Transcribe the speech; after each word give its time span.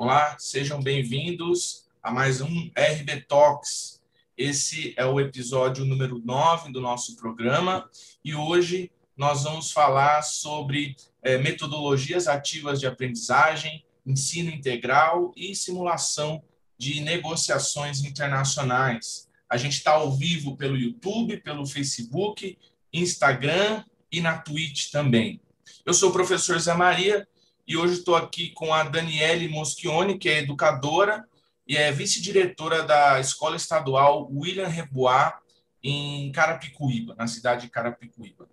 Olá, 0.00 0.36
sejam 0.38 0.80
bem-vindos 0.80 1.88
a 2.00 2.12
mais 2.12 2.40
um 2.40 2.70
RB 2.76 3.22
Talks. 3.22 4.00
Esse 4.36 4.94
é 4.96 5.04
o 5.04 5.18
episódio 5.18 5.84
número 5.84 6.22
9 6.24 6.70
do 6.70 6.80
nosso 6.80 7.16
programa 7.16 7.90
e 8.24 8.32
hoje 8.32 8.92
nós 9.16 9.42
vamos 9.42 9.72
falar 9.72 10.22
sobre 10.22 10.94
é, 11.20 11.36
metodologias 11.36 12.28
ativas 12.28 12.78
de 12.78 12.86
aprendizagem, 12.86 13.84
ensino 14.06 14.52
integral 14.52 15.32
e 15.36 15.52
simulação 15.56 16.44
de 16.78 17.00
negociações 17.00 18.04
internacionais. 18.04 19.28
A 19.50 19.56
gente 19.56 19.78
está 19.78 19.94
ao 19.94 20.12
vivo 20.12 20.56
pelo 20.56 20.76
YouTube, 20.76 21.38
pelo 21.38 21.66
Facebook, 21.66 22.56
Instagram 22.92 23.84
e 24.12 24.20
na 24.20 24.38
Twitch 24.38 24.92
também. 24.92 25.40
Eu 25.84 25.92
sou 25.92 26.10
o 26.10 26.12
professor 26.12 26.56
Zé 26.60 26.74
Maria 26.74 27.26
e 27.68 27.76
hoje 27.76 27.98
estou 27.98 28.16
aqui 28.16 28.48
com 28.52 28.72
a 28.72 28.82
Daniele 28.82 29.46
Moschione, 29.46 30.16
que 30.16 30.30
é 30.30 30.38
educadora 30.38 31.28
e 31.66 31.76
é 31.76 31.92
vice-diretora 31.92 32.82
da 32.82 33.20
Escola 33.20 33.56
Estadual 33.56 34.26
William 34.32 34.66
Rebois, 34.66 35.34
em 35.82 36.32
Carapicuíba, 36.32 37.14
na 37.14 37.26
cidade 37.26 37.66
de 37.66 37.70
Carapicuíba. 37.70 38.48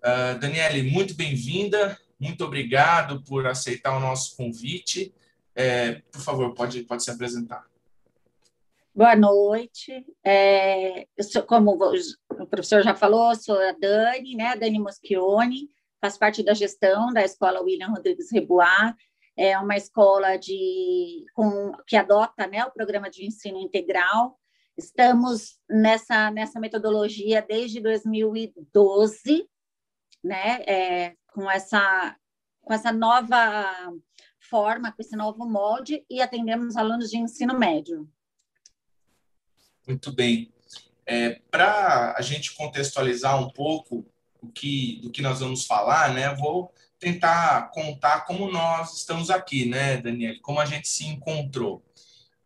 Uh, 0.00 0.38
Daniele, 0.40 0.90
muito 0.90 1.14
bem-vinda, 1.14 1.98
muito 2.18 2.42
obrigado 2.42 3.22
por 3.24 3.46
aceitar 3.46 3.94
o 3.94 4.00
nosso 4.00 4.34
convite. 4.34 5.14
É, 5.54 6.00
por 6.10 6.22
favor, 6.22 6.54
pode, 6.54 6.82
pode 6.84 7.04
se 7.04 7.10
apresentar. 7.10 7.66
Boa 8.94 9.14
noite. 9.14 10.06
É, 10.24 11.06
eu 11.16 11.24
sou, 11.24 11.42
como 11.42 11.72
o 11.72 12.46
professor 12.46 12.82
já 12.82 12.94
falou, 12.94 13.34
sou 13.34 13.60
a 13.60 13.72
Dani, 13.72 14.34
né, 14.34 14.56
Dani 14.56 14.78
Moschione, 14.78 15.68
faz 16.04 16.18
parte 16.18 16.42
da 16.42 16.52
gestão 16.52 17.10
da 17.14 17.24
Escola 17.24 17.62
William 17.62 17.88
Rodrigues 17.88 18.30
Rebois, 18.30 18.94
é 19.34 19.58
uma 19.58 19.74
escola 19.74 20.36
de, 20.36 21.24
com, 21.32 21.72
que 21.86 21.96
adota 21.96 22.46
né, 22.46 22.62
o 22.62 22.70
programa 22.70 23.08
de 23.08 23.24
ensino 23.24 23.58
integral. 23.58 24.38
Estamos 24.76 25.58
nessa, 25.66 26.30
nessa 26.30 26.60
metodologia 26.60 27.40
desde 27.40 27.80
2012, 27.80 29.48
né, 30.22 30.62
é, 30.66 31.16
com, 31.32 31.50
essa, 31.50 32.14
com 32.60 32.74
essa 32.74 32.92
nova 32.92 33.66
forma, 34.38 34.92
com 34.92 35.00
esse 35.00 35.16
novo 35.16 35.48
molde, 35.48 36.04
e 36.10 36.20
atendemos 36.20 36.76
alunos 36.76 37.08
de 37.08 37.16
ensino 37.16 37.58
médio. 37.58 38.06
Muito 39.88 40.12
bem. 40.12 40.52
É, 41.06 41.40
Para 41.50 42.14
a 42.14 42.20
gente 42.20 42.54
contextualizar 42.54 43.42
um 43.42 43.48
pouco 43.48 44.04
do 44.44 44.52
que, 44.52 45.00
do 45.02 45.10
que 45.10 45.22
nós 45.22 45.40
vamos 45.40 45.66
falar, 45.66 46.12
né? 46.12 46.34
Vou 46.34 46.72
tentar 46.98 47.70
contar 47.70 48.20
como 48.20 48.50
nós 48.50 48.96
estamos 48.96 49.30
aqui, 49.30 49.66
né, 49.66 49.96
Daniele? 49.96 50.40
Como 50.40 50.60
a 50.60 50.66
gente 50.66 50.88
se 50.88 51.06
encontrou. 51.06 51.82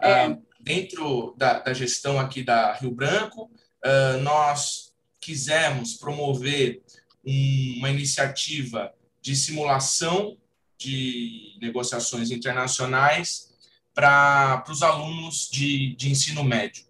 É. 0.00 0.28
Uh, 0.28 0.42
dentro 0.60 1.34
da, 1.36 1.58
da, 1.58 1.74
gestão 1.74 2.18
aqui 2.18 2.42
da 2.42 2.74
Rio 2.74 2.90
Branco, 2.90 3.50
uh, 3.84 4.20
nós 4.22 4.92
quisemos 5.20 5.94
promover 5.94 6.82
um, 7.24 7.74
uma 7.78 7.90
iniciativa 7.90 8.92
de 9.20 9.34
simulação 9.34 10.36
de 10.78 11.58
negociações 11.60 12.30
internacionais 12.30 13.52
para 13.92 14.64
os 14.68 14.82
alunos 14.82 15.48
de, 15.50 15.96
de 15.96 16.08
ensino 16.08 16.44
médio, 16.44 16.84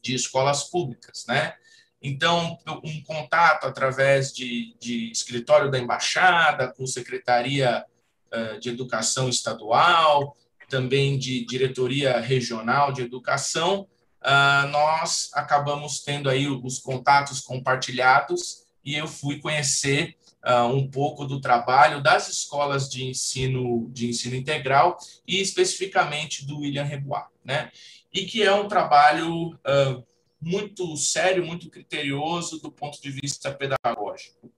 de 0.00 0.14
escolas 0.14 0.64
públicas, 0.64 1.24
né? 1.26 1.54
Então, 2.02 2.58
um 2.82 3.02
contato 3.02 3.66
através 3.66 4.32
de, 4.32 4.74
de 4.80 5.10
escritório 5.10 5.70
da 5.70 5.78
embaixada, 5.78 6.72
com 6.72 6.86
secretaria 6.86 7.84
uh, 8.32 8.58
de 8.58 8.70
educação 8.70 9.28
estadual, 9.28 10.36
também 10.68 11.18
de 11.18 11.44
diretoria 11.44 12.18
regional 12.20 12.92
de 12.92 13.02
educação, 13.02 13.86
uh, 14.22 14.68
nós 14.68 15.30
acabamos 15.34 16.00
tendo 16.00 16.30
aí 16.30 16.48
os 16.48 16.78
contatos 16.78 17.40
compartilhados 17.40 18.64
e 18.82 18.94
eu 18.94 19.06
fui 19.06 19.38
conhecer 19.38 20.16
uh, 20.46 20.66
um 20.66 20.88
pouco 20.88 21.26
do 21.26 21.40
trabalho 21.40 22.02
das 22.02 22.28
escolas 22.28 22.88
de 22.88 23.04
ensino 23.04 23.90
de 23.92 24.08
ensino 24.08 24.36
integral 24.36 24.96
e 25.26 25.40
especificamente 25.40 26.46
do 26.46 26.60
William 26.60 26.84
Rebois, 26.84 27.24
né? 27.44 27.70
E 28.12 28.24
que 28.24 28.42
é 28.42 28.52
um 28.52 28.66
trabalho 28.66 29.50
uh, 29.50 30.04
muito 30.40 30.96
sério, 30.96 31.44
muito 31.44 31.68
criterioso 31.68 32.60
do 32.60 32.72
ponto 32.72 33.00
de 33.00 33.10
vista 33.10 33.52
pedagógico. 33.52 34.52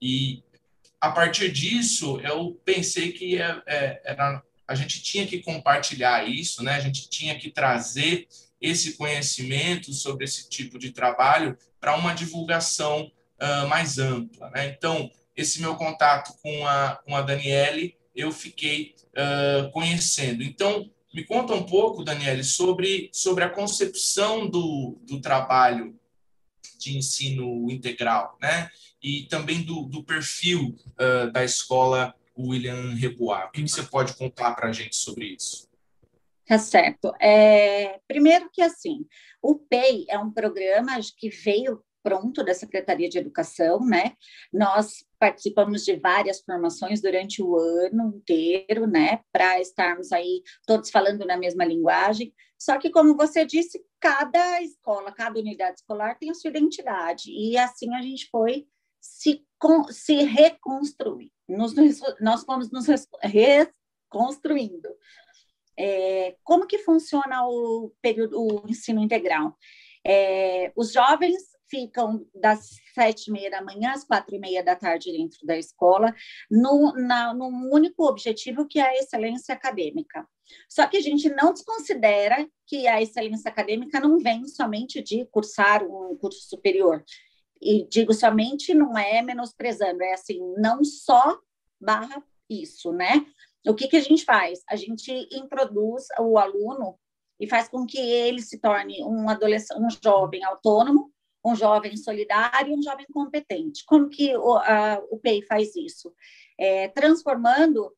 E 0.00 0.42
a 1.00 1.10
partir 1.10 1.50
disso, 1.50 2.20
eu 2.20 2.60
pensei 2.64 3.12
que 3.12 3.40
é, 3.40 3.62
é, 3.66 4.02
era, 4.04 4.42
a 4.66 4.74
gente 4.74 5.02
tinha 5.02 5.26
que 5.26 5.40
compartilhar 5.40 6.28
isso, 6.28 6.62
né? 6.62 6.74
A 6.74 6.80
gente 6.80 7.08
tinha 7.08 7.38
que 7.38 7.50
trazer 7.50 8.28
esse 8.60 8.96
conhecimento 8.96 9.92
sobre 9.92 10.24
esse 10.24 10.48
tipo 10.48 10.78
de 10.78 10.90
trabalho 10.90 11.56
para 11.80 11.96
uma 11.96 12.12
divulgação 12.12 13.10
uh, 13.40 13.68
mais 13.68 13.98
ampla, 13.98 14.50
né? 14.50 14.66
Então, 14.68 15.10
esse 15.34 15.60
meu 15.60 15.76
contato 15.76 16.34
com 16.42 16.66
a, 16.66 17.00
com 17.04 17.16
a 17.16 17.22
Daniele, 17.22 17.96
eu 18.14 18.30
fiquei 18.30 18.94
uh, 19.14 19.70
conhecendo. 19.70 20.42
Então, 20.42 20.90
me 21.12 21.24
conta 21.24 21.54
um 21.54 21.64
pouco, 21.64 22.04
Daniele, 22.04 22.44
sobre, 22.44 23.10
sobre 23.12 23.44
a 23.44 23.50
concepção 23.50 24.48
do, 24.48 24.98
do 25.02 25.20
trabalho 25.20 25.98
de 26.78 26.96
ensino 26.96 27.70
integral, 27.70 28.38
né? 28.40 28.70
E 29.02 29.24
também 29.24 29.62
do, 29.62 29.84
do 29.84 30.04
perfil 30.04 30.76
uh, 30.98 31.30
da 31.32 31.44
escola 31.44 32.14
William 32.38 32.94
Rebois. 32.94 33.44
O 33.46 33.50
que 33.50 33.62
você 33.62 33.82
pode 33.82 34.14
contar 34.14 34.54
para 34.54 34.68
a 34.68 34.72
gente 34.72 34.96
sobre 34.96 35.26
isso? 35.34 35.68
Tá 36.46 36.58
certo. 36.58 37.12
É, 37.20 38.00
primeiro 38.08 38.50
que 38.50 38.62
assim, 38.62 39.06
o 39.42 39.54
PEI 39.54 40.06
é 40.08 40.18
um 40.18 40.30
programa 40.30 40.98
que 41.16 41.28
veio 41.28 41.82
pronto 42.02 42.42
da 42.44 42.54
Secretaria 42.54 43.08
de 43.08 43.18
Educação, 43.18 43.80
né? 43.80 44.16
Nós 44.52 45.04
participamos 45.20 45.84
de 45.84 45.96
várias 45.96 46.40
formações 46.40 47.02
durante 47.02 47.42
o 47.42 47.56
ano 47.56 48.14
inteiro, 48.16 48.86
né? 48.86 49.20
Para 49.30 49.60
estarmos 49.60 50.10
aí 50.12 50.42
todos 50.66 50.90
falando 50.90 51.26
na 51.26 51.36
mesma 51.36 51.62
linguagem. 51.62 52.34
Só 52.58 52.78
que, 52.78 52.90
como 52.90 53.14
você 53.14 53.44
disse, 53.44 53.84
cada 54.00 54.62
escola, 54.62 55.12
cada 55.12 55.38
unidade 55.38 55.76
escolar 55.76 56.18
tem 56.18 56.30
a 56.30 56.34
sua 56.34 56.48
identidade. 56.48 57.30
E 57.30 57.58
assim 57.58 57.94
a 57.94 58.00
gente 58.00 58.28
foi 58.30 58.66
se, 58.98 59.44
se 59.90 60.14
reconstruir. 60.24 61.30
Nos, 61.46 61.74
nós 62.18 62.42
fomos 62.42 62.70
nos 62.70 62.86
reconstruindo. 63.22 64.88
É, 65.78 66.36
como 66.42 66.66
que 66.66 66.78
funciona 66.78 67.46
o 67.46 67.92
período, 68.00 68.40
o 68.40 68.68
ensino 68.68 69.02
integral? 69.02 69.56
É, 70.06 70.72
os 70.76 70.92
jovens 70.92 71.50
ficam 71.70 72.26
das 72.34 72.68
sete 72.94 73.28
e 73.28 73.32
meia 73.32 73.50
da 73.50 73.62
manhã 73.62 73.92
às 73.92 74.04
quatro 74.04 74.34
e 74.34 74.38
meia 74.38 74.62
da 74.62 74.74
tarde 74.74 75.12
dentro 75.12 75.46
da 75.46 75.56
escola, 75.56 76.12
no, 76.50 76.92
na, 76.94 77.32
num 77.32 77.72
único 77.72 78.04
objetivo 78.04 78.66
que 78.66 78.80
é 78.80 78.88
a 78.88 78.96
excelência 78.96 79.54
acadêmica. 79.54 80.26
Só 80.68 80.86
que 80.86 80.96
a 80.96 81.00
gente 81.00 81.28
não 81.30 81.52
desconsidera 81.52 82.48
que 82.66 82.88
a 82.88 83.00
excelência 83.00 83.48
acadêmica 83.48 84.00
não 84.00 84.18
vem 84.18 84.46
somente 84.48 85.00
de 85.00 85.24
cursar 85.26 85.84
um 85.84 86.16
curso 86.16 86.48
superior. 86.48 87.04
E 87.62 87.86
digo 87.88 88.12
somente, 88.12 88.74
não 88.74 88.98
é 88.98 89.22
menosprezando, 89.22 90.02
é 90.02 90.14
assim, 90.14 90.40
não 90.56 90.82
só 90.82 91.38
barra 91.80 92.22
isso, 92.48 92.92
né? 92.92 93.24
O 93.66 93.74
que, 93.74 93.86
que 93.86 93.96
a 93.96 94.00
gente 94.00 94.24
faz? 94.24 94.60
A 94.68 94.74
gente 94.74 95.12
introduz 95.30 96.06
o 96.18 96.38
aluno 96.38 96.98
e 97.40 97.48
faz 97.48 97.68
com 97.68 97.86
que 97.86 97.98
ele 97.98 98.42
se 98.42 98.58
torne 98.58 99.02
um 99.02 99.28
adolescente, 99.28 99.80
um 99.80 99.88
jovem 99.90 100.44
autônomo, 100.44 101.10
um 101.44 101.56
jovem 101.56 101.96
solidário 101.96 102.76
um 102.76 102.82
jovem 102.82 103.06
competente. 103.12 103.82
Como 103.86 104.10
que 104.10 104.36
o, 104.36 104.56
a, 104.56 105.02
o 105.10 105.18
PEI 105.18 105.42
faz 105.42 105.74
isso? 105.74 106.12
É, 106.58 106.88
transformando 106.88 107.90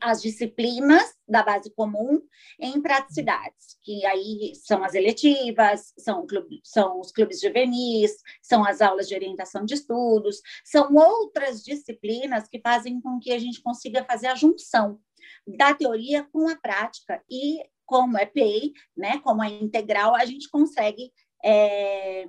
as 0.00 0.22
disciplinas 0.22 1.14
da 1.26 1.42
base 1.42 1.72
comum 1.74 2.20
em 2.60 2.80
praticidades, 2.80 3.76
que 3.82 4.04
aí 4.06 4.52
são 4.54 4.84
as 4.84 4.94
eletivas, 4.94 5.92
são, 5.98 6.26
clube, 6.26 6.60
são 6.62 7.00
os 7.00 7.10
clubes 7.10 7.40
juvenis, 7.40 8.12
são 8.40 8.64
as 8.64 8.80
aulas 8.80 9.08
de 9.08 9.14
orientação 9.14 9.64
de 9.64 9.74
estudos, 9.74 10.40
são 10.64 10.94
outras 10.94 11.62
disciplinas 11.62 12.48
que 12.48 12.60
fazem 12.60 13.00
com 13.00 13.18
que 13.18 13.32
a 13.32 13.38
gente 13.38 13.60
consiga 13.62 14.04
fazer 14.04 14.28
a 14.28 14.36
junção 14.36 15.00
da 15.46 15.74
teoria 15.74 16.24
com 16.32 16.48
a 16.48 16.56
prática 16.56 17.22
e 17.28 17.58
como 17.86 18.18
é 18.18 18.26
PEI, 18.26 18.72
né, 18.96 19.18
como 19.18 19.42
é 19.42 19.48
integral, 19.48 20.14
a 20.14 20.24
gente 20.24 20.48
consegue 20.48 21.12
é, 21.44 22.26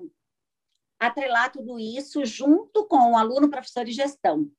atrelar 1.00 1.52
tudo 1.52 1.80
isso 1.80 2.26
junto 2.26 2.86
com 2.86 3.12
o 3.12 3.18
aluno, 3.18 3.50
professor 3.50 3.88
e 3.88 3.92
gestão, 3.92 4.50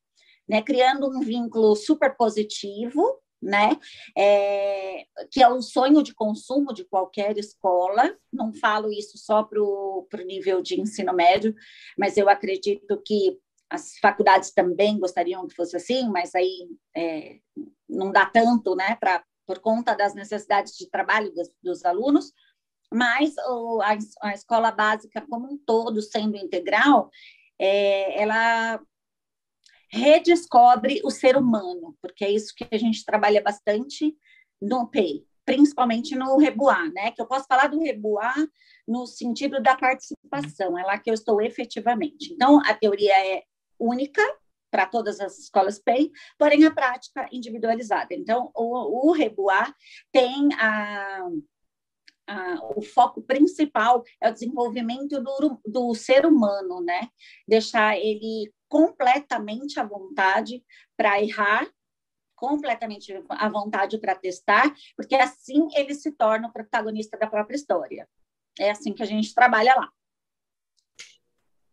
né? 0.49 0.63
Criando 0.63 1.09
um 1.09 1.21
vínculo 1.21 1.75
super 1.75 2.17
positivo, 2.17 3.21
né? 3.43 3.79
É, 4.17 5.05
que 5.31 5.43
é 5.43 5.49
o 5.49 5.61
sonho 5.61 6.03
de 6.03 6.15
consumo 6.15 6.73
de 6.73 6.85
qualquer 6.85 7.37
escola. 7.39 8.17
Não 8.33 8.53
falo 8.55 8.91
isso 8.93 9.19
só 9.19 9.43
para 9.43 9.63
o 9.63 10.07
nível 10.25 10.63
de 10.63 10.81
ensino 10.81 11.13
médio, 11.13 11.55
mas 11.99 12.17
eu 12.17 12.29
acredito 12.29 13.01
que 13.05 13.39
as 13.69 13.99
faculdades 13.99 14.53
também 14.53 14.99
gostariam 14.99 15.47
que 15.47 15.55
fosse 15.55 15.77
assim, 15.77 16.09
mas 16.09 16.35
aí 16.35 16.69
é, 16.97 17.39
não 17.89 18.13
dá 18.13 18.25
tanto, 18.25 18.77
né, 18.77 18.97
para 18.97 19.25
por 19.47 19.61
conta 19.61 19.95
das 19.95 20.15
necessidades 20.15 20.77
de 20.77 20.91
trabalho 20.91 21.33
dos, 21.33 21.51
dos 21.63 21.85
alunos, 21.85 22.33
mas 22.93 23.35
o, 23.49 23.81
a, 23.83 23.97
a, 24.23 24.35
escola 24.35 24.71
básica 24.71 25.25
como 25.29 25.47
um 25.53 25.59
todo, 25.59 26.01
sendo 26.03 26.37
integral, 26.37 27.11
é, 27.59 28.23
ela 28.23 28.81
redescobre 29.89 31.01
o 31.05 31.11
ser 31.11 31.37
humano, 31.37 31.97
porque 32.01 32.25
é 32.25 32.31
isso 32.31 32.55
que 32.57 32.67
a 32.71 32.79
gente 32.79 33.05
trabalha 33.05 33.43
bastante 33.43 34.17
no 34.61 34.89
PEI, 34.89 35.25
principalmente 35.45 36.15
no 36.15 36.37
Reboar, 36.39 36.93
né? 36.93 37.13
Que 37.13 37.23
eu 37.23 37.27
posso 37.27 37.47
falar 37.47 37.69
do 37.69 37.81
Reboar 37.81 38.37
no 38.87 39.07
sentido 39.07 39.61
da 39.63 39.77
participação, 39.77 40.79
é 40.79 40.83
lá 40.83 40.99
que 40.99 41.11
eu 41.11 41.15
estou 41.15 41.41
efetivamente. 41.41 42.33
Então, 42.33 42.61
a 42.65 42.75
teoria 42.75 43.15
é 43.27 43.43
única 43.79 44.23
para 44.77 44.85
todas 44.85 45.19
as 45.21 45.39
escolas 45.39 45.79
PEI, 45.79 46.11
porém 46.37 46.67
a 46.67 46.71
prática 46.71 47.27
individualizada. 47.33 48.09
Então, 48.15 48.51
o, 48.55 49.09
o 49.09 49.13
Reboar 49.13 49.75
tem 50.13 50.53
a 50.61 51.27
o 52.75 52.83
foco 52.83 53.23
principal 53.23 54.03
é 54.21 54.29
o 54.29 54.33
desenvolvimento 54.33 55.23
do, 55.23 55.61
do 55.65 55.95
ser 55.95 56.27
humano, 56.27 56.83
né? 56.83 57.09
Deixar 57.47 57.97
ele 57.97 58.53
completamente 58.69 59.79
à 59.79 59.85
vontade 59.85 60.61
para 60.97 61.23
errar, 61.23 61.71
completamente 62.35 63.15
à 63.31 63.49
vontade 63.49 63.97
para 63.99 64.17
testar, 64.17 64.75
porque 64.97 65.15
assim 65.15 65.69
ele 65.77 65.95
se 65.95 66.11
torna 66.11 66.49
o 66.49 66.53
protagonista 66.53 67.17
da 67.17 67.29
própria 67.29 67.55
história. 67.55 68.09
É 68.59 68.73
assim 68.73 68.93
que 68.93 69.05
a 69.05 69.07
gente 69.07 69.33
trabalha 69.33 69.77
lá. 69.77 69.89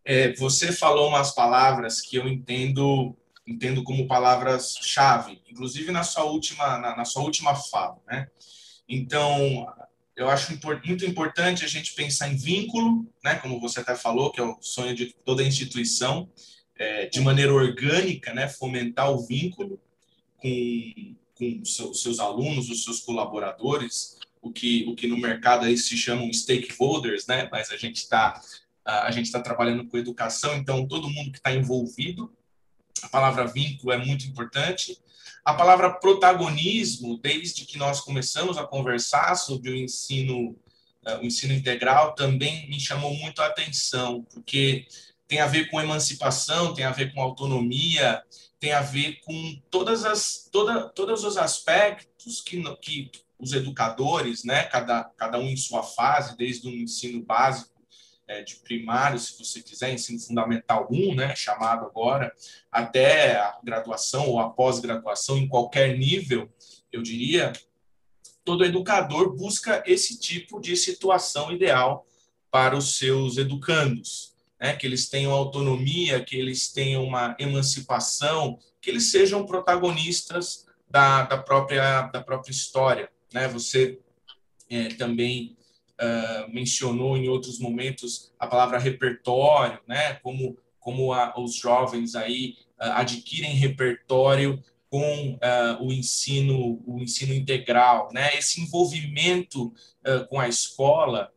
É, 0.06 0.34
você 0.34 0.72
falou 0.72 1.10
umas 1.10 1.32
palavras 1.34 2.02
que 2.02 2.16
eu 2.16 2.28
entendo 2.28 3.16
entendo 3.46 3.84
como 3.84 4.08
palavras-chave, 4.08 5.42
inclusive 5.50 5.92
na 5.92 6.04
sua 6.04 6.24
última 6.24 6.78
na, 6.78 6.96
na 6.96 7.06
sua 7.06 7.24
última 7.24 7.54
fala, 7.56 7.98
né? 8.08 8.28
Então, 8.88 9.68
eu 10.16 10.30
acho 10.30 10.58
muito 10.86 11.06
importante 11.06 11.66
a 11.66 11.68
gente 11.68 11.94
pensar 11.94 12.30
em 12.30 12.36
vínculo, 12.36 13.06
né, 13.24 13.36
como 13.36 13.60
você 13.60 13.80
até 13.80 13.96
falou, 13.96 14.32
que 14.32 14.40
é 14.40 14.44
o 14.44 14.58
sonho 14.62 14.96
de 14.96 15.08
toda 15.26 15.44
instituição, 15.44 16.30
é, 16.76 17.08
de 17.08 17.20
maneira 17.20 17.54
orgânica, 17.54 18.34
né, 18.34 18.48
fomentar 18.48 19.12
o 19.12 19.26
vínculo 19.26 19.80
com, 20.38 21.16
com 21.34 21.66
seus, 21.66 22.02
seus 22.02 22.20
alunos, 22.20 22.70
os 22.70 22.84
seus 22.84 23.00
colaboradores, 23.00 24.20
o 24.42 24.52
que, 24.52 24.86
o 24.88 24.96
que 24.96 25.08
no 25.08 25.18
mercado 25.18 25.66
aí 25.66 25.78
se 25.78 25.98
chamam 25.98 26.32
stakeholders, 26.32 27.26
né, 27.26 27.48
mas 27.52 27.72
a 27.72 27.78
gente 27.78 27.98
está 27.98 28.40
a 28.86 29.12
gente 29.12 29.26
está 29.26 29.40
trabalhando 29.40 29.86
com 29.88 29.98
educação, 29.98 30.56
então 30.56 30.88
todo 30.88 31.10
mundo 31.10 31.32
que 31.32 31.38
está 31.38 31.54
envolvido, 31.54 32.32
a 33.02 33.10
palavra 33.10 33.48
vínculo 33.48 33.92
é 33.92 33.98
muito 33.98 34.26
importante. 34.26 34.98
A 35.44 35.54
palavra 35.54 35.94
protagonismo, 35.94 37.18
desde 37.18 37.66
que 37.66 37.78
nós 37.78 38.00
começamos 38.00 38.58
a 38.58 38.66
conversar 38.66 39.36
sobre 39.36 39.72
o 39.72 39.76
ensino, 39.76 40.52
uh, 41.06 41.18
o 41.22 41.26
ensino 41.26 41.54
integral, 41.54 42.16
também 42.16 42.70
me 42.70 42.80
chamou 42.80 43.14
muito 43.14 43.42
a 43.42 43.48
atenção, 43.48 44.24
porque 44.34 44.88
tem 45.28 45.40
a 45.40 45.48
ver 45.48 45.70
com 45.70 45.82
emancipação, 45.82 46.74
tem 46.74 46.86
a 46.86 46.92
ver 46.92 47.14
com 47.14 47.22
autonomia, 47.22 48.22
tem 48.60 48.72
a 48.72 48.82
ver 48.82 49.20
com 49.26 49.62
todas 49.70 50.06
as, 50.06 50.48
toda, 50.52 50.88
todos 50.90 51.26
os 51.26 51.38
aspectos 51.38 52.40
que, 52.40 52.64
que 52.82 53.12
os 53.38 53.52
educadores, 53.52 54.46
né, 54.46 54.64
cada, 54.64 55.04
cada 55.18 55.38
um 55.40 55.50
em 55.50 55.58
sua 55.58 55.84
fase, 55.84 56.38
desde 56.38 56.68
o 56.68 56.72
ensino 56.72 57.22
básico 57.22 57.73
de 58.46 58.56
primário, 58.58 59.20
se 59.20 59.38
você 59.38 59.62
quiser, 59.62 59.94
ensino 59.94 60.20
fundamental 60.20 60.88
1, 60.90 61.16
né, 61.16 61.36
chamado 61.36 61.86
agora, 61.86 62.34
até 62.72 63.36
a 63.36 63.60
graduação 63.64 64.28
ou 64.30 64.40
a 64.40 64.50
pós-graduação, 64.50 65.38
em 65.38 65.48
qualquer 65.48 65.98
nível, 65.98 66.50
eu 66.92 67.02
diria, 67.02 67.54
todo 68.44 68.66
educador 68.66 69.36
busca 69.36 69.84
esse 69.86 70.20
tipo 70.20 70.60
de 70.60 70.76
situação 70.76 71.52
ideal 71.52 72.06
para 72.50 72.78
os 72.78 72.98
seus 72.98 73.38
educandos, 73.38 74.36
né, 74.60 74.76
que 74.76 74.86
eles 74.86 75.10
tenham 75.10 75.32
autonomia, 75.32 76.24
que 76.24 76.36
eles 76.36 76.72
tenham 76.72 77.04
uma 77.04 77.36
emancipação, 77.40 78.58
que 78.80 78.90
eles 78.90 79.12
sejam 79.12 79.46
protagonistas 79.46 80.66
da, 80.90 81.24
da, 81.24 81.38
própria, 81.38 82.04
da 82.04 82.22
própria 82.22 82.52
história. 82.52 83.10
Né? 83.34 83.48
Você 83.48 84.00
é, 84.70 84.90
também 84.90 85.58
uh, 86.04 86.52
mencionou 86.54 87.18
em 87.18 87.30
outros 87.30 87.60
momentos 87.60 88.32
a 88.38 88.48
palavra 88.48 88.78
repertório, 88.78 89.80
né? 89.88 90.16
Como 90.16 90.58
como 90.80 91.14
a, 91.14 91.34
os 91.40 91.56
jovens 91.56 92.14
aí 92.14 92.58
uh, 92.80 92.92
adquirem 92.96 93.56
repertório 93.56 94.62
com 94.90 95.34
uh, 95.36 95.82
o 95.82 95.94
ensino 95.94 96.82
o 96.86 97.00
ensino 97.00 97.34
integral, 97.34 98.10
né? 98.12 98.38
Esse 98.38 98.62
envolvimento 98.62 99.74
com 100.30 100.38
a 100.38 100.50
escola 100.50 101.32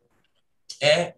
é 0.82 1.14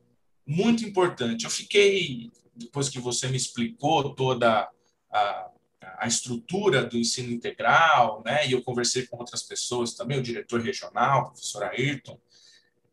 muito 0.47 0.85
importante. 0.85 1.47
Eu 1.47 1.51
fiquei 1.51 2.31
depois 2.55 2.91
que 2.91 2.99
você 2.99 3.27
me 3.29 3.39
explicou 3.39 4.15
toda 4.15 4.69
a, 5.11 5.51
a 5.99 6.07
estrutura 6.07 6.85
do 6.85 6.99
ensino 6.99 7.33
integral, 7.33 8.23
né? 8.25 8.47
E 8.47 8.53
eu 8.53 8.63
conversei 8.63 9.07
com 9.07 9.17
outras 9.17 9.43
pessoas 9.43 9.95
também, 9.95 10.19
o 10.19 10.23
diretor 10.23 10.61
regional, 10.61 11.23
o 11.23 11.27
professor 11.29 11.63
Ayrton, 11.65 12.21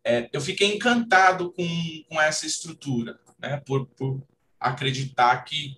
é, 0.06 0.30
eu 0.32 0.40
fiquei 0.40 0.76
encantado 0.76 1.52
com, 1.52 1.68
com 2.08 2.22
essa 2.22 2.46
estrutura, 2.46 3.20
né? 3.40 3.60
por, 3.66 3.88
por 3.88 4.22
acreditar 4.60 5.44
que 5.44 5.76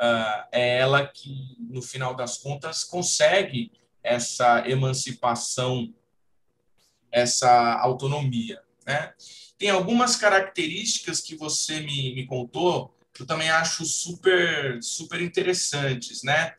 uh, 0.00 0.48
é 0.50 0.78
ela 0.78 1.06
que, 1.06 1.56
no 1.60 1.82
final 1.82 2.14
das 2.14 2.38
contas, 2.38 2.82
consegue 2.82 3.70
essa 4.02 4.66
emancipação, 4.66 5.92
essa 7.12 7.74
autonomia. 7.74 8.62
Né? 8.86 9.12
Tem 9.58 9.68
algumas 9.68 10.16
características 10.16 11.20
que 11.20 11.36
você 11.36 11.80
me, 11.80 12.14
me 12.14 12.26
contou 12.26 12.96
que 13.12 13.22
eu 13.22 13.26
também 13.26 13.50
acho 13.50 13.84
super, 13.84 14.82
super 14.82 15.20
interessantes. 15.20 16.22
Né? 16.22 16.54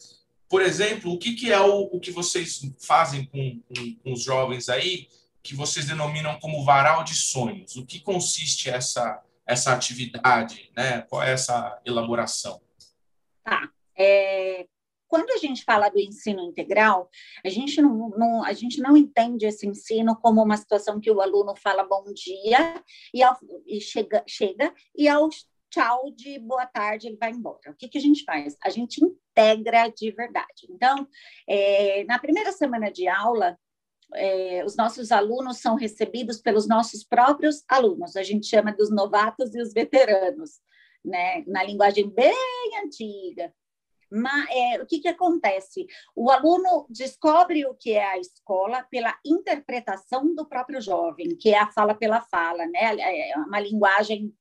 Por 0.47 0.61
exemplo, 0.61 1.11
o 1.11 1.17
que, 1.17 1.33
que 1.33 1.51
é 1.51 1.59
o, 1.59 1.83
o 1.91 1.99
que 1.99 2.11
vocês 2.11 2.61
fazem 2.79 3.25
com, 3.25 3.59
com, 3.61 3.95
com 3.95 4.13
os 4.13 4.23
jovens 4.23 4.69
aí 4.69 5.07
que 5.47 5.55
vocês 5.55 5.87
denominam 5.87 6.37
como 6.39 6.63
varal 6.65 7.05
de 7.05 7.15
sonhos. 7.15 7.77
O 7.77 7.85
que 7.85 8.01
consiste 8.01 8.69
essa, 8.69 9.23
essa 9.45 9.73
atividade? 9.73 10.69
Né? 10.75 11.01
Qual 11.03 11.23
é 11.23 11.31
essa 11.31 11.81
elaboração? 11.85 12.61
Tá. 13.43 13.69
É, 13.97 14.67
quando 15.07 15.31
a 15.31 15.37
gente 15.37 15.63
fala 15.63 15.87
do 15.87 15.99
ensino 15.99 16.41
integral, 16.41 17.09
a 17.45 17.49
gente 17.49 17.81
não, 17.81 18.09
não, 18.09 18.43
a 18.43 18.51
gente 18.51 18.81
não 18.81 18.97
entende 18.97 19.45
esse 19.45 19.65
ensino 19.65 20.17
como 20.17 20.43
uma 20.43 20.57
situação 20.57 20.99
que 20.99 21.09
o 21.09 21.21
aluno 21.21 21.55
fala 21.55 21.87
bom 21.87 22.03
dia 22.13 22.83
e, 23.13 23.23
ao, 23.23 23.37
e 23.65 23.79
chega, 23.79 24.21
chega 24.27 24.73
e 24.95 25.07
ao 25.07 25.29
tchau 25.69 26.11
de 26.11 26.39
boa 26.39 26.65
tarde 26.65 27.07
ele 27.07 27.17
vai 27.17 27.31
embora. 27.31 27.71
O 27.71 27.75
que, 27.75 27.87
que 27.87 27.97
a 27.97 28.01
gente 28.01 28.25
faz? 28.25 28.57
A 28.61 28.69
gente 28.69 29.01
integra 29.03 29.87
de 29.89 30.11
verdade. 30.11 30.67
Então, 30.69 31.07
é, 31.47 32.03
na 32.03 32.19
primeira 32.19 32.51
semana 32.51 32.91
de 32.91 33.07
aula, 33.07 33.57
é, 34.13 34.63
os 34.65 34.75
nossos 34.75 35.11
alunos 35.11 35.59
são 35.59 35.75
recebidos 35.75 36.39
pelos 36.41 36.67
nossos 36.67 37.03
próprios 37.03 37.63
alunos, 37.67 38.15
a 38.15 38.23
gente 38.23 38.47
chama 38.47 38.73
dos 38.73 38.89
novatos 38.89 39.53
e 39.53 39.61
os 39.61 39.73
veteranos, 39.73 40.59
né? 41.03 41.43
na 41.47 41.63
linguagem 41.63 42.09
bem 42.09 42.35
antiga. 42.83 43.53
Mas, 44.09 44.47
é, 44.51 44.81
o 44.81 44.85
que, 44.85 44.99
que 44.99 45.07
acontece? 45.07 45.85
O 46.15 46.31
aluno 46.31 46.85
descobre 46.89 47.65
o 47.65 47.73
que 47.73 47.91
é 47.91 48.05
a 48.05 48.17
escola 48.17 48.83
pela 48.89 49.13
interpretação 49.25 50.33
do 50.33 50.47
próprio 50.47 50.81
jovem, 50.81 51.35
que 51.35 51.49
é 51.49 51.59
a 51.59 51.71
fala 51.71 51.93
pela 51.93 52.21
fala, 52.21 52.65
né? 52.67 52.95
É 52.99 53.37
uma 53.37 53.59
linguagem 53.59 54.33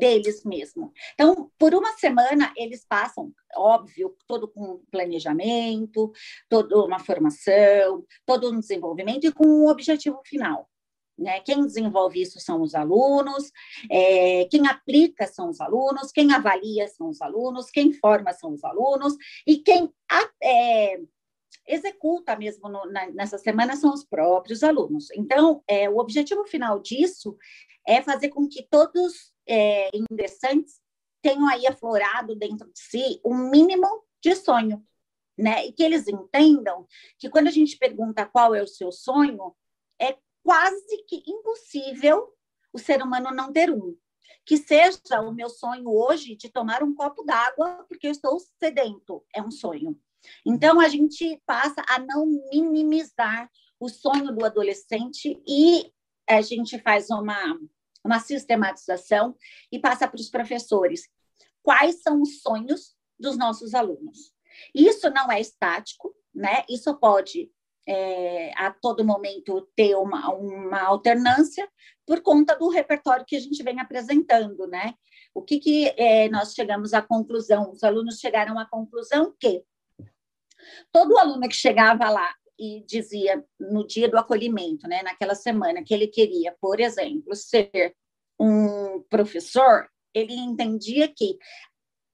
deles 0.00 0.42
mesmo. 0.44 0.92
Então, 1.14 1.50
por 1.58 1.74
uma 1.74 1.92
semana, 1.92 2.52
eles 2.56 2.84
passam, 2.84 3.32
óbvio, 3.54 4.16
todo 4.26 4.48
com 4.48 4.82
planejamento, 4.90 6.10
toda 6.48 6.82
uma 6.82 6.98
formação, 6.98 8.04
todo 8.26 8.50
um 8.50 8.58
desenvolvimento 8.58 9.26
e 9.26 9.32
com 9.32 9.46
um 9.46 9.68
objetivo 9.68 10.20
final. 10.24 10.68
Né? 11.18 11.38
Quem 11.40 11.66
desenvolve 11.66 12.22
isso 12.22 12.40
são 12.40 12.62
os 12.62 12.74
alunos, 12.74 13.52
é, 13.90 14.46
quem 14.46 14.66
aplica 14.66 15.26
são 15.26 15.50
os 15.50 15.60
alunos, 15.60 16.10
quem 16.10 16.32
avalia 16.32 16.88
são 16.88 17.10
os 17.10 17.20
alunos, 17.20 17.70
quem 17.70 17.92
forma 17.92 18.32
são 18.32 18.54
os 18.54 18.64
alunos, 18.64 19.14
e 19.46 19.58
quem 19.58 19.92
é, 20.42 20.98
executa 21.68 22.34
mesmo 22.36 22.70
no, 22.70 22.90
na, 22.90 23.10
nessa 23.10 23.36
semana 23.36 23.76
são 23.76 23.92
os 23.92 24.02
próprios 24.02 24.62
alunos. 24.62 25.08
Então, 25.14 25.62
é, 25.68 25.90
o 25.90 25.98
objetivo 25.98 26.46
final 26.46 26.80
disso 26.80 27.36
é 27.86 28.00
fazer 28.00 28.28
com 28.30 28.48
que 28.48 28.66
todos 28.70 29.32
é, 29.50 29.90
tenham 31.20 31.48
aí 31.48 31.66
aflorado 31.66 32.36
dentro 32.36 32.70
de 32.72 32.80
si 32.80 33.20
um 33.24 33.36
mínimo 33.50 33.86
de 34.22 34.34
sonho, 34.36 34.84
né? 35.36 35.66
E 35.66 35.72
que 35.72 35.82
eles 35.82 36.06
entendam 36.06 36.86
que 37.18 37.28
quando 37.28 37.48
a 37.48 37.50
gente 37.50 37.76
pergunta 37.76 38.26
qual 38.26 38.54
é 38.54 38.62
o 38.62 38.66
seu 38.66 38.92
sonho, 38.92 39.54
é 40.00 40.16
quase 40.42 41.04
que 41.06 41.22
impossível 41.26 42.32
o 42.72 42.78
ser 42.78 43.02
humano 43.02 43.30
não 43.30 43.52
ter 43.52 43.70
um. 43.70 43.96
Que 44.46 44.56
seja 44.56 45.20
o 45.20 45.32
meu 45.32 45.48
sonho 45.48 45.90
hoje 45.90 46.36
de 46.36 46.48
tomar 46.48 46.82
um 46.82 46.94
copo 46.94 47.22
d'água 47.24 47.84
porque 47.88 48.06
eu 48.06 48.12
estou 48.12 48.38
sedento, 48.58 49.24
é 49.34 49.42
um 49.42 49.50
sonho. 49.50 49.98
Então, 50.46 50.80
a 50.80 50.88
gente 50.88 51.40
passa 51.46 51.82
a 51.88 51.98
não 51.98 52.26
minimizar 52.50 53.50
o 53.78 53.88
sonho 53.88 54.32
do 54.34 54.44
adolescente 54.44 55.42
e 55.46 55.90
a 56.28 56.40
gente 56.42 56.78
faz 56.78 57.10
uma, 57.10 57.58
uma 58.04 58.18
sistematização 58.18 59.36
e 59.70 59.78
passa 59.78 60.08
para 60.08 60.20
os 60.20 60.30
professores 60.30 61.08
quais 61.62 62.02
são 62.02 62.22
os 62.22 62.40
sonhos 62.40 62.96
dos 63.18 63.36
nossos 63.36 63.74
alunos. 63.74 64.32
Isso 64.74 65.10
não 65.10 65.30
é 65.30 65.40
estático, 65.40 66.14
né? 66.34 66.64
Isso 66.68 66.94
pode 66.96 67.50
é, 67.86 68.52
a 68.56 68.70
todo 68.70 69.04
momento 69.04 69.68
ter 69.74 69.94
uma, 69.96 70.32
uma 70.32 70.80
alternância 70.82 71.68
por 72.06 72.20
conta 72.22 72.56
do 72.56 72.68
repertório 72.68 73.24
que 73.26 73.36
a 73.36 73.40
gente 73.40 73.62
vem 73.62 73.80
apresentando, 73.80 74.66
né? 74.66 74.94
O 75.34 75.42
que, 75.42 75.58
que 75.58 75.94
é, 75.96 76.28
nós 76.28 76.54
chegamos 76.54 76.92
à 76.92 77.02
conclusão? 77.02 77.70
Os 77.70 77.82
alunos 77.84 78.18
chegaram 78.18 78.58
à 78.58 78.66
conclusão 78.66 79.34
que 79.38 79.64
todo 80.92 81.18
aluno 81.18 81.48
que 81.48 81.54
chegava 81.54 82.08
lá 82.10 82.34
e 82.60 82.84
dizia 82.86 83.42
no 83.58 83.86
dia 83.86 84.06
do 84.08 84.18
acolhimento, 84.18 84.86
né, 84.86 85.02
naquela 85.02 85.34
semana, 85.34 85.82
que 85.82 85.94
ele 85.94 86.06
queria, 86.06 86.54
por 86.60 86.78
exemplo, 86.78 87.34
ser 87.34 87.96
um 88.38 89.02
professor, 89.08 89.88
ele 90.14 90.34
entendia 90.34 91.08
que 91.08 91.38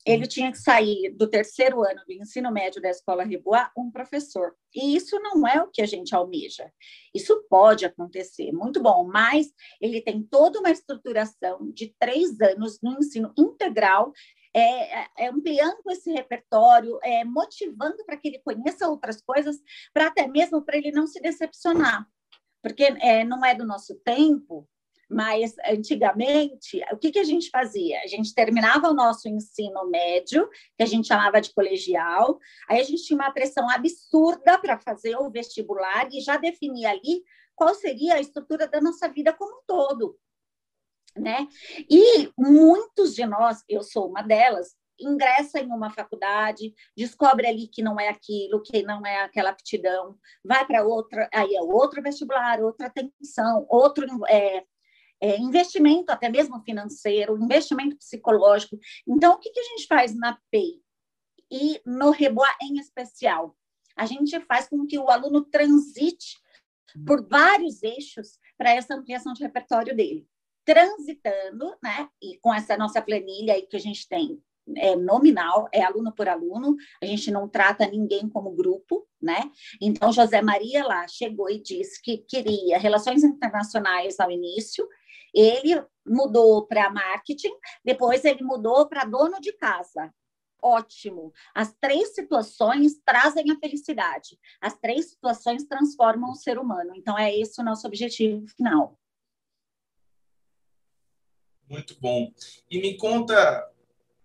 ele 0.06 0.22
uhum. 0.22 0.28
tinha 0.28 0.52
que 0.52 0.58
sair 0.58 1.12
do 1.16 1.28
terceiro 1.28 1.82
ano 1.82 2.00
do 2.06 2.12
ensino 2.12 2.52
médio 2.52 2.80
da 2.80 2.88
escola 2.88 3.24
Rebois 3.24 3.66
um 3.76 3.90
professor. 3.90 4.54
E 4.72 4.94
isso 4.94 5.18
não 5.18 5.46
é 5.48 5.60
o 5.60 5.68
que 5.68 5.82
a 5.82 5.86
gente 5.86 6.14
almeja. 6.14 6.70
Isso 7.12 7.44
pode 7.50 7.84
acontecer, 7.84 8.52
muito 8.52 8.80
bom, 8.80 9.04
mas 9.04 9.48
ele 9.80 10.00
tem 10.00 10.22
toda 10.22 10.60
uma 10.60 10.70
estruturação 10.70 11.72
de 11.72 11.92
três 11.98 12.40
anos 12.40 12.78
no 12.80 12.98
ensino 12.98 13.32
integral, 13.36 14.12
é, 14.58 15.00
é, 15.00 15.08
é 15.18 15.28
ampliando 15.28 15.82
esse 15.90 16.10
repertório, 16.12 16.98
é, 17.02 17.24
motivando 17.24 18.04
para 18.04 18.16
que 18.16 18.28
ele 18.28 18.40
conheça 18.40 18.88
outras 18.88 19.20
coisas, 19.20 19.56
para 19.92 20.06
até 20.06 20.26
mesmo 20.26 20.62
para 20.62 20.76
ele 20.76 20.90
não 20.90 21.06
se 21.06 21.20
decepcionar. 21.20 22.06
Porque 22.62 22.84
é, 22.84 23.24
não 23.24 23.44
é 23.44 23.54
do 23.54 23.66
nosso 23.66 23.94
tempo 23.96 24.68
mas 25.08 25.54
antigamente, 25.64 26.82
o 26.92 26.96
que, 26.96 27.12
que 27.12 27.18
a 27.18 27.24
gente 27.24 27.48
fazia? 27.48 28.00
A 28.00 28.06
gente 28.08 28.34
terminava 28.34 28.90
o 28.90 28.94
nosso 28.94 29.28
ensino 29.28 29.88
médio, 29.88 30.48
que 30.76 30.82
a 30.82 30.86
gente 30.86 31.06
chamava 31.06 31.40
de 31.40 31.54
colegial, 31.54 32.38
aí 32.68 32.80
a 32.80 32.84
gente 32.84 33.04
tinha 33.04 33.16
uma 33.16 33.30
pressão 33.30 33.70
absurda 33.70 34.58
para 34.58 34.78
fazer 34.78 35.16
o 35.16 35.30
vestibular 35.30 36.08
e 36.12 36.20
já 36.20 36.36
definia 36.36 36.90
ali 36.90 37.22
qual 37.54 37.74
seria 37.74 38.14
a 38.14 38.20
estrutura 38.20 38.66
da 38.66 38.80
nossa 38.80 39.08
vida 39.08 39.32
como 39.32 39.58
um 39.58 39.62
todo. 39.66 40.18
Né? 41.16 41.46
E 41.90 42.30
muitos 42.36 43.14
de 43.14 43.24
nós, 43.24 43.64
eu 43.68 43.82
sou 43.82 44.08
uma 44.08 44.22
delas, 44.22 44.76
ingressa 44.98 45.60
em 45.60 45.66
uma 45.66 45.90
faculdade, 45.90 46.74
descobre 46.96 47.46
ali 47.46 47.68
que 47.68 47.82
não 47.82 47.98
é 48.00 48.08
aquilo, 48.08 48.62
que 48.62 48.82
não 48.82 49.04
é 49.06 49.22
aquela 49.22 49.50
aptidão, 49.50 50.16
vai 50.44 50.66
para 50.66 50.84
outra, 50.84 51.28
aí 51.32 51.54
é 51.54 51.62
outro 51.62 52.02
vestibular, 52.02 52.60
outra 52.60 52.86
atenção, 52.86 53.66
outro 53.68 54.06
é, 54.28 54.64
é, 55.20 55.38
investimento 55.38 56.10
até 56.10 56.28
mesmo 56.28 56.60
financeiro, 56.62 57.38
investimento 57.42 57.96
psicológico. 57.96 58.78
Então, 59.06 59.34
o 59.34 59.38
que, 59.38 59.50
que 59.50 59.60
a 59.60 59.64
gente 59.64 59.86
faz 59.86 60.14
na 60.14 60.38
PEI 60.50 60.80
e 61.50 61.80
no 61.84 62.10
Reboa 62.10 62.48
em 62.62 62.78
especial? 62.78 63.56
A 63.96 64.04
gente 64.04 64.38
faz 64.40 64.68
com 64.68 64.86
que 64.86 64.98
o 64.98 65.08
aluno 65.08 65.44
transite 65.44 66.36
por 67.06 67.26
vários 67.26 67.82
eixos 67.82 68.38
para 68.56 68.70
essa 68.70 68.94
ampliação 68.94 69.32
de 69.32 69.42
repertório 69.42 69.94
dele. 69.94 70.26
Transitando, 70.66 71.74
né, 71.82 72.08
e 72.20 72.36
com 72.40 72.52
essa 72.52 72.76
nossa 72.76 73.00
planilha 73.00 73.54
aí 73.54 73.62
que 73.62 73.76
a 73.76 73.80
gente 73.80 74.06
tem, 74.06 74.42
é 74.76 74.96
nominal, 74.96 75.68
é 75.72 75.82
aluno 75.82 76.12
por 76.12 76.28
aluno, 76.28 76.76
a 77.00 77.06
gente 77.06 77.30
não 77.30 77.48
trata 77.48 77.86
ninguém 77.86 78.28
como 78.28 78.50
grupo, 78.50 79.06
né? 79.22 79.50
Então, 79.80 80.12
José 80.12 80.42
Maria 80.42 80.84
lá 80.84 81.06
chegou 81.06 81.48
e 81.48 81.62
disse 81.62 82.02
que 82.02 82.18
queria 82.18 82.78
relações 82.78 83.22
internacionais 83.22 84.18
ao 84.18 84.30
início, 84.30 84.88
ele 85.32 85.80
mudou 86.04 86.66
para 86.66 86.90
marketing, 86.90 87.52
depois 87.84 88.24
ele 88.24 88.42
mudou 88.42 88.88
para 88.88 89.04
dono 89.04 89.40
de 89.40 89.52
casa. 89.52 90.12
Ótimo. 90.62 91.32
As 91.54 91.72
três 91.80 92.14
situações 92.14 92.98
trazem 93.04 93.50
a 93.52 93.58
felicidade. 93.58 94.38
As 94.60 94.76
três 94.76 95.10
situações 95.10 95.64
transformam 95.64 96.30
o 96.30 96.34
ser 96.34 96.58
humano. 96.58 96.92
Então, 96.96 97.16
é 97.16 97.32
esse 97.32 97.60
o 97.60 97.64
nosso 97.64 97.86
objetivo 97.86 98.46
final. 98.48 98.98
Muito 101.68 101.96
bom. 102.00 102.32
E 102.70 102.80
me 102.80 102.96
conta 102.96 103.68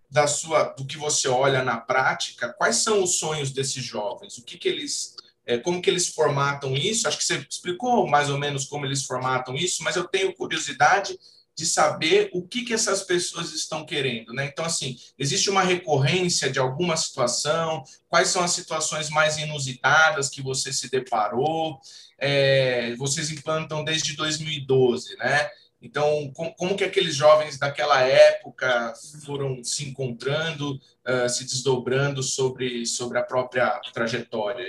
da 0.10 0.28
sua, 0.28 0.64
do 0.64 0.86
que 0.86 0.98
você 0.98 1.28
olha 1.28 1.64
na 1.64 1.78
prática, 1.78 2.54
quais 2.54 2.78
são 2.78 3.02
os 3.02 3.18
sonhos 3.18 3.52
desses 3.52 3.84
jovens? 3.84 4.38
O 4.38 4.44
que, 4.44 4.58
que 4.58 4.68
eles 4.68 5.16
é, 5.46 5.58
como 5.58 5.82
que 5.82 5.90
eles 5.90 6.10
formatam 6.10 6.76
isso. 6.76 7.08
Acho 7.08 7.18
que 7.18 7.24
você 7.24 7.46
explicou 7.50 8.08
mais 8.08 8.30
ou 8.30 8.38
menos 8.38 8.66
como 8.66 8.86
eles 8.86 9.04
formatam 9.04 9.56
isso, 9.56 9.84
mas 9.84 9.96
eu 9.96 10.08
tenho 10.08 10.34
curiosidade 10.34 11.18
de 11.54 11.66
saber 11.66 12.30
o 12.34 12.48
que, 12.48 12.64
que 12.64 12.74
essas 12.74 13.04
pessoas 13.04 13.54
estão 13.54 13.86
querendo. 13.86 14.34
Né? 14.34 14.46
Então, 14.46 14.64
assim, 14.64 14.98
existe 15.20 15.50
uma 15.50 15.64
recorrência 15.64 16.50
de 16.50 16.60
alguma 16.60 16.96
situação? 16.96 17.84
Quais 18.08 18.30
são 18.30 18.44
as 18.44 18.52
situações 18.52 19.10
mais 19.10 19.38
inusitadas 19.38 20.30
que 20.30 20.42
você 20.42 20.72
se 20.72 20.90
deparou? 20.90 21.80
É, 22.18 22.96
vocês 22.96 23.30
implantam 23.30 23.84
desde 23.84 24.16
2012, 24.16 25.18
né? 25.18 25.50
Então, 25.82 26.32
como, 26.36 26.54
como, 26.56 26.78
que 26.78 26.84
aqueles 26.84 27.16
jovens 27.16 27.58
daquela 27.58 28.02
época 28.02 28.94
foram 29.26 29.64
se 29.64 29.90
encontrando, 29.90 30.76
uh, 30.76 31.28
se 31.28 31.44
desdobrando 31.44 32.22
sobre, 32.22 32.86
sobre 32.86 33.18
a 33.18 33.24
própria 33.24 33.82
trajetória? 33.92 34.66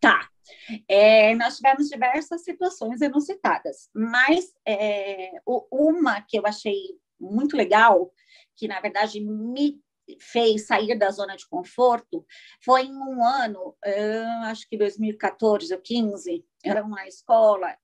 Tá. 0.00 0.28
É, 0.88 1.34
nós 1.36 1.56
tivemos 1.56 1.88
diversas 1.88 2.42
situações 2.42 3.00
inusitadas, 3.00 3.88
mas 3.94 4.52
é, 4.66 5.30
uma 5.70 6.20
que 6.20 6.38
eu 6.38 6.46
achei 6.46 6.76
muito 7.20 7.56
legal, 7.56 8.12
que 8.56 8.66
na 8.66 8.80
verdade 8.80 9.20
me 9.20 9.80
fez 10.20 10.66
sair 10.66 10.98
da 10.98 11.10
zona 11.10 11.36
de 11.36 11.48
conforto, 11.48 12.26
foi 12.64 12.82
em 12.82 12.96
um 12.96 13.24
ano, 13.24 13.76
acho 14.44 14.68
que 14.68 14.76
2014 14.76 15.72
ou 15.72 15.80
15, 15.80 16.44
era 16.64 16.82
uma 16.82 17.06
escola, 17.06 17.76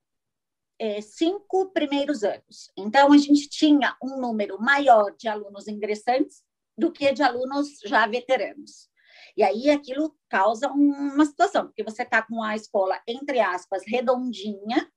é, 0.78 1.00
cinco 1.00 1.70
primeiros 1.72 2.22
anos. 2.22 2.70
Então, 2.76 3.12
a 3.12 3.18
gente 3.18 3.48
tinha 3.48 3.96
um 4.02 4.20
número 4.20 4.60
maior 4.60 5.14
de 5.16 5.28
alunos 5.28 5.66
ingressantes 5.66 6.42
do 6.76 6.92
que 6.92 7.12
de 7.12 7.22
alunos 7.22 7.80
já 7.84 8.06
veteranos. 8.06 8.88
E 9.36 9.42
aí 9.42 9.70
aquilo 9.70 10.16
causa 10.28 10.68
uma 10.68 11.24
situação, 11.24 11.66
porque 11.66 11.84
você 11.84 12.02
está 12.02 12.22
com 12.22 12.42
a 12.42 12.56
escola, 12.56 13.00
entre 13.06 13.40
aspas, 13.40 13.82
redondinha, 13.86 14.90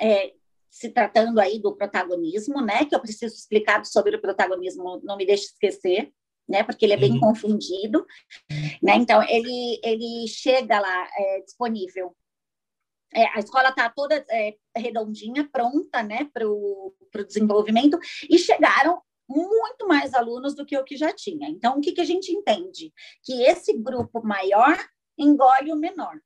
é, 0.00 0.32
se 0.70 0.88
tratando 0.88 1.38
aí 1.38 1.58
do 1.60 1.76
protagonismo, 1.76 2.62
né? 2.62 2.86
Que 2.86 2.94
eu 2.94 3.00
preciso 3.00 3.34
explicar 3.34 3.84
sobre 3.84 4.16
o 4.16 4.20
protagonismo, 4.20 5.02
não 5.04 5.18
me 5.18 5.26
deixe 5.26 5.44
esquecer, 5.44 6.10
né? 6.48 6.62
Porque 6.64 6.86
ele 6.86 6.94
é 6.94 6.96
bem 6.96 7.12
uhum. 7.12 7.20
confundido, 7.20 8.06
né? 8.82 8.96
Então 8.96 9.22
ele 9.22 9.78
ele 9.84 10.26
chega 10.28 10.80
lá 10.80 11.08
é, 11.14 11.40
disponível. 11.42 12.16
É, 13.14 13.26
a 13.36 13.38
escola 13.38 13.68
está 13.68 13.88
toda 13.88 14.24
é, 14.30 14.56
redondinha, 14.76 15.48
pronta, 15.50 16.02
né, 16.02 16.28
para 16.32 16.48
o 16.48 16.94
desenvolvimento, 17.26 17.98
e 18.28 18.38
chegaram 18.38 19.02
muito 19.28 19.86
mais 19.86 20.14
alunos 20.14 20.54
do 20.54 20.66
que 20.66 20.76
o 20.76 20.84
que 20.84 20.96
já 20.96 21.12
tinha. 21.12 21.48
Então, 21.48 21.78
o 21.78 21.80
que, 21.80 21.92
que 21.92 22.00
a 22.00 22.04
gente 22.04 22.32
entende? 22.32 22.92
Que 23.22 23.42
esse 23.44 23.76
grupo 23.78 24.22
maior 24.22 24.78
engole 25.18 25.72
o 25.72 25.76
menor. 25.76 26.20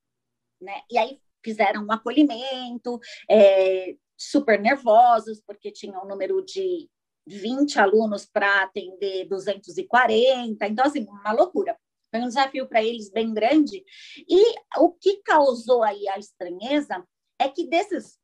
Né? 0.60 0.80
E 0.90 0.98
aí 0.98 1.20
fizeram 1.44 1.84
um 1.84 1.92
acolhimento, 1.92 2.98
é, 3.30 3.94
super 4.16 4.60
nervosos, 4.60 5.40
porque 5.46 5.70
tinha 5.70 6.00
um 6.00 6.08
número 6.08 6.44
de 6.44 6.88
20 7.26 7.78
alunos 7.78 8.26
para 8.26 8.62
atender 8.62 9.26
240. 9.28 10.66
Então, 10.66 10.84
assim, 10.84 11.04
uma 11.04 11.32
loucura. 11.32 11.76
Foi 12.16 12.24
um 12.24 12.28
desafio 12.28 12.66
para 12.66 12.82
eles 12.82 13.10
bem 13.10 13.34
grande. 13.34 13.84
E 14.26 14.54
o 14.78 14.90
que 14.90 15.18
causou 15.18 15.82
aí 15.82 16.08
a 16.08 16.18
estranheza 16.18 17.06
é 17.38 17.46
que 17.46 17.68
desses 17.68 18.18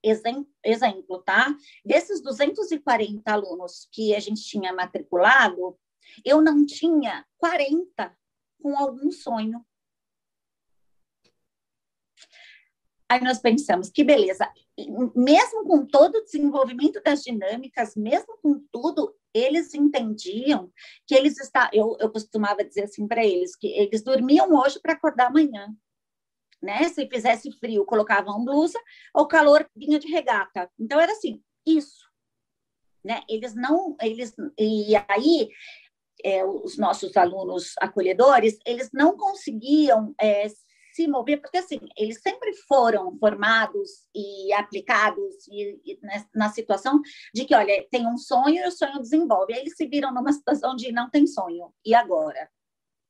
exemplo, 0.64 1.22
tá? 1.22 1.54
Desses 1.84 2.22
240 2.22 3.30
alunos 3.30 3.86
que 3.92 4.14
a 4.14 4.20
gente 4.20 4.42
tinha 4.42 4.72
matriculado, 4.72 5.78
eu 6.24 6.40
não 6.40 6.64
tinha 6.64 7.26
40 7.36 8.16
com 8.62 8.78
algum 8.78 9.10
sonho. 9.10 9.62
Aí 13.10 13.22
nós 13.22 13.40
pensamos, 13.40 13.90
que 13.90 14.02
beleza, 14.02 14.50
mesmo 15.14 15.66
com 15.66 15.84
todo 15.84 16.14
o 16.14 16.24
desenvolvimento 16.24 17.02
das 17.02 17.22
dinâmicas, 17.22 17.94
mesmo 17.94 18.38
com 18.38 18.58
tudo, 18.72 19.14
eles 19.34 19.74
entendiam 19.74 20.70
que 21.06 21.14
eles 21.14 21.38
estavam. 21.38 21.70
Eu, 21.72 21.96
eu 22.00 22.10
costumava 22.10 22.64
dizer 22.64 22.84
assim 22.84 23.06
para 23.06 23.24
eles, 23.24 23.56
que 23.56 23.66
eles 23.68 24.02
dormiam 24.02 24.52
hoje 24.52 24.80
para 24.80 24.92
acordar 24.92 25.26
amanhã 25.28 25.74
né? 26.62 26.88
Se 26.88 27.06
fizesse 27.08 27.50
frio, 27.58 27.84
colocavam 27.84 28.44
blusa, 28.44 28.78
ou 29.12 29.26
calor 29.26 29.68
vinha 29.74 29.98
de 29.98 30.06
regata. 30.06 30.70
Então 30.78 31.00
era 31.00 31.12
assim, 31.12 31.42
isso, 31.66 32.08
né? 33.04 33.22
Eles 33.28 33.54
não, 33.54 33.96
eles 34.00 34.32
e 34.56 34.94
aí 35.08 35.50
é, 36.24 36.44
os 36.44 36.78
nossos 36.78 37.16
alunos 37.16 37.74
acolhedores, 37.80 38.58
eles 38.64 38.90
não 38.92 39.16
conseguiam 39.16 40.14
é, 40.20 40.46
se 40.94 41.08
mover, 41.08 41.40
porque 41.40 41.58
assim, 41.58 41.80
eles 41.96 42.20
sempre 42.20 42.52
foram 42.68 43.16
formados 43.18 44.06
e 44.14 44.52
aplicados 44.52 45.46
e, 45.48 45.80
e 45.84 46.00
na 46.34 46.48
situação 46.50 47.00
de 47.34 47.44
que, 47.44 47.54
olha, 47.54 47.86
tem 47.90 48.06
um 48.06 48.18
sonho 48.18 48.64
e 48.64 48.68
o 48.68 48.72
sonho 48.72 49.00
desenvolve. 49.00 49.54
Aí 49.54 49.60
eles 49.60 49.76
se 49.76 49.86
viram 49.86 50.12
numa 50.12 50.32
situação 50.32 50.76
de 50.76 50.92
não 50.92 51.10
tem 51.10 51.26
sonho, 51.26 51.72
e 51.84 51.94
agora? 51.94 52.48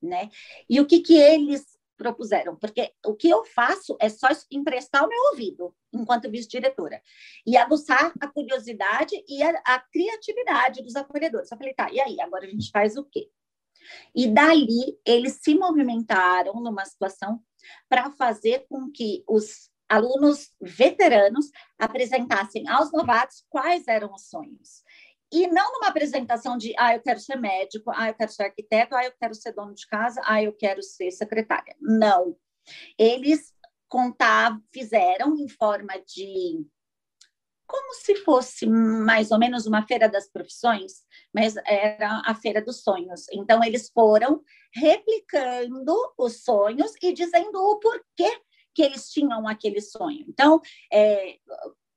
Né? 0.01 0.31
E 0.69 0.81
o 0.81 0.87
que, 0.87 1.01
que 1.01 1.15
eles 1.15 1.65
propuseram? 1.97 2.57
Porque 2.57 2.93
o 3.07 3.15
que 3.15 3.29
eu 3.29 3.45
faço 3.45 3.97
é 4.01 4.09
só 4.09 4.29
emprestar 4.51 5.05
o 5.05 5.09
meu 5.09 5.23
ouvido, 5.31 5.75
enquanto 5.93 6.31
vice-diretora, 6.31 7.01
e 7.47 7.57
aguçar 7.57 8.13
a 8.21 8.29
curiosidade 8.29 9.15
e 9.29 9.43
a, 9.43 9.51
a 9.65 9.79
criatividade 9.79 10.83
dos 10.83 10.97
acolhedores. 10.97 11.51
Eu 11.51 11.59
falei, 11.59 11.75
tá, 11.75 11.91
e 11.93 12.01
aí, 12.01 12.21
agora 12.21 12.45
a 12.45 12.49
gente 12.49 12.71
faz 12.71 12.97
o 12.97 13.05
quê? 13.05 13.31
E 14.15 14.29
dali 14.29 14.99
eles 15.05 15.41
se 15.43 15.55
movimentaram 15.55 16.55
numa 16.55 16.85
situação 16.85 17.43
para 17.89 18.11
fazer 18.11 18.67
com 18.69 18.91
que 18.91 19.25
os 19.29 19.71
alunos 19.89 20.51
veteranos 20.61 21.51
apresentassem 21.79 22.67
aos 22.69 22.91
novatos 22.93 23.45
quais 23.51 23.87
eram 23.87 24.15
os 24.15 24.29
sonhos. 24.29 24.83
E 25.31 25.47
não 25.47 25.73
numa 25.73 25.89
apresentação 25.89 26.59
de, 26.59 26.75
ah, 26.79 26.95
eu 26.95 27.03
quero 27.03 27.19
ser 27.19 27.37
médico, 27.37 27.91
ah, 27.95 28.09
eu 28.09 28.15
quero 28.15 28.31
ser 28.31 28.45
arquiteto, 28.45 28.95
ah, 28.95 29.05
eu 29.05 29.13
quero 29.19 29.35
ser 29.35 29.53
dono 29.53 29.75
de 29.75 29.87
casa, 29.87 30.21
ah, 30.25 30.43
eu 30.43 30.53
quero 30.53 30.83
ser 30.83 31.11
secretária. 31.11 31.75
Não. 31.81 32.37
Eles 32.99 33.53
contavam, 33.89 34.63
fizeram 34.73 35.37
em 35.37 35.49
forma 35.49 35.95
de 36.07 36.67
como 37.73 37.95
se 37.95 38.17
fosse 38.17 38.67
mais 38.67 39.31
ou 39.31 39.39
menos 39.39 39.67
uma 39.67 39.87
feira 39.87 40.07
das 40.07 40.31
profissões, 40.31 41.07
mas 41.35 41.57
era 41.65 42.21
a 42.27 42.35
feira 42.35 42.61
dos 42.63 42.83
sonhos. 42.83 43.25
Então, 43.33 43.65
eles 43.65 43.89
foram 43.89 44.43
replicando 44.75 45.97
os 46.19 46.45
sonhos 46.45 46.93
e 47.03 47.15
dizendo 47.15 47.57
o 47.57 47.81
porquê 47.81 48.31
que 48.75 48.83
eles 48.83 49.11
tinham 49.11 49.49
aquele 49.49 49.81
sonho. 49.81 50.27
Então, 50.29 50.61
é, 50.93 51.39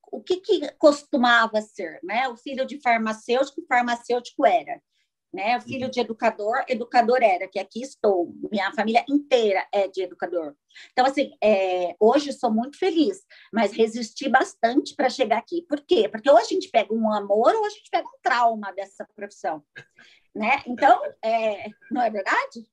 o 0.10 0.24
que, 0.24 0.38
que 0.38 0.72
costumava 0.78 1.62
ser, 1.62 2.00
né? 2.02 2.30
O 2.30 2.38
filho 2.38 2.66
de 2.66 2.80
farmacêutico, 2.80 3.66
farmacêutico 3.68 4.46
era 4.46 4.82
né? 5.34 5.60
Filho 5.62 5.90
de 5.90 6.00
educador, 6.00 6.64
educador 6.68 7.22
era, 7.22 7.48
que 7.48 7.60
aqui 7.60 7.82
estou, 7.82 8.34
minha 8.52 8.72
família 8.72 9.04
inteira 9.10 9.68
é 9.72 9.88
de 9.88 10.02
educador. 10.02 10.56
Então, 10.92 11.06
assim, 11.06 11.32
é, 11.44 11.96
hoje 12.00 12.34
sou 12.34 12.52
muito 12.52 12.78
feliz, 12.78 13.22
mas 13.52 13.74
resisti 13.74 14.30
bastante 14.30 14.96
para 14.96 15.10
chegar 15.10 15.38
aqui. 15.38 15.62
Por 15.64 15.82
quê? 15.82 16.08
Porque 16.10 16.30
ou 16.30 16.38
a 16.38 16.44
gente 16.44 16.70
pega 16.70 16.94
um 16.94 17.12
amor 17.12 17.54
ou 17.56 17.66
a 17.66 17.70
gente 17.70 17.90
pega 17.92 18.08
um 18.08 18.20
trauma 18.22 18.72
dessa 18.74 19.08
profissão, 19.16 19.64
né? 20.34 20.64
Então, 20.66 21.02
é, 21.24 21.68
não 21.92 22.02
é 22.02 22.10
verdade? 22.10 22.66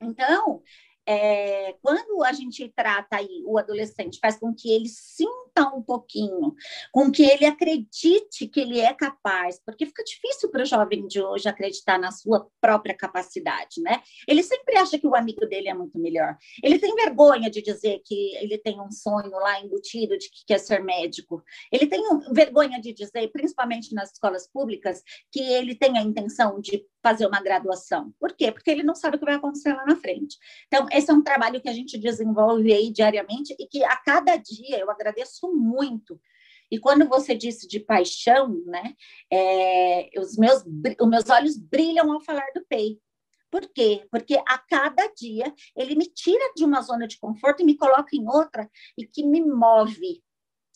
Então, 0.00 0.62
é, 1.06 1.74
quando 1.82 2.22
a 2.22 2.32
gente 2.32 2.72
trata 2.74 3.16
aí 3.16 3.42
o 3.44 3.58
adolescente, 3.58 4.18
faz 4.20 4.38
com 4.38 4.54
que 4.54 4.70
ele 4.72 4.88
sinta 4.88 5.68
um 5.74 5.82
pouquinho, 5.82 6.54
com 6.92 7.10
que 7.10 7.24
ele 7.24 7.44
acredite 7.44 8.46
que 8.46 8.60
ele 8.60 8.80
é 8.80 8.94
capaz, 8.94 9.60
porque 9.64 9.86
fica 9.86 10.04
difícil 10.04 10.50
para 10.50 10.62
o 10.62 10.66
jovem 10.66 11.06
de 11.06 11.20
hoje 11.20 11.48
acreditar 11.48 11.98
na 11.98 12.10
sua 12.10 12.48
própria 12.60 12.96
capacidade, 12.96 13.80
né? 13.80 14.00
Ele 14.26 14.42
sempre 14.42 14.76
acha 14.76 14.98
que 14.98 15.06
o 15.06 15.14
amigo 15.14 15.46
dele 15.46 15.68
é 15.68 15.74
muito 15.74 15.98
melhor. 15.98 16.36
Ele 16.62 16.78
tem 16.78 16.94
vergonha 16.94 17.50
de 17.50 17.60
dizer 17.62 18.00
que 18.04 18.36
ele 18.36 18.58
tem 18.58 18.80
um 18.80 18.90
sonho 18.90 19.30
lá 19.30 19.60
embutido 19.60 20.16
de 20.16 20.30
que 20.30 20.44
quer 20.46 20.58
ser 20.58 20.82
médico. 20.82 21.42
Ele 21.70 21.86
tem 21.86 22.02
vergonha 22.32 22.80
de 22.80 22.92
dizer, 22.92 23.28
principalmente 23.32 23.94
nas 23.94 24.12
escolas 24.12 24.48
públicas, 24.48 25.02
que 25.30 25.40
ele 25.40 25.74
tem 25.74 25.98
a 25.98 26.02
intenção 26.02 26.60
de 26.60 26.86
fazer 27.02 27.26
uma 27.26 27.42
graduação. 27.42 28.14
Por 28.18 28.32
quê? 28.32 28.52
Porque 28.52 28.70
ele 28.70 28.82
não 28.82 28.94
sabe 28.94 29.16
o 29.16 29.18
que 29.18 29.24
vai 29.24 29.34
acontecer 29.34 29.72
lá 29.72 29.84
na 29.84 29.96
frente. 29.96 30.36
Então, 30.68 30.86
esse 30.92 31.10
é 31.10 31.14
um 31.14 31.22
trabalho 31.22 31.60
que 31.60 31.68
a 31.68 31.72
gente 31.72 31.98
desenvolve 31.98 32.72
aí 32.72 32.90
diariamente 32.90 33.54
e 33.58 33.66
que 33.66 33.82
a 33.84 33.96
cada 33.96 34.36
dia 34.36 34.78
eu 34.78 34.90
agradeço 34.90 35.52
muito. 35.52 36.20
E 36.70 36.78
quando 36.78 37.06
você 37.08 37.34
disse 37.34 37.68
de 37.68 37.80
paixão, 37.80 38.62
né, 38.64 38.94
é, 39.30 40.10
os, 40.18 40.36
meus, 40.36 40.62
os 41.00 41.08
meus 41.08 41.28
olhos 41.28 41.56
brilham 41.56 42.10
ao 42.12 42.20
falar 42.20 42.46
do 42.54 42.64
PEI. 42.66 42.98
Por 43.50 43.68
quê? 43.68 44.06
Porque 44.10 44.40
a 44.46 44.58
cada 44.58 45.06
dia 45.08 45.52
ele 45.76 45.94
me 45.94 46.06
tira 46.06 46.52
de 46.56 46.64
uma 46.64 46.80
zona 46.80 47.06
de 47.06 47.18
conforto 47.18 47.60
e 47.60 47.66
me 47.66 47.76
coloca 47.76 48.16
em 48.16 48.26
outra 48.26 48.70
e 48.96 49.06
que 49.06 49.22
me 49.22 49.42
move 49.44 50.22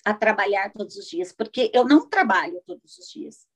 a 0.05 0.13
trabalhar 0.13 0.71
todos 0.73 0.97
os 0.97 1.07
dias, 1.07 1.33
porque 1.33 1.71
eu 1.73 1.85
não 1.85 2.09
trabalho 2.09 2.63
todos 2.67 2.99
os 2.99 3.09
dias 3.09 3.47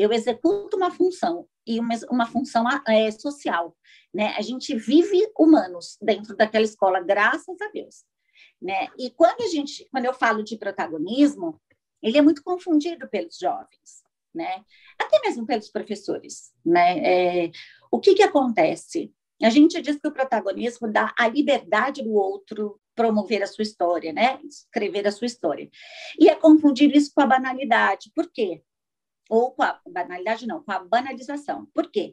eu 0.00 0.12
executo 0.12 0.78
uma 0.78 0.90
função 0.90 1.46
e 1.70 1.78
uma, 1.78 1.94
uma 2.10 2.26
função 2.26 2.64
é, 2.88 3.10
social, 3.12 3.76
né? 4.12 4.34
A 4.36 4.42
gente 4.42 4.74
vive 4.74 5.30
humanos 5.38 5.96
dentro 6.02 6.36
daquela 6.36 6.64
escola, 6.64 7.00
graças 7.00 7.60
a 7.60 7.68
Deus, 7.68 8.04
né? 8.60 8.88
E 8.98 9.10
quando 9.10 9.42
a 9.42 9.46
gente, 9.46 9.86
quando 9.92 10.04
eu 10.04 10.12
falo 10.12 10.42
de 10.42 10.56
protagonismo, 10.56 11.60
ele 12.02 12.18
é 12.18 12.22
muito 12.22 12.42
confundido 12.42 13.08
pelos 13.08 13.38
jovens, 13.38 14.02
né? 14.34 14.64
Até 14.98 15.20
mesmo 15.20 15.46
pelos 15.46 15.70
professores, 15.70 16.50
né? 16.66 16.98
É, 17.46 17.50
o 17.90 18.00
que 18.00 18.14
que 18.14 18.22
acontece? 18.22 19.12
A 19.40 19.48
gente 19.48 19.80
diz 19.80 19.96
que 19.96 20.08
o 20.08 20.12
protagonismo 20.12 20.90
dá 20.90 21.14
a 21.16 21.28
liberdade 21.28 22.02
do 22.02 22.12
outro 22.12 22.80
promover 22.96 23.42
a 23.42 23.46
sua 23.46 23.62
história, 23.62 24.12
né? 24.12 24.40
Escrever 24.44 25.06
a 25.06 25.12
sua 25.12 25.26
história. 25.26 25.70
E 26.18 26.28
é 26.28 26.34
confundir 26.34 26.94
isso 26.94 27.12
com 27.14 27.22
a 27.22 27.26
banalidade. 27.26 28.10
Por 28.14 28.30
quê? 28.30 28.62
Ou 29.30 29.52
com 29.52 29.62
a 29.62 29.80
banalidade, 29.88 30.46
não, 30.46 30.62
com 30.62 30.72
a 30.72 30.80
banalização. 30.80 31.66
Por 31.72 31.88
quê? 31.90 32.12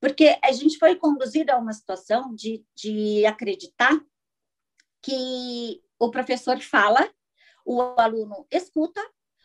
Porque 0.00 0.38
a 0.42 0.50
gente 0.50 0.78
foi 0.78 0.96
conduzido 0.96 1.52
a 1.52 1.58
uma 1.58 1.72
situação 1.72 2.34
de, 2.34 2.64
de 2.74 3.24
acreditar 3.26 3.92
que 5.02 5.82
o 5.98 6.10
professor 6.10 6.58
fala, 6.60 7.08
o 7.66 7.80
aluno 7.98 8.46
escuta, 8.50 9.00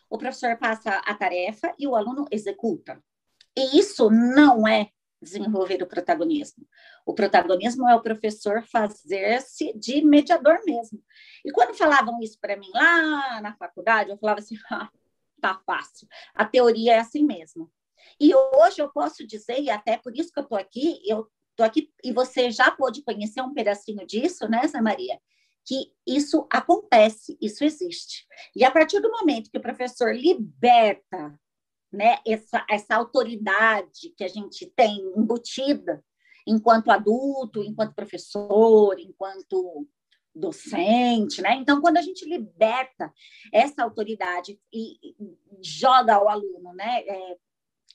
o 0.10 0.18
professor 0.18 0.58
passa 0.58 0.92
a 1.06 1.14
tarefa 1.14 1.76
e 1.78 1.86
o 1.86 1.96
aluno 1.96 2.26
executa. 2.32 3.04
E 3.56 3.78
isso 3.78 4.10
não 4.10 4.66
é 4.66 4.90
desenvolver 5.22 5.84
o 5.84 5.88
protagonismo. 5.88 6.66
O 7.06 7.14
protagonismo 7.14 7.88
é 7.90 7.96
o 7.96 8.02
professor 8.02 8.64
fazer-se 8.64 9.78
de 9.78 10.02
mediador 10.02 10.62
mesmo. 10.66 11.04
E 11.44 11.52
quando 11.52 11.76
falavam 11.76 12.20
isso 12.22 12.38
para 12.40 12.56
mim 12.56 12.70
lá 12.74 13.42
na 13.42 13.54
faculdade, 13.58 14.10
eu 14.10 14.18
falava 14.18 14.40
assim: 14.40 14.56
ah, 14.72 14.90
tá 15.40 15.62
fácil. 15.66 16.08
A 16.34 16.46
teoria 16.46 16.96
é 16.96 17.00
assim 17.00 17.24
mesmo. 17.24 17.72
E 18.20 18.34
hoje 18.34 18.82
eu 18.82 18.90
posso 18.90 19.26
dizer, 19.26 19.62
e 19.62 19.70
até 19.70 19.98
por 19.98 20.16
isso 20.16 20.32
que 20.32 20.40
eu 20.40 20.44
estou 20.44 20.58
aqui, 20.58 21.02
eu 21.06 21.28
estou 21.52 21.66
aqui, 21.66 21.92
e 22.04 22.12
você 22.12 22.52
já 22.52 22.72
pôde 22.72 23.04
conhecer 23.04 23.42
um 23.42 23.54
pedacinho 23.54 24.06
disso, 24.06 24.48
né, 24.48 24.66
Zé 24.68 24.82
Maria? 24.82 25.20
Que 25.66 25.92
isso 26.08 26.48
acontece, 26.52 27.38
isso 27.42 27.64
existe. 27.64 28.26
E 28.56 28.64
a 28.64 28.72
partir 28.72 29.00
do 29.00 29.12
momento 29.12 29.52
que 29.52 29.58
o 29.58 29.62
professor 29.62 30.16
liberta 30.16 31.40
né, 31.92 32.20
essa, 32.26 32.66
essa 32.70 32.96
autoridade 32.96 34.14
que 34.16 34.24
a 34.24 34.28
gente 34.28 34.66
tem 34.76 35.00
embutida 35.16 36.04
enquanto 36.48 36.90
adulto, 36.90 37.64
enquanto 37.64 37.96
professor, 37.96 39.00
enquanto 39.00 39.88
docente, 40.40 41.42
né? 41.42 41.56
Então, 41.56 41.82
quando 41.82 41.98
a 41.98 42.02
gente 42.02 42.26
liberta 42.26 43.14
essa 43.54 43.84
autoridade 43.84 44.60
e 44.74 45.16
joga 45.62 46.16
ao 46.16 46.30
aluno, 46.30 46.74
né? 46.74 47.02
É, 47.02 47.38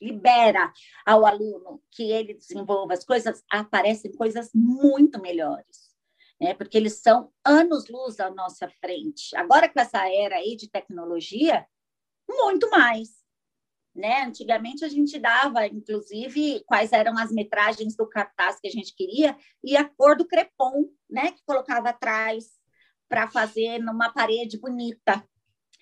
libera 0.01 0.73
ao 1.07 1.25
aluno 1.25 1.83
que 1.91 2.11
ele 2.11 2.35
desenvolva 2.35 2.95
as 2.95 3.05
coisas, 3.05 3.43
aparecem 3.51 4.13
coisas 4.13 4.51
muito 4.53 5.21
melhores, 5.21 5.95
né? 6.41 6.55
Porque 6.55 6.77
eles 6.77 6.95
são 7.01 7.33
anos-luz 7.45 8.21
à 8.21 8.31
nossa 8.31 8.69
frente. 8.69 9.35
Agora, 9.37 9.69
com 9.69 9.81
essa 9.81 10.09
era 10.13 10.37
aí 10.37 10.57
de 10.57 10.69
tecnologia, 10.69 11.67
muito 12.29 12.69
mais. 12.71 13.24
Né? 13.95 14.25
Antigamente 14.25 14.85
a 14.85 14.89
gente 14.89 15.19
dava, 15.21 15.67
inclusive, 15.67 16.65
quais 16.67 16.93
eram 16.93 17.17
as 17.17 17.31
metragens 17.31 17.95
do 17.95 18.09
cartaz 18.09 18.59
que 18.59 18.67
a 18.67 18.71
gente 18.71 18.95
queria 18.95 19.37
e 19.63 19.77
a 19.77 19.85
cor 19.85 20.17
do 20.17 20.27
crepom, 20.27 20.91
né? 21.09 21.31
Que 21.31 21.45
colocava 21.47 21.91
atrás 21.91 22.47
para 23.09 23.29
fazer 23.31 23.79
numa 23.79 24.13
parede 24.13 24.59
bonita. 24.59 25.25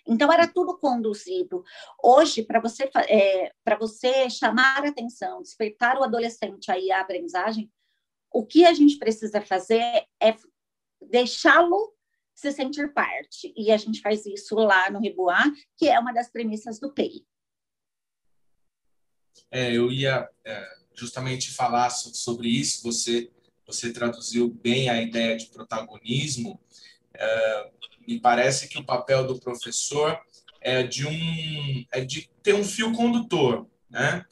Então 0.07 0.31
era 0.31 0.47
tudo 0.47 0.79
conduzido. 0.79 1.63
Hoje, 2.03 2.43
para 2.43 2.61
você 2.61 2.91
é, 3.09 3.53
para 3.65 3.77
você 3.77 4.29
chamar 4.29 4.85
a 4.85 4.89
atenção, 4.89 5.41
despertar 5.41 5.99
o 5.99 6.05
adolescente 6.05 6.71
aí 6.71 6.91
à 6.91 7.01
aprendizagem, 7.01 7.71
o 8.31 8.45
que 8.45 8.67
a 8.67 8.75
gente 8.75 8.99
precisa 8.99 9.41
fazer 9.41 10.05
é 10.21 10.37
deixá-lo 11.01 11.95
se 12.35 12.51
sentir 12.51 12.93
parte. 12.93 13.53
E 13.57 13.71
a 13.71 13.77
gente 13.77 14.01
faz 14.01 14.27
isso 14.27 14.55
lá 14.57 14.91
no 14.91 15.01
Riboá, 15.01 15.45
que 15.77 15.89
é 15.89 15.99
uma 15.99 16.13
das 16.13 16.31
premissas 16.31 16.81
do 16.81 16.93
PEI. 16.93 17.25
É, 19.51 19.73
eu 19.73 19.91
ia 19.91 20.29
é, 20.45 20.69
justamente 20.95 21.51
falar 21.53 21.91
sobre 21.91 22.49
isso. 22.49 22.83
Você 22.85 23.31
você 23.65 23.93
traduziu 23.93 24.51
bem 24.51 24.91
a 24.91 25.01
ideia 25.01 25.37
de 25.37 25.47
protagonismo. 25.47 26.61
É, 27.15 27.71
me 28.07 28.21
parece 28.21 28.69
que 28.69 28.79
o 28.79 28.85
papel 28.85 29.27
do 29.27 29.39
professor 29.39 30.19
é 30.61 30.83
de 30.83 31.07
um 31.07 31.85
é 31.93 32.05
de 32.05 32.29
ter 32.43 32.55
um 32.55 32.65
fio 32.65 32.93
condutor, 32.93 33.67
né? 33.89 34.25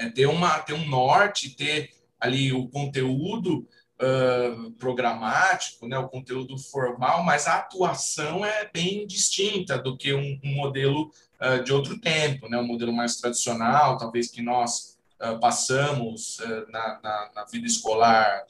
é 0.00 0.08
ter, 0.08 0.26
uma, 0.26 0.58
ter 0.60 0.72
um 0.72 0.88
norte, 0.88 1.54
ter 1.54 1.90
ali 2.18 2.52
o 2.52 2.66
conteúdo 2.68 3.68
uh, 4.00 4.70
programático, 4.72 5.86
né, 5.86 5.98
o 5.98 6.08
conteúdo 6.08 6.56
formal, 6.56 7.22
mas 7.22 7.46
a 7.46 7.56
atuação 7.56 8.44
é 8.44 8.68
bem 8.72 9.06
distinta 9.06 9.78
do 9.78 9.96
que 9.96 10.14
um, 10.14 10.40
um 10.42 10.54
modelo 10.54 11.10
uh, 11.40 11.62
de 11.62 11.72
outro 11.72 11.98
tempo, 12.00 12.48
né, 12.48 12.58
um 12.58 12.66
modelo 12.66 12.92
mais 12.92 13.16
tradicional, 13.16 13.96
talvez 13.96 14.30
que 14.30 14.42
nós 14.42 14.98
uh, 15.22 15.38
passamos 15.40 16.38
na, 16.68 17.00
na, 17.02 17.30
na, 17.34 17.44
vida 17.44 17.66
escolar 17.66 18.44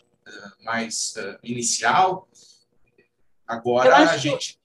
mais 0.62 1.14
inicial. 1.42 2.28
Agora 3.46 3.96
a 3.96 4.16
gente 4.16 4.60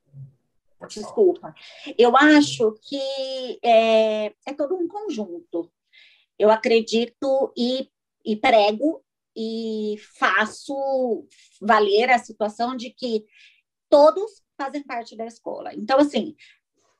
Desculpa. 0.88 1.56
Eu 1.98 2.16
acho 2.16 2.74
que 2.82 3.60
é, 3.64 4.28
é 4.46 4.54
todo 4.56 4.76
um 4.76 4.88
conjunto. 4.88 5.72
Eu 6.38 6.52
acredito 6.52 7.52
e, 7.58 7.90
e 8.24 8.36
prego 8.36 9.04
e 9.36 9.96
faço 10.18 11.28
valer 11.62 12.10
a 12.10 12.20
situação 12.20 12.76
de 12.76 12.90
que 12.92 13.26
todos 13.90 14.44
fazem 14.58 14.84
parte 14.84 15.16
da 15.16 15.26
escola. 15.26 15.74
Então, 15.74 16.00
assim, 16.00 16.36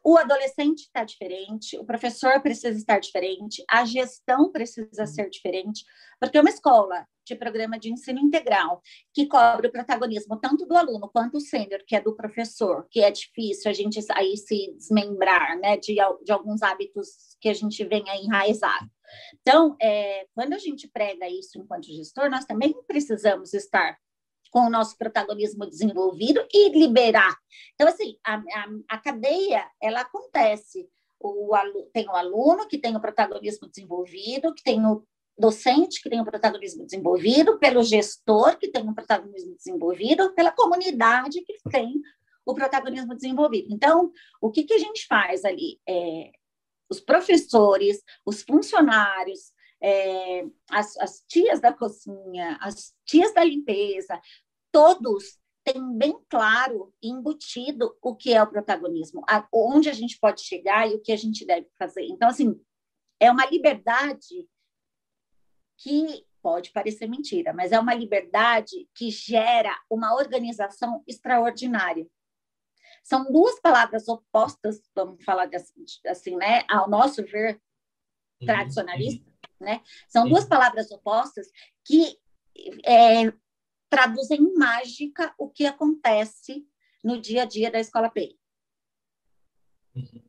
o 0.06 0.20
adolescente 0.20 0.82
está 0.82 1.04
diferente, 1.04 1.76
o 1.80 1.84
professor 1.84 2.40
precisa 2.40 2.78
estar 2.78 3.00
diferente, 3.00 3.66
a 3.68 3.84
gestão 3.86 4.52
precisa 4.52 5.02
uhum. 5.02 5.08
ser 5.08 5.30
diferente, 5.32 5.84
porque 6.20 6.40
uma 6.40 6.50
escola 6.50 7.08
de 7.26 7.36
programa 7.36 7.80
de 7.80 7.92
ensino 7.92 8.20
integral 8.20 8.84
que 9.12 9.26
cobre 9.26 9.68
o 9.68 9.72
protagonismo 9.72 10.40
tanto 10.40 10.68
do 10.68 10.78
aluno 10.78 11.10
quanto 11.12 11.32
do 11.32 11.40
sênior, 11.40 11.82
que 11.88 11.96
é 11.96 12.02
do 12.02 12.16
professor, 12.16 12.88
que 12.92 13.02
é 13.02 13.10
difícil 13.10 13.72
a 13.72 13.74
gente 13.74 14.00
aí 14.12 14.38
se 14.38 14.72
desmembrar, 14.78 15.58
né, 15.58 15.76
de, 15.76 15.96
de 16.24 16.32
alguns 16.32 16.62
hábitos 16.62 17.36
que 17.42 17.50
a 17.50 17.54
gente 17.54 17.84
vem 17.84 18.08
aí 18.08 18.26
enraizado. 18.26 18.88
Então, 19.42 19.76
é, 19.82 20.28
quando 20.36 20.54
a 20.54 20.60
gente 20.60 20.88
prega 20.88 21.28
isso 21.28 21.58
enquanto 21.58 21.86
gestor, 21.86 22.30
nós 22.30 22.46
também 22.46 22.76
precisamos 22.86 23.56
estar 23.56 23.98
com 24.52 24.62
o 24.62 24.70
nosso 24.70 24.98
protagonismo 24.98 25.66
desenvolvido 25.68 26.46
e 26.54 26.70
liberar. 26.70 27.36
Então, 27.74 27.88
assim, 27.88 28.18
a, 28.24 28.36
a, 28.36 28.66
a 28.90 28.98
cadeia, 28.98 29.66
ela 29.82 30.02
acontece. 30.02 30.88
O, 31.20 31.56
tem 31.94 32.08
o 32.08 32.16
aluno 32.16 32.68
que 32.68 32.78
tem 32.78 32.96
o 32.96 33.02
protagonismo 33.02 33.68
desenvolvido, 33.68 34.54
que 34.54 34.64
tem 34.64 34.86
o 34.86 35.04
docente 35.38 36.02
que 36.02 36.10
tem 36.10 36.22
o 36.22 36.26
protagonismo 36.26 36.86
desenvolvido, 36.86 37.60
pelo 37.60 37.84
gestor 37.84 38.58
que 38.58 38.70
tem 38.70 38.88
o 38.88 38.94
protagonismo 38.94 39.56
desenvolvido, 39.56 40.34
pela 40.34 40.52
comunidade 40.52 41.42
que 41.42 41.58
tem 41.70 41.94
o 42.46 42.54
protagonismo 42.54 43.16
desenvolvido. 43.16 43.68
Então, 43.72 44.12
o 44.42 44.52
que, 44.52 44.64
que 44.64 44.74
a 44.74 44.78
gente 44.78 45.06
faz 45.08 45.44
ali? 45.44 45.80
É, 45.88 46.32
os 46.90 47.00
professores, 47.00 48.02
os 48.26 48.44
funcionários, 48.44 49.52
é, 49.86 50.44
as, 50.72 50.98
as 50.98 51.24
tias 51.28 51.62
da 51.62 51.72
cozinha, 51.72 52.58
as 52.60 52.96
tias 53.06 53.32
da 53.36 53.44
limpeza, 53.44 54.20
todos 54.72 55.38
têm 55.64 55.96
bem 55.96 56.20
claro, 56.28 56.92
embutido 57.02 57.96
o 58.02 58.16
que 58.16 58.34
é 58.34 58.42
o 58.42 58.50
protagonismo, 58.50 59.24
a, 59.30 59.48
onde 59.54 59.88
a 59.88 59.94
gente 59.94 60.18
pode 60.20 60.42
chegar 60.42 60.90
e 60.90 60.96
o 60.96 61.02
que 61.02 61.12
a 61.12 61.16
gente 61.16 61.46
deve 61.46 61.70
fazer. 61.78 62.04
Então, 62.06 62.30
assim, 62.30 62.60
é 63.20 63.30
uma 63.30 63.46
liberdade 63.46 64.50
que 65.78 66.26
pode 66.42 66.72
parecer 66.72 67.08
mentira, 67.08 67.54
mas 67.54 67.72
é 67.72 67.80
uma 67.80 67.94
liberdade 67.94 68.90
que 68.96 69.12
gera 69.12 69.72
uma 69.88 70.16
organização 70.16 71.04
extraordinária. 71.08 72.08
São 73.04 73.32
duas 73.32 73.60
palavras 73.60 74.08
opostas, 74.08 74.82
vamos 74.96 75.24
falar 75.24 75.48
assim, 76.08 76.36
né, 76.38 76.64
ao 76.68 76.90
nosso 76.90 77.24
ver 77.24 77.62
uhum, 78.42 78.48
tradicionalista. 78.48 79.35
Né? 79.66 79.82
São 80.08 80.30
duas 80.30 80.46
palavras 80.46 80.90
opostas 80.92 81.48
que 81.84 82.18
é, 82.86 83.34
traduzem 83.90 84.40
em 84.40 84.54
mágica 84.54 85.34
o 85.38 85.50
que 85.50 85.66
acontece 85.66 86.66
no 87.04 87.20
dia 87.20 87.44
a 87.44 87.46
dia 87.46 87.70
da 87.70 87.80
escola 87.80 88.10
PEI. 88.10 88.38
Uhum 89.96 90.26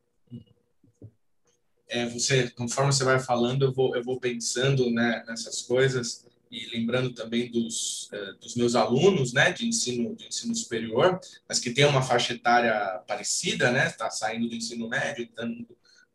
é, 1.89 2.07
você, 2.07 2.51
conforme 2.51 2.93
você 2.93 3.05
vai 3.05 3.19
falando, 3.19 3.65
eu 3.65 3.73
vou, 3.73 3.95
eu 3.97 4.03
vou 4.03 4.19
pensando 4.19 4.91
né, 4.91 5.25
nessas 5.27 5.63
coisas 5.63 6.27
e 6.51 6.67
lembrando 6.71 7.13
também 7.13 7.51
dos, 7.51 8.09
é, 8.13 8.33
dos 8.35 8.55
meus 8.55 8.75
alunos, 8.75 9.33
né, 9.33 9.53
de 9.53 9.67
ensino, 9.67 10.15
de 10.15 10.27
ensino 10.27 10.55
superior, 10.55 11.19
mas 11.49 11.59
que 11.59 11.73
tem 11.73 11.85
uma 11.85 12.03
faixa 12.03 12.33
etária 12.33 13.03
parecida, 13.07 13.71
né, 13.71 13.87
está 13.87 14.11
saindo 14.11 14.49
do 14.49 14.55
ensino 14.55 14.89
médio, 14.89 15.25
estando 15.25 15.67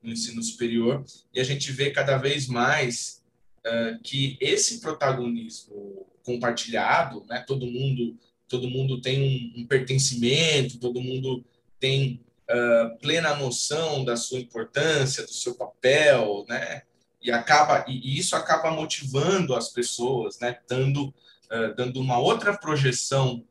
no 0.01 0.11
ensino 0.11 0.41
superior, 0.41 1.03
e 1.33 1.39
a 1.39 1.43
gente 1.43 1.71
vê 1.71 1.91
cada 1.91 2.17
vez 2.17 2.47
mais 2.47 3.23
uh, 3.65 3.99
que 4.01 4.37
esse 4.41 4.81
protagonismo 4.81 6.07
compartilhado, 6.23 7.23
né, 7.27 7.43
todo 7.47 7.65
mundo, 7.65 8.17
todo 8.47 8.69
mundo 8.69 9.01
tem 9.01 9.53
um, 9.55 9.61
um 9.61 9.67
pertencimento, 9.67 10.79
todo 10.79 11.01
mundo 11.01 11.43
tem 11.79 12.21
uh, 12.49 12.97
plena 12.99 13.35
noção 13.35 14.03
da 14.03 14.15
sua 14.15 14.39
importância, 14.39 15.23
do 15.23 15.33
seu 15.33 15.55
papel, 15.55 16.45
né? 16.47 16.83
E 17.21 17.31
acaba 17.31 17.85
e, 17.87 18.17
isso 18.17 18.35
acaba 18.35 18.71
motivando 18.71 19.55
as 19.55 19.69
pessoas, 19.69 20.39
né? 20.39 20.59
Dando 20.67 21.07
uh, 21.07 21.75
dando 21.75 21.99
uma 21.99 22.19
outra 22.19 22.57
projeção 22.57 23.43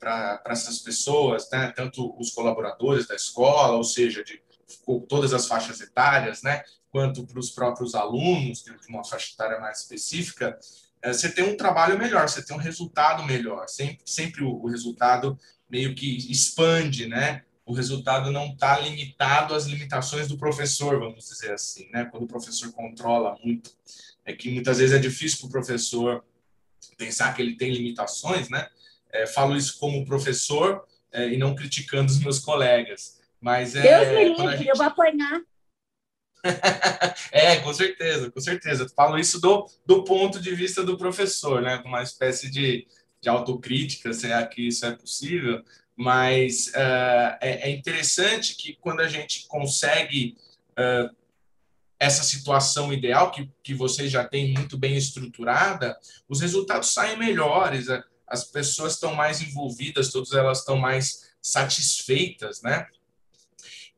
para 0.00 0.42
essas 0.46 0.78
pessoas, 0.78 1.48
né? 1.50 1.72
Tanto 1.76 2.18
os 2.18 2.30
colaboradores 2.30 3.06
da 3.06 3.14
escola, 3.14 3.76
ou 3.76 3.84
seja, 3.84 4.24
de 4.24 4.42
todas 5.08 5.32
as 5.32 5.46
faixas 5.46 5.80
etárias, 5.80 6.42
né? 6.42 6.62
Quanto 6.90 7.26
para 7.26 7.38
os 7.38 7.50
próprios 7.50 7.94
alunos, 7.94 8.62
de 8.62 8.88
uma 8.88 9.04
faixa 9.04 9.32
etária 9.32 9.58
mais 9.60 9.80
específica, 9.80 10.58
você 11.04 11.30
tem 11.30 11.44
um 11.44 11.56
trabalho 11.56 11.98
melhor, 11.98 12.28
você 12.28 12.44
tem 12.44 12.54
um 12.54 12.60
resultado 12.60 13.24
melhor. 13.24 13.66
Sempre, 13.68 14.02
sempre 14.04 14.44
o, 14.44 14.50
o 14.50 14.68
resultado 14.68 15.38
meio 15.68 15.94
que 15.94 16.30
expande, 16.30 17.08
né? 17.08 17.42
o 17.64 17.72
resultado 17.72 18.30
não 18.30 18.52
está 18.52 18.78
limitado 18.78 19.54
às 19.54 19.66
limitações 19.66 20.28
do 20.28 20.36
professor, 20.36 20.98
vamos 20.98 21.28
dizer 21.28 21.52
assim, 21.52 21.88
né? 21.90 22.04
Quando 22.04 22.24
o 22.24 22.28
professor 22.28 22.72
controla 22.72 23.38
muito, 23.42 23.70
é 24.24 24.32
que 24.32 24.50
muitas 24.50 24.78
vezes 24.78 24.94
é 24.94 24.98
difícil 24.98 25.38
para 25.38 25.46
o 25.46 25.50
professor 25.50 26.24
pensar 26.96 27.34
que 27.34 27.40
ele 27.40 27.56
tem 27.56 27.72
limitações, 27.72 28.48
né? 28.48 28.68
É, 29.12 29.26
falo 29.26 29.56
isso 29.56 29.78
como 29.78 30.04
professor 30.04 30.84
é, 31.12 31.28
e 31.28 31.36
não 31.36 31.54
criticando 31.54 32.10
os 32.10 32.18
meus 32.18 32.38
colegas, 32.38 33.20
mas 33.42 33.74
é. 33.74 33.82
Deus 33.82 34.08
me 34.16 34.24
livre, 34.28 34.56
gente... 34.56 34.68
eu 34.68 34.76
vou 34.76 34.86
apanhar. 34.86 35.40
é, 37.30 37.56
com 37.56 37.72
certeza, 37.74 38.30
com 38.30 38.40
certeza. 38.40 38.88
Falo 38.96 39.18
isso 39.18 39.40
do, 39.40 39.68
do 39.84 40.02
ponto 40.04 40.40
de 40.40 40.54
vista 40.54 40.82
do 40.82 40.96
professor, 40.96 41.60
né? 41.60 41.78
Com 41.78 41.88
uma 41.88 42.02
espécie 42.02 42.50
de, 42.50 42.86
de 43.20 43.28
autocrítica, 43.28 44.12
será 44.12 44.46
que 44.46 44.66
isso 44.68 44.86
é 44.86 44.92
possível? 44.92 45.62
mas 45.96 46.68
uh, 46.68 47.36
é, 47.40 47.68
é, 47.68 47.70
interessante 47.70 48.56
que 48.56 48.74
quando 48.74 49.00
a 49.00 49.08
gente 49.08 49.46
consegue 49.46 50.36
uh, 50.72 51.14
essa 51.98 52.24
situação 52.24 52.92
ideal, 52.92 53.30
que, 53.30 53.48
que 53.62 53.74
você 53.74 54.08
já 54.08 54.24
tem 54.24 54.52
muito 54.52 54.76
bem 54.76 54.96
estruturada, 54.96 55.96
os 56.28 56.40
resultados 56.40 56.92
saem 56.92 57.16
melhores, 57.16 57.86
as 58.26 58.44
pessoas 58.44 58.94
estão 58.94 59.14
mais 59.14 59.40
envolvidas, 59.40 60.10
todas 60.10 60.32
elas 60.32 60.60
estão 60.60 60.76
mais 60.76 61.30
satisfeitas, 61.40 62.62
né? 62.62 62.86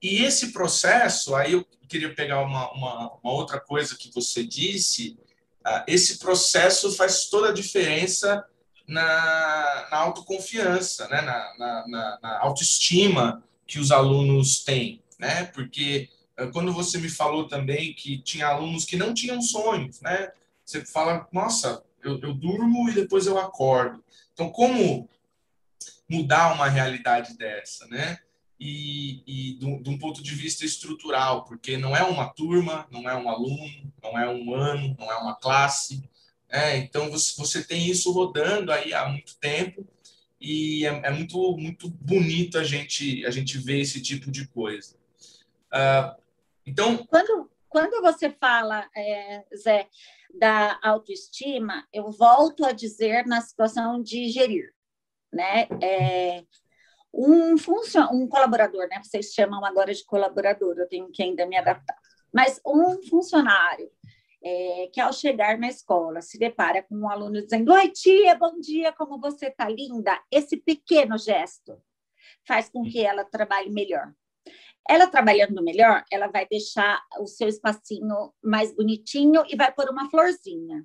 E 0.05 0.23
esse 0.23 0.53
processo, 0.53 1.35
aí 1.35 1.55
eu 1.55 1.67
queria 1.89 2.15
pegar 2.15 2.43
uma, 2.43 2.71
uma, 2.73 3.13
uma 3.23 3.33
outra 3.33 3.59
coisa 3.59 3.97
que 3.97 4.13
você 4.13 4.45
disse, 4.45 5.19
uh, 5.67 5.83
esse 5.89 6.19
processo 6.19 6.95
faz 6.95 7.31
toda 7.31 7.49
a 7.49 7.55
diferença 7.55 8.45
na, 8.87 9.89
na 9.91 9.97
autoconfiança, 9.97 11.09
né? 11.09 11.23
Na, 11.23 11.87
na, 11.89 12.19
na, 12.21 12.39
autoestima 12.43 13.43
que 13.67 13.79
os 13.79 13.91
alunos 13.91 14.63
têm, 14.63 15.03
né? 15.19 15.47
Porque 15.47 16.11
eh, 16.37 16.49
quando 16.49 16.71
você 16.71 16.99
me 16.99 17.09
falou 17.09 17.49
também 17.49 17.95
que 17.95 18.19
tinha 18.19 18.49
alunos 18.49 18.85
que 18.85 18.99
não 18.99 19.15
tinham 19.15 19.41
sonhos, 19.41 20.03
né? 20.03 20.33
Você 20.67 20.85
fala, 20.85 21.27
nossa, 21.33 21.83
eu, 22.03 22.21
eu 22.21 22.35
durmo 22.35 22.91
e 22.91 22.93
depois 22.93 23.27
eu 23.27 23.39
acordo. 23.39 24.05
Então, 24.35 24.51
como 24.51 25.09
mudar 26.07 26.53
uma 26.53 26.69
realidade 26.69 27.39
dessa, 27.39 27.87
né? 27.87 28.19
E, 28.59 29.23
e 29.27 29.59
de 29.59 29.91
um 29.91 29.99
ponto 29.99 30.23
de 30.23 30.35
vista 30.35 30.65
estrutural, 30.65 31.45
porque 31.45 31.77
não 31.77 31.95
é 31.97 32.03
uma 32.03 32.29
turma, 32.29 32.87
não 32.91 33.09
é 33.09 33.15
um 33.15 33.29
aluno, 33.29 33.93
não 34.03 34.19
é 34.19 34.29
um 34.29 34.55
ano, 34.55 34.97
não 34.99 35.11
é 35.11 35.17
uma 35.17 35.35
classe, 35.35 36.09
é, 36.55 36.77
então 36.77 37.11
você, 37.11 37.35
você 37.37 37.65
tem 37.65 37.89
isso 37.89 38.13
rodando 38.13 38.71
aí 38.71 38.95
há 38.95 39.09
muito 39.09 39.37
tempo 39.41 39.85
e 40.41 40.87
é, 40.87 41.01
é, 41.07 41.11
muito 41.11 41.57
muito 41.57 41.89
bonito 41.89 42.57
a 42.57 42.63
gente 42.63 43.27
a 43.27 43.31
gente 43.31 43.59
ver 43.59 43.81
esse 43.81 44.01
tipo 44.01 44.31
de 44.31 44.47
coisa. 44.47 44.95
Uh, 45.73 46.15
então 46.65 47.05
quando 47.07 47.51
quando 47.69 48.01
você 48.01 48.31
fala 48.31 48.89
é, 48.97 49.45
Zé 49.57 49.89
da 50.39 50.79
autoestima, 50.81 51.85
eu 51.93 52.13
volto 52.13 52.65
a 52.65 52.71
dizer 52.71 53.27
na 53.27 53.41
situação 53.41 54.01
de 54.01 54.29
gerir, 54.29 54.73
né? 55.33 55.67
É, 55.83 56.45
um 57.15 57.57
funcion... 57.57 58.09
um 58.13 58.29
colaborador, 58.29 58.89
né? 58.89 59.01
Vocês 59.03 59.33
chamam 59.33 59.65
agora 59.65 59.95
de 59.95 60.05
colaborador, 60.05 60.77
eu 60.79 60.89
tenho 60.89 61.11
que 61.11 61.23
ainda 61.23 61.47
me 61.47 61.57
adaptar. 61.57 61.97
Mas 62.33 62.61
um 62.67 63.01
funcionário 63.09 63.91
é, 64.43 64.91
que 64.93 65.01
ao 65.01 65.13
chegar 65.13 65.57
na 65.57 65.69
escola 65.69 66.21
se 66.21 66.39
depara 66.39 66.83
com 66.83 66.97
um 66.97 67.09
aluno 67.09 67.41
dizendo: 67.41 67.73
Oi, 67.73 67.89
tia, 67.91 68.35
bom 68.35 68.59
dia, 68.61 68.93
como 68.93 69.19
você 69.19 69.47
está 69.47 69.69
linda? 69.69 70.21
Esse 70.31 70.57
pequeno 70.57 71.17
gesto 71.17 71.81
faz 72.47 72.69
com 72.69 72.83
que 72.83 73.05
ela 73.05 73.25
trabalhe 73.25 73.71
melhor. 73.71 74.13
Ela 74.87 75.07
trabalhando 75.07 75.63
melhor, 75.63 76.05
ela 76.13 76.27
vai 76.27 76.47
deixar 76.47 77.01
o 77.19 77.27
seu 77.27 77.49
espacinho 77.49 78.35
mais 78.43 78.75
bonitinho 78.75 79.43
e 79.49 79.57
vai 79.57 79.73
pôr 79.73 79.89
uma 79.89 80.11
florzinha. 80.11 80.85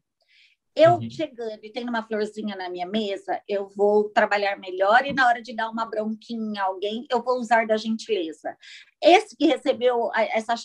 Eu 0.79 0.93
uhum. 0.93 1.09
chegando 1.09 1.59
e 1.61 1.69
tendo 1.69 1.89
uma 1.89 2.07
florzinha 2.07 2.55
na 2.55 2.69
minha 2.69 2.87
mesa, 2.87 3.41
eu 3.49 3.67
vou 3.67 4.09
trabalhar 4.11 4.57
melhor 4.57 5.05
e 5.05 5.11
na 5.11 5.27
hora 5.27 5.41
de 5.41 5.53
dar 5.53 5.69
uma 5.69 5.85
bronquinha 5.85 6.61
a 6.61 6.67
alguém, 6.67 7.05
eu 7.11 7.21
vou 7.21 7.37
usar 7.37 7.67
da 7.67 7.75
gentileza. 7.75 8.57
Esse 9.03 9.35
que 9.35 9.45
recebeu 9.45 10.09
essa 10.15 10.55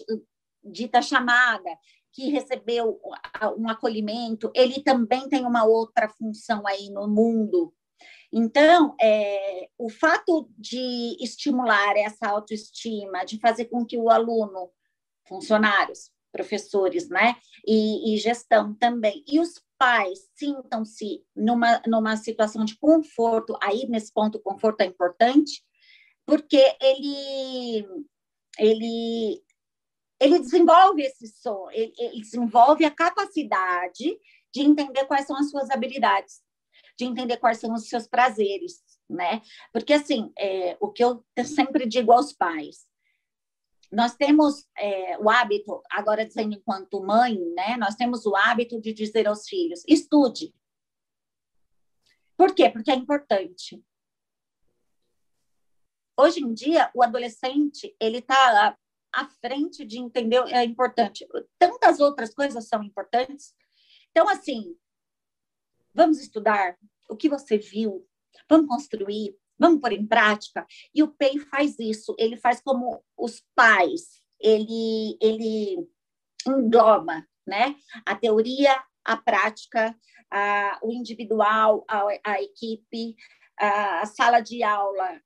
dita 0.62 1.02
chamada, 1.02 1.68
que 2.12 2.30
recebeu 2.30 3.00
um 3.58 3.68
acolhimento, 3.68 4.52
ele 4.54 4.84
também 4.84 5.28
tem 5.28 5.44
uma 5.44 5.64
outra 5.64 6.08
função 6.08 6.64
aí 6.64 6.90
no 6.90 7.08
mundo. 7.08 7.74
Então, 8.32 8.94
é, 9.02 9.68
o 9.76 9.90
fato 9.90 10.48
de 10.56 11.16
estimular 11.20 11.96
essa 11.96 12.28
autoestima, 12.28 13.24
de 13.24 13.40
fazer 13.40 13.64
com 13.64 13.84
que 13.84 13.98
o 13.98 14.08
aluno, 14.08 14.70
funcionários, 15.26 16.08
professores, 16.30 17.08
né, 17.08 17.34
e, 17.66 18.14
e 18.14 18.18
gestão 18.18 18.74
também, 18.74 19.24
e 19.26 19.40
os 19.40 19.64
pais 19.84 20.30
sintam-se 20.34 21.22
numa, 21.36 21.82
numa 21.86 22.16
situação 22.16 22.64
de 22.64 22.74
conforto, 22.78 23.54
aí 23.62 23.86
nesse 23.86 24.10
ponto 24.10 24.40
conforto 24.40 24.80
é 24.80 24.86
importante, 24.86 25.62
porque 26.24 26.74
ele, 26.80 27.86
ele 28.58 29.42
ele 30.18 30.38
desenvolve 30.38 31.02
esse 31.02 31.28
som, 31.28 31.68
ele, 31.70 31.92
ele 31.98 32.22
desenvolve 32.22 32.82
a 32.86 32.90
capacidade 32.90 34.18
de 34.54 34.62
entender 34.62 35.04
quais 35.04 35.26
são 35.26 35.36
as 35.36 35.50
suas 35.50 35.68
habilidades, 35.68 36.40
de 36.98 37.04
entender 37.04 37.36
quais 37.36 37.58
são 37.58 37.74
os 37.74 37.86
seus 37.86 38.06
prazeres, 38.06 38.80
né? 39.10 39.42
Porque, 39.70 39.92
assim, 39.92 40.32
é, 40.38 40.78
o 40.80 40.90
que 40.90 41.04
eu 41.04 41.22
sempre 41.44 41.84
digo 41.84 42.10
aos 42.10 42.32
pais, 42.32 42.86
nós 43.94 44.14
temos 44.14 44.68
é, 44.76 45.18
o 45.18 45.30
hábito, 45.30 45.82
agora 45.90 46.26
dizendo 46.26 46.54
enquanto 46.54 47.02
mãe, 47.02 47.38
né? 47.54 47.76
Nós 47.76 47.94
temos 47.94 48.26
o 48.26 48.36
hábito 48.36 48.80
de 48.80 48.92
dizer 48.92 49.26
aos 49.26 49.48
filhos, 49.48 49.82
estude. 49.88 50.54
Por 52.36 52.54
quê? 52.54 52.68
Porque 52.68 52.90
é 52.90 52.94
importante. 52.94 53.82
Hoje 56.16 56.40
em 56.40 56.52
dia, 56.52 56.90
o 56.94 57.02
adolescente, 57.02 57.94
ele 58.00 58.18
está 58.18 58.76
à 59.12 59.28
frente 59.40 59.84
de 59.84 59.98
entender 59.98 60.42
é 60.48 60.64
importante. 60.64 61.26
Tantas 61.58 62.00
outras 62.00 62.34
coisas 62.34 62.68
são 62.68 62.82
importantes. 62.82 63.54
Então, 64.10 64.28
assim, 64.28 64.76
vamos 65.92 66.20
estudar 66.20 66.76
o 67.08 67.16
que 67.16 67.28
você 67.28 67.58
viu, 67.58 68.06
vamos 68.48 68.68
construir, 68.68 69.36
vamos 69.58 69.80
pôr 69.80 69.92
em 69.92 70.06
prática. 70.06 70.66
E 70.94 71.02
o 71.02 71.08
PEI 71.08 71.38
faz 71.38 71.78
isso, 71.78 72.14
ele 72.18 72.36
faz 72.36 72.60
como 72.60 73.02
os 73.16 73.42
pais, 73.54 74.22
ele, 74.40 75.16
ele 75.20 75.88
engloba 76.46 77.26
né? 77.46 77.76
a 78.06 78.14
teoria, 78.14 78.82
a 79.04 79.16
prática, 79.16 79.94
a, 80.30 80.78
o 80.82 80.90
individual, 80.90 81.84
a, 81.88 82.04
a 82.24 82.42
equipe, 82.42 83.16
a, 83.58 84.00
a 84.00 84.06
sala 84.06 84.40
de 84.40 84.62
aula, 84.62 85.20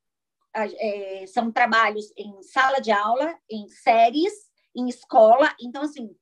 é, 0.54 1.24
são 1.26 1.52
trabalhos 1.52 2.12
em 2.16 2.42
sala 2.42 2.80
de 2.80 2.90
aula, 2.90 3.38
em 3.50 3.68
séries, 3.68 4.32
em 4.74 4.88
escola. 4.88 5.54
Então, 5.60 5.82
assim, 5.82 6.14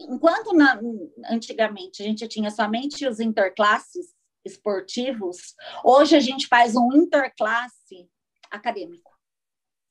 enquanto 0.00 0.54
na, 0.54 0.80
antigamente 1.28 2.02
a 2.02 2.06
gente 2.06 2.26
tinha 2.28 2.50
somente 2.50 3.06
os 3.06 3.20
interclasses 3.20 4.14
esportivos, 4.44 5.54
hoje 5.84 6.16
a 6.16 6.20
gente 6.20 6.46
faz 6.46 6.74
um 6.76 6.92
interclasse 6.92 8.08
acadêmico. 8.50 9.10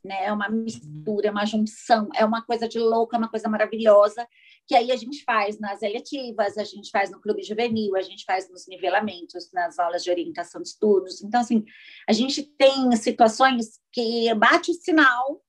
Né? 0.04 0.26
É 0.26 0.34
uma 0.34 0.50
mistura, 0.50 1.28
é 1.28 1.32
uma 1.32 1.46
junção, 1.46 2.10
é 2.16 2.26
uma 2.26 2.44
coisa 2.44 2.68
de 2.68 2.80
louca, 2.80 3.16
é 3.16 3.20
uma 3.20 3.30
coisa 3.30 3.48
maravilhosa 3.48 4.28
que 4.68 4.76
aí 4.76 4.90
a 4.90 4.96
gente 4.96 5.24
faz 5.26 5.60
nas 5.60 5.82
eletivas, 5.82 6.58
a 6.58 6.64
gente 6.64 6.90
faz 6.92 7.12
no 7.12 7.20
clube 7.20 7.44
juvenil, 7.44 7.94
a 7.96 8.02
gente 8.02 8.24
faz 8.24 8.50
nos 8.50 8.68
nivelamentos, 8.68 9.52
nas 9.52 9.78
aulas 9.78 10.02
de 10.02 10.10
orientação 10.10 10.62
de 10.62 10.70
estudos. 10.70 11.22
Então, 11.22 11.42
assim, 11.42 11.66
a 12.08 12.14
gente 12.14 12.42
tem 12.42 12.90
situações 12.96 13.82
que 13.92 14.34
bate 14.36 14.72
o 14.72 14.74
sinal 14.74 15.42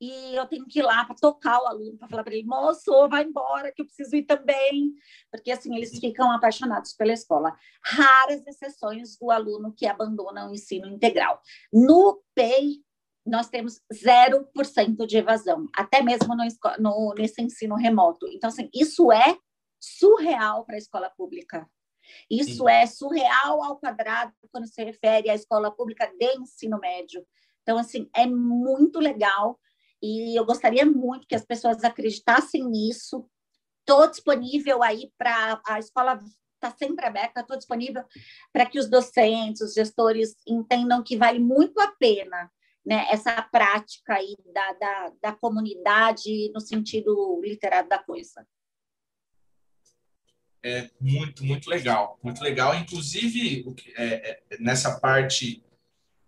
e 0.00 0.34
eu 0.34 0.46
tenho 0.46 0.66
que 0.66 0.78
ir 0.78 0.82
lá 0.82 1.04
para 1.04 1.14
tocar 1.14 1.60
o 1.60 1.66
aluno, 1.66 1.98
para 1.98 2.08
falar 2.08 2.24
para 2.24 2.34
ele, 2.34 2.46
moço, 2.46 2.90
vai 3.08 3.24
embora, 3.24 3.70
que 3.70 3.82
eu 3.82 3.86
preciso 3.86 4.16
ir 4.16 4.22
também, 4.22 4.94
porque 5.30 5.50
assim 5.50 5.76
eles 5.76 5.98
ficam 5.98 6.32
apaixonados 6.32 6.94
pela 6.94 7.12
escola. 7.12 7.54
Raras 7.84 8.46
exceções 8.46 9.18
do 9.18 9.30
aluno 9.30 9.74
que 9.76 9.86
abandona 9.86 10.48
o 10.48 10.54
ensino 10.54 10.86
integral. 10.88 11.42
No 11.70 12.22
PEI, 12.34 12.78
nós 13.26 13.48
temos 13.50 13.82
0% 13.92 15.06
de 15.06 15.18
evasão, 15.18 15.66
até 15.76 16.02
mesmo 16.02 16.34
no, 16.34 16.44
no, 16.78 17.14
nesse 17.14 17.42
ensino 17.42 17.74
remoto. 17.74 18.26
Então, 18.28 18.48
assim, 18.48 18.70
isso 18.74 19.12
é 19.12 19.36
surreal 19.78 20.64
para 20.64 20.76
a 20.76 20.78
escola 20.78 21.10
pública. 21.10 21.68
Isso 22.30 22.64
Sim. 22.64 22.70
é 22.70 22.86
surreal 22.86 23.62
ao 23.62 23.78
quadrado 23.78 24.32
quando 24.50 24.66
se 24.66 24.82
refere 24.82 25.28
à 25.28 25.34
escola 25.34 25.70
pública 25.70 26.10
de 26.18 26.38
ensino 26.38 26.78
médio. 26.78 27.24
Então, 27.62 27.78
assim, 27.78 28.08
é 28.16 28.26
muito 28.26 28.98
legal 28.98 29.60
e 30.02 30.38
eu 30.38 30.44
gostaria 30.44 30.86
muito 30.86 31.26
que 31.26 31.34
as 31.34 31.44
pessoas 31.44 31.84
acreditassem 31.84 32.64
nisso. 32.64 33.28
Estou 33.80 34.08
disponível 34.08 34.82
aí 34.82 35.10
para 35.18 35.60
a 35.66 35.78
escola 35.78 36.18
está 36.62 36.70
sempre 36.76 37.06
aberta, 37.06 37.40
estou 37.40 37.56
disponível 37.56 38.04
para 38.52 38.66
que 38.66 38.78
os 38.78 38.88
docentes, 38.88 39.62
os 39.62 39.72
gestores 39.72 40.36
entendam 40.46 41.02
que 41.02 41.16
vale 41.16 41.38
muito 41.38 41.80
a 41.80 41.90
pena 41.92 42.50
né, 42.84 43.06
essa 43.10 43.40
prática 43.42 44.14
aí 44.14 44.36
da, 44.52 44.72
da, 44.74 45.12
da 45.22 45.32
comunidade 45.32 46.50
no 46.52 46.60
sentido 46.60 47.40
literário 47.42 47.88
da 47.88 47.98
coisa. 47.98 48.46
É 50.62 50.90
muito, 51.00 51.44
muito 51.44 51.70
legal, 51.70 52.18
muito 52.22 52.42
legal. 52.42 52.74
Inclusive, 52.74 53.64
é, 53.96 54.04
é, 54.04 54.58
nessa 54.58 55.00
parte 55.00 55.64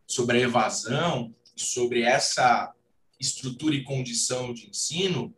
sobre 0.07 0.39
a 0.39 0.41
evasão, 0.43 1.35
sobre 1.55 2.03
essa 2.03 2.75
estrutura 3.23 3.75
e 3.75 3.85
condição 3.85 4.53
de 4.53 4.69
ensino, 4.69 5.35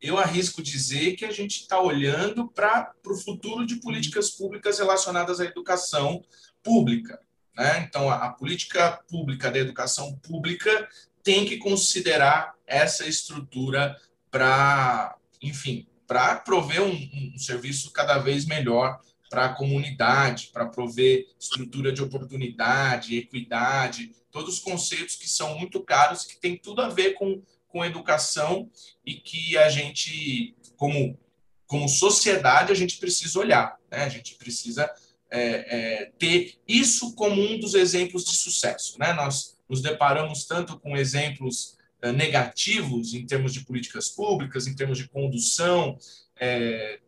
eu 0.00 0.18
arrisco 0.18 0.62
dizer 0.62 1.16
que 1.16 1.24
a 1.24 1.30
gente 1.30 1.60
está 1.60 1.80
olhando 1.80 2.48
para 2.48 2.92
o 3.06 3.16
futuro 3.16 3.64
de 3.64 3.76
políticas 3.76 4.30
públicas 4.30 4.78
relacionadas 4.78 5.40
à 5.40 5.44
educação 5.44 6.22
pública. 6.62 7.20
Né? 7.56 7.86
Então, 7.88 8.10
a, 8.10 8.26
a 8.26 8.32
política 8.32 9.00
pública 9.08 9.50
da 9.50 9.58
educação 9.58 10.16
pública 10.18 10.88
tem 11.22 11.44
que 11.44 11.58
considerar 11.58 12.54
essa 12.66 13.06
estrutura 13.06 13.96
para, 14.30 15.16
enfim, 15.40 15.86
para 16.06 16.36
prover 16.36 16.82
um, 16.82 16.92
um, 17.34 17.38
serviço 17.38 17.92
cada 17.92 18.18
vez 18.18 18.44
melhor 18.44 19.00
para 19.32 19.46
a 19.46 19.54
comunidade, 19.54 20.50
para 20.52 20.66
prover 20.66 21.26
estrutura 21.40 21.90
de 21.90 22.02
oportunidade, 22.02 23.16
equidade, 23.16 24.12
todos 24.30 24.56
os 24.56 24.60
conceitos 24.60 25.16
que 25.16 25.26
são 25.26 25.58
muito 25.58 25.82
caros, 25.82 26.26
que 26.26 26.38
tem 26.38 26.54
tudo 26.54 26.82
a 26.82 26.90
ver 26.90 27.14
com, 27.14 27.42
com 27.66 27.82
educação 27.82 28.70
e 29.06 29.14
que 29.14 29.56
a 29.56 29.70
gente, 29.70 30.54
como, 30.76 31.18
como 31.66 31.88
sociedade, 31.88 32.72
a 32.72 32.74
gente 32.74 32.98
precisa 32.98 33.38
olhar, 33.38 33.78
né? 33.90 34.04
a 34.04 34.08
gente 34.10 34.34
precisa 34.34 34.92
é, 35.30 35.40
é, 35.40 36.12
ter 36.18 36.58
isso 36.68 37.14
como 37.14 37.40
um 37.40 37.58
dos 37.58 37.72
exemplos 37.72 38.26
de 38.26 38.36
sucesso. 38.36 38.98
Né? 38.98 39.14
Nós 39.14 39.56
nos 39.66 39.80
deparamos 39.80 40.44
tanto 40.44 40.78
com 40.78 40.94
exemplos 40.94 41.78
é, 42.02 42.12
negativos 42.12 43.14
em 43.14 43.24
termos 43.24 43.54
de 43.54 43.64
políticas 43.64 44.10
públicas, 44.10 44.66
em 44.66 44.74
termos 44.74 44.98
de 44.98 45.08
condução, 45.08 45.96
é, 46.38 47.00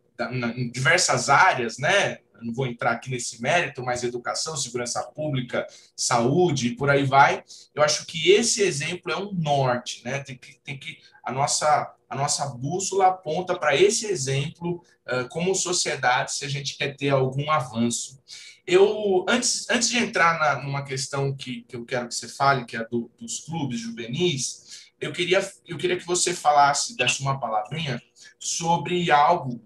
em 0.55 0.71
diversas 0.71 1.29
áreas, 1.29 1.79
né? 1.79 2.19
não 2.45 2.53
vou 2.53 2.67
entrar 2.67 2.93
aqui 2.93 3.11
nesse 3.11 3.41
mérito, 3.41 3.83
mas 3.83 4.03
educação, 4.03 4.57
segurança 4.57 5.03
pública, 5.03 5.67
saúde 5.97 6.69
e 6.69 6.77
por 6.77 6.91
aí 6.91 7.05
vai. 7.05 7.43
Eu 7.75 7.83
acho 7.83 8.07
que 8.07 8.31
esse 8.31 8.63
exemplo 8.63 9.11
é 9.11 9.17
um 9.17 9.33
norte, 9.33 10.05
né? 10.05 10.21
Tem 10.21 10.37
que, 10.37 10.59
tem 10.63 10.79
que 10.79 10.99
a 11.23 11.33
nossa 11.33 11.95
a 12.09 12.17
nossa 12.17 12.47
bússola 12.47 13.09
aponta 13.09 13.59
para 13.59 13.75
esse 13.75 14.07
exemplo 14.07 14.85
uh, 15.09 15.29
como 15.31 15.55
sociedade 15.55 16.33
se 16.33 16.45
a 16.45 16.49
gente 16.49 16.77
quer 16.77 16.95
ter 16.97 17.11
algum 17.11 17.51
avanço. 17.51 18.23
Eu 18.67 19.25
antes 19.29 19.69
antes 19.71 19.89
de 19.89 19.99
entrar 19.99 20.39
na, 20.39 20.63
numa 20.63 20.85
questão 20.85 21.35
que, 21.35 21.63
que 21.63 21.75
eu 21.75 21.85
quero 21.85 22.09
que 22.09 22.15
você 22.15 22.29
fale, 22.29 22.67
que 22.67 22.77
é 22.77 22.85
do, 22.87 23.11
dos 23.19 23.41
clubes 23.41 23.81
juvenis, 23.81 24.91
eu 25.01 25.13
queria 25.13 25.41
eu 25.67 25.77
queria 25.77 25.97
que 25.97 26.07
você 26.07 26.33
falasse, 26.33 26.97
desse 26.97 27.21
uma 27.21 27.41
palavrinha 27.41 28.01
sobre 28.39 29.11
algo 29.11 29.61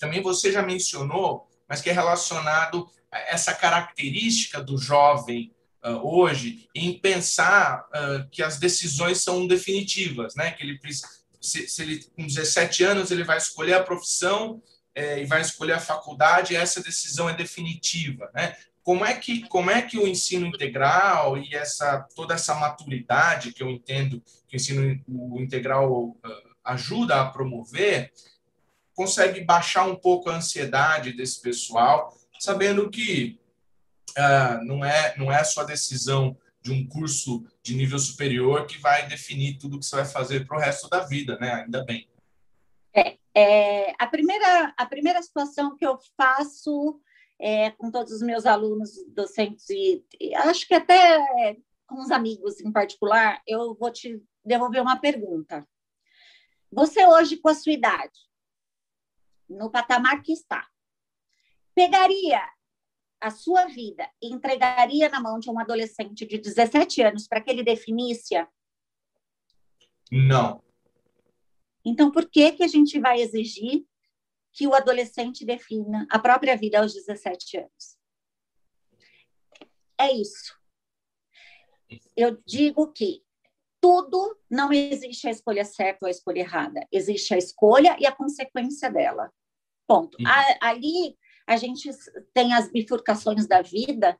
também 0.00 0.22
você 0.22 0.50
já 0.50 0.62
mencionou, 0.62 1.46
mas 1.68 1.80
que 1.80 1.90
é 1.90 1.92
relacionado 1.92 2.90
a 3.12 3.18
essa 3.18 3.54
característica 3.54 4.60
do 4.60 4.78
jovem 4.78 5.54
uh, 5.84 5.90
hoje 6.02 6.68
em 6.74 6.98
pensar 6.98 7.86
uh, 7.88 8.28
que 8.30 8.42
as 8.42 8.58
decisões 8.58 9.22
são 9.22 9.46
definitivas, 9.46 10.34
né? 10.34 10.50
Que 10.52 10.64
ele 10.64 10.80
se, 11.40 11.68
se 11.68 11.82
ele 11.82 12.04
com 12.16 12.26
17 12.26 12.82
anos 12.82 13.10
ele 13.10 13.24
vai 13.24 13.38
escolher 13.38 13.74
a 13.74 13.82
profissão 13.82 14.62
é, 14.94 15.22
e 15.22 15.24
vai 15.24 15.40
escolher 15.40 15.74
a 15.74 15.80
faculdade, 15.80 16.56
essa 16.56 16.82
decisão 16.82 17.28
é 17.28 17.34
definitiva, 17.34 18.30
né? 18.34 18.56
Como 18.82 19.04
é 19.04 19.14
que 19.14 19.46
como 19.48 19.70
é 19.70 19.82
que 19.82 19.98
o 19.98 20.08
ensino 20.08 20.46
integral 20.46 21.36
e 21.36 21.54
essa 21.54 22.00
toda 22.16 22.34
essa 22.34 22.54
maturidade 22.54 23.52
que 23.52 23.62
eu 23.62 23.68
entendo 23.68 24.22
que 24.48 24.56
o 24.56 24.58
ensino 24.58 24.98
o 25.06 25.40
integral 25.40 26.08
uh, 26.08 26.16
ajuda 26.64 27.20
a 27.20 27.26
promover 27.26 28.10
consegue 29.00 29.40
baixar 29.40 29.86
um 29.86 29.96
pouco 29.96 30.28
a 30.28 30.36
ansiedade 30.36 31.14
desse 31.14 31.40
pessoal, 31.40 32.14
sabendo 32.38 32.90
que 32.90 33.40
uh, 34.10 34.62
não 34.62 34.84
é 34.84 35.16
não 35.16 35.32
é 35.32 35.40
a 35.40 35.44
sua 35.44 35.64
decisão 35.64 36.36
de 36.60 36.70
um 36.70 36.86
curso 36.86 37.42
de 37.62 37.74
nível 37.74 37.98
superior 37.98 38.66
que 38.66 38.76
vai 38.76 39.08
definir 39.08 39.56
tudo 39.56 39.78
que 39.78 39.86
você 39.86 39.96
vai 39.96 40.04
fazer 40.04 40.46
para 40.46 40.58
o 40.58 40.60
resto 40.60 40.86
da 40.90 41.00
vida, 41.00 41.38
né? 41.38 41.62
Ainda 41.64 41.82
bem. 41.82 42.10
É, 42.94 43.16
é, 43.34 43.94
a, 43.98 44.06
primeira, 44.06 44.74
a 44.76 44.84
primeira 44.84 45.22
situação 45.22 45.74
que 45.74 45.86
eu 45.86 45.98
faço 46.14 47.00
é, 47.40 47.70
com 47.70 47.90
todos 47.90 48.12
os 48.12 48.20
meus 48.20 48.44
alunos 48.44 48.90
docentes, 49.14 49.70
e, 49.70 50.04
e 50.20 50.34
acho 50.34 50.68
que 50.68 50.74
até 50.74 51.56
com 51.86 52.02
os 52.02 52.10
amigos 52.10 52.60
em 52.60 52.70
particular, 52.70 53.40
eu 53.46 53.74
vou 53.74 53.90
te 53.90 54.22
devolver 54.44 54.82
uma 54.82 55.00
pergunta. 55.00 55.66
Você 56.70 57.06
hoje, 57.06 57.38
com 57.38 57.48
a 57.48 57.54
sua 57.54 57.72
idade, 57.72 58.29
no 59.54 59.70
patamar 59.70 60.22
que 60.22 60.32
está, 60.32 60.68
pegaria 61.74 62.40
a 63.20 63.30
sua 63.30 63.66
vida 63.66 64.08
e 64.22 64.32
entregaria 64.32 65.08
na 65.08 65.20
mão 65.20 65.38
de 65.38 65.50
um 65.50 65.58
adolescente 65.58 66.24
de 66.24 66.38
17 66.38 67.02
anos 67.02 67.28
para 67.28 67.40
que 67.40 67.50
ele 67.50 67.62
definisse? 67.62 68.34
Não. 70.10 70.62
Então, 71.84 72.10
por 72.10 72.28
que, 72.28 72.52
que 72.52 72.62
a 72.62 72.68
gente 72.68 72.98
vai 72.98 73.20
exigir 73.20 73.84
que 74.52 74.66
o 74.66 74.74
adolescente 74.74 75.44
defina 75.44 76.06
a 76.10 76.18
própria 76.18 76.56
vida 76.56 76.80
aos 76.80 76.94
17 76.94 77.58
anos? 77.58 77.98
É 79.98 80.12
isso. 80.12 80.58
Eu 82.16 82.40
digo 82.46 82.90
que 82.92 83.22
tudo 83.80 84.38
não 84.48 84.72
existe 84.72 85.26
a 85.26 85.30
escolha 85.30 85.64
certa 85.64 86.00
ou 86.02 86.08
a 86.08 86.10
escolha 86.10 86.40
errada. 86.40 86.86
Existe 86.92 87.34
a 87.34 87.38
escolha 87.38 87.96
e 87.98 88.06
a 88.06 88.12
consequência 88.12 88.90
dela. 88.90 89.32
Ponto. 89.90 90.16
Uhum. 90.20 90.26
Ali 90.60 91.18
a 91.46 91.56
gente 91.56 91.90
tem 92.32 92.54
as 92.54 92.70
bifurcações 92.70 93.48
da 93.48 93.60
vida, 93.60 94.16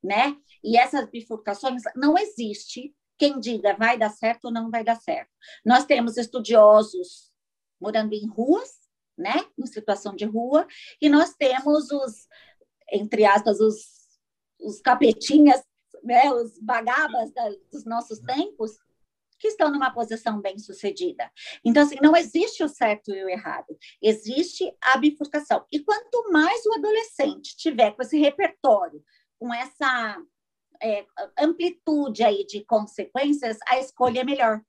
né? 0.00 0.36
E 0.62 0.78
essas 0.78 1.10
bifurcações 1.10 1.82
não 1.96 2.16
existe 2.16 2.94
quem 3.18 3.40
diga 3.40 3.74
vai 3.76 3.98
dar 3.98 4.10
certo 4.10 4.44
ou 4.44 4.52
não 4.52 4.70
vai 4.70 4.84
dar 4.84 4.94
certo. 4.94 5.28
Nós 5.64 5.84
temos 5.84 6.16
estudiosos 6.16 7.32
morando 7.80 8.12
em 8.12 8.28
ruas, 8.28 8.70
né? 9.16 9.44
Em 9.58 9.66
situação 9.66 10.14
de 10.14 10.24
rua, 10.24 10.68
e 11.02 11.08
nós 11.08 11.34
temos 11.34 11.90
os, 11.90 12.28
entre 12.92 13.24
aspas, 13.24 13.58
os, 13.58 13.76
os 14.60 14.80
capetinhas, 14.80 15.60
né? 16.04 16.30
Os 16.32 16.60
bagabas 16.60 17.32
da, 17.32 17.48
dos 17.72 17.84
nossos 17.84 18.20
tempos, 18.20 18.70
que 19.38 19.48
estão 19.48 19.70
numa 19.70 19.90
posição 19.90 20.40
bem 20.40 20.58
sucedida. 20.58 21.30
Então, 21.64 21.82
assim, 21.82 21.96
não 22.02 22.16
existe 22.16 22.62
o 22.62 22.68
certo 22.68 23.14
e 23.14 23.24
o 23.24 23.28
errado, 23.28 23.76
existe 24.02 24.70
a 24.80 24.96
bifurcação. 24.96 25.64
E 25.70 25.80
quanto 25.80 26.30
mais 26.30 26.64
o 26.66 26.74
adolescente 26.74 27.56
tiver 27.56 27.92
com 27.92 28.02
esse 28.02 28.18
repertório, 28.18 29.02
com 29.38 29.52
essa 29.54 30.20
é, 30.82 31.06
amplitude 31.38 32.24
aí 32.24 32.44
de 32.44 32.64
consequências, 32.64 33.58
a 33.66 33.78
escolha 33.78 34.20
é 34.20 34.24
melhor. 34.24 34.60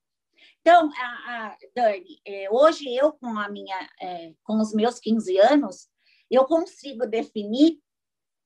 Então, 0.60 0.90
a, 0.96 1.46
a 1.46 1.56
Dani, 1.74 2.20
é, 2.26 2.48
hoje 2.50 2.94
eu 2.94 3.12
com 3.12 3.38
a 3.38 3.48
minha, 3.48 3.88
é, 4.00 4.32
com 4.42 4.60
os 4.60 4.72
meus 4.72 4.98
15 4.98 5.38
anos, 5.38 5.88
eu 6.30 6.44
consigo 6.44 7.06
definir, 7.06 7.78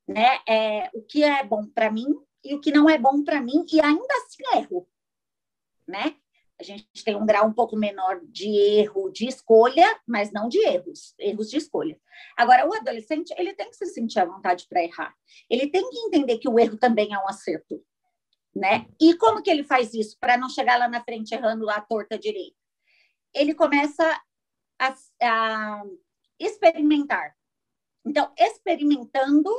né, 0.07 0.39
é, 0.49 0.91
o 0.95 1.03
que 1.03 1.23
é 1.23 1.45
bom 1.45 1.67
para 1.67 1.91
mim 1.91 2.07
e 2.43 2.55
o 2.55 2.61
que 2.61 2.71
não 2.71 2.89
é 2.89 2.99
bom 2.99 3.25
para 3.25 3.41
mim 3.41 3.65
e 3.73 3.81
ainda 3.81 4.15
assim 4.15 4.59
erro 4.59 4.87
né? 5.87 6.17
A 6.61 6.63
gente 6.63 6.87
tem 7.05 7.17
um 7.17 7.27
grau 7.27 7.49
um 7.49 7.53
pouco 7.53 7.77
menor 7.77 8.21
de 8.27 8.49
erro 8.49 9.11
de 9.11 9.27
escolha, 9.27 10.01
mas 10.07 10.31
não 10.31 10.49
de 10.49 10.59
erros, 10.59 11.15
erros 11.19 11.51
de 11.51 11.57
escolha. 11.57 12.01
Agora, 12.37 12.69
o 12.69 12.73
adolescente, 12.73 13.35
ele 13.37 13.55
tem 13.55 13.69
que 13.69 13.77
se 13.77 13.87
sentir 13.87 14.21
à 14.21 14.25
vontade 14.25 14.67
para 14.69 14.83
errar. 14.83 15.15
Ele 15.51 15.69
tem 15.69 15.89
que 15.91 15.99
entender 15.99 16.39
que 16.39 16.49
o 16.49 16.59
erro 16.59 16.77
também 16.77 17.13
é 17.13 17.19
um 17.19 17.29
acerto, 17.29 17.85
né? 18.55 18.87
E 19.01 19.17
como 19.17 19.43
que 19.43 19.51
ele 19.51 19.65
faz 19.65 19.95
isso 19.95 20.17
para 20.21 20.37
não 20.37 20.49
chegar 20.49 20.79
lá 20.79 20.89
na 20.89 21.03
frente 21.03 21.35
errando 21.35 21.69
a 21.69 21.81
torta 21.81 22.17
direita? 22.17 22.57
Ele 23.35 23.53
começa 23.53 24.05
a, 24.79 24.95
a 25.23 25.83
experimentar. 26.39 27.37
Então, 28.07 28.33
experimentando, 28.39 29.51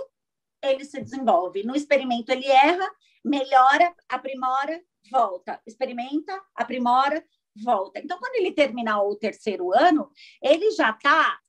ele 0.64 0.86
se 0.86 1.02
desenvolve. 1.02 1.64
No 1.64 1.76
experimento, 1.76 2.32
ele 2.32 2.48
erra, 2.48 2.90
melhora, 3.24 3.94
aprimora, 4.08 4.82
volta, 5.10 5.62
experimenta, 5.66 6.42
aprimora, 6.56 7.26
volta. 7.56 8.00
Então, 8.00 8.20
quando 8.20 8.36
ele 8.36 8.52
terminar 8.52 9.02
o 9.04 9.16
terceiro 9.16 9.74
ano, 9.74 10.12
ele 10.42 10.72
já 10.72 10.92
está 10.92 11.40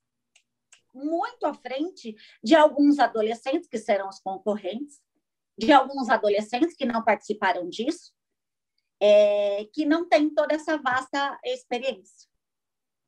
muito 0.93 1.45
à 1.45 1.53
frente 1.53 2.15
de 2.43 2.55
alguns 2.55 2.99
adolescentes 2.99 3.67
que 3.67 3.77
serão 3.77 4.09
os 4.09 4.19
concorrentes, 4.19 4.99
de 5.57 5.71
alguns 5.71 6.09
adolescentes 6.09 6.75
que 6.75 6.85
não 6.85 7.03
participaram 7.03 7.69
disso, 7.69 8.13
é, 8.99 9.65
que 9.73 9.85
não 9.85 10.07
tem 10.07 10.29
toda 10.29 10.55
essa 10.55 10.77
vasta 10.77 11.39
experiência. 11.43 12.27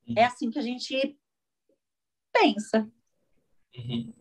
Uhum. 0.07 0.15
É 0.17 0.25
assim 0.25 0.49
que 0.49 0.59
a 0.59 0.63
gente 0.63 1.17
pensa. 2.31 2.89
Uhum. 3.75 4.13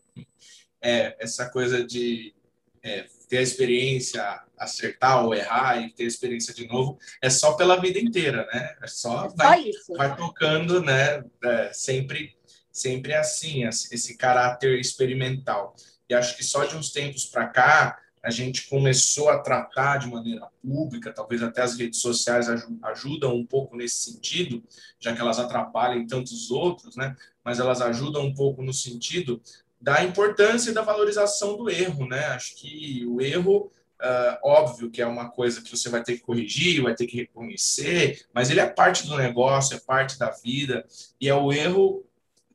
É, 0.81 1.23
essa 1.23 1.51
coisa 1.51 1.85
de 1.85 2.35
é, 2.83 3.03
ter 3.29 3.39
a 3.39 3.43
experiência, 3.43 4.48
acertar 4.59 5.25
ou 5.25 5.35
errar 5.35 5.81
e 5.81 5.93
ter 5.93 6.05
a 6.05 6.09
experiência 6.09 6.55
de 6.55 6.67
novo, 6.67 6.99
é 7.23 7.31
só 7.31 7.53
pela 7.53 7.81
vida 7.81 7.99
inteira, 7.99 8.47
né? 8.53 8.77
É 8.83 8.87
só, 8.87 9.27
é 9.27 9.29
vai, 9.37 9.73
só 9.73 9.97
vai 9.97 10.17
tocando, 10.17 10.83
né? 10.83 11.25
É, 11.45 11.73
sempre, 11.73 12.37
sempre 12.71 13.15
assim, 13.15 13.65
esse 13.65 14.17
caráter 14.17 14.79
experimental. 14.79 15.75
E 16.09 16.15
acho 16.15 16.37
que 16.37 16.45
só 16.45 16.65
de 16.65 16.77
uns 16.77 16.91
tempos 16.91 17.27
para 17.27 17.47
cá, 17.49 17.99
a 18.23 18.31
gente 18.31 18.69
começou 18.69 19.29
a 19.31 19.39
tratar 19.39 19.99
de 19.99 20.09
maneira 20.09 20.49
pública, 20.63 21.13
talvez 21.13 21.43
até 21.43 21.63
as 21.63 21.79
redes 21.79 22.01
sociais 22.01 22.49
ajudam 22.83 23.35
um 23.35 23.47
pouco 23.47 23.77
nesse 23.77 24.13
sentido, 24.13 24.63
já 24.99 25.15
que 25.15 25.21
elas 25.21 25.39
atrapalham 25.39 26.07
tantos 26.07 26.51
outros, 26.51 26.97
né? 26.97 27.17
Mas 27.45 27.59
elas 27.59 27.81
ajudam 27.81 28.27
um 28.27 28.35
pouco 28.35 28.63
no 28.63 28.73
sentido 28.73 29.41
da 29.81 30.03
importância 30.03 30.71
e 30.71 30.75
da 30.75 30.83
valorização 30.83 31.57
do 31.57 31.71
erro, 31.71 32.07
né? 32.07 32.27
Acho 32.27 32.57
que 32.57 33.07
o 33.07 33.21
erro, 33.21 33.73
uh, 34.01 34.39
óbvio 34.43 34.91
que 34.91 35.03
é 35.03 35.07
uma 35.07 35.29
coisa 35.31 35.63
que 35.63 35.71
você 35.71 35.89
vai 35.89 36.03
ter 36.03 36.15
que 36.15 36.23
corrigir, 36.23 36.83
vai 36.83 36.95
ter 36.95 37.07
que 37.07 37.17
reconhecer, 37.17 38.27
mas 38.33 38.51
ele 38.51 38.61
é 38.61 38.67
parte 38.67 39.07
do 39.07 39.17
negócio, 39.17 39.77
é 39.77 39.81
parte 39.81 40.19
da 40.19 40.31
vida, 40.31 40.87
e 41.21 41.29
é 41.29 41.35
o 41.35 41.53
erro 41.53 42.05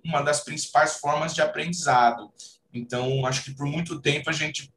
uma 0.04 0.22
das 0.22 0.44
principais 0.44 0.98
formas 0.98 1.34
de 1.34 1.42
aprendizado. 1.42 2.30
Então, 2.74 3.26
acho 3.26 3.46
que 3.46 3.54
por 3.54 3.66
muito 3.66 4.02
tempo 4.02 4.30
a 4.30 4.34
gente, 4.34 4.70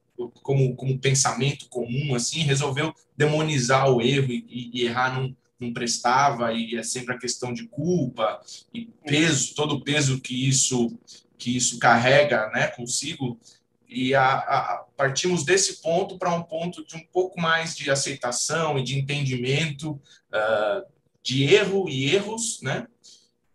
como, 0.42 0.76
como 0.76 0.98
pensamento 0.98 1.68
comum, 1.68 2.14
assim, 2.14 2.42
resolveu 2.42 2.94
demonizar 3.16 3.90
o 3.90 4.00
erro 4.00 4.30
e, 4.30 4.70
e 4.72 4.84
errar 4.84 5.18
não, 5.18 5.36
não 5.58 5.72
prestava, 5.72 6.52
e 6.52 6.76
é 6.76 6.82
sempre 6.82 7.14
a 7.14 7.18
questão 7.18 7.52
de 7.52 7.66
culpa 7.66 8.40
e 8.72 8.88
peso, 9.04 9.54
todo 9.54 9.76
o 9.76 9.80
peso 9.82 10.20
que 10.20 10.48
isso 10.48 10.96
que 11.38 11.54
isso 11.54 11.78
carrega 11.78 12.48
né, 12.48 12.68
consigo, 12.68 13.38
e 13.88 14.14
a, 14.14 14.34
a, 14.34 14.86
partimos 14.96 15.44
desse 15.44 15.80
ponto 15.80 16.18
para 16.18 16.34
um 16.34 16.42
ponto 16.42 16.84
de 16.84 16.96
um 16.96 17.06
pouco 17.12 17.40
mais 17.40 17.76
de 17.76 17.90
aceitação 17.90 18.78
e 18.78 18.82
de 18.82 18.98
entendimento 18.98 19.92
uh, 19.92 20.86
de 21.22 21.44
erro 21.44 21.88
e 21.88 22.14
erros, 22.14 22.60
né? 22.62 22.86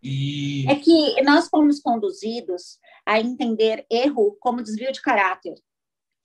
E... 0.04 0.66
É 0.70 0.76
que 0.76 1.22
nós 1.22 1.48
fomos 1.48 1.80
conduzidos 1.80 2.80
a 3.06 3.20
entender 3.20 3.86
erro 3.90 4.36
como 4.40 4.64
desvio 4.64 4.92
de 4.92 5.02
caráter. 5.02 5.56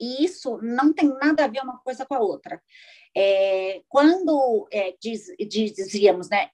E 0.01 0.25
isso 0.25 0.59
não 0.63 0.93
tem 0.93 1.09
nada 1.09 1.45
a 1.45 1.49
ver 1.49 1.61
uma 1.61 1.79
coisa 1.79 2.05
com 2.05 2.15
a 2.15 2.21
outra. 2.21 2.63
É, 3.17 3.83
quando 3.89 4.69
é, 4.71 4.95
diz, 5.01 5.27
diz, 5.49 5.73
dizíamos, 5.73 6.29
né, 6.29 6.51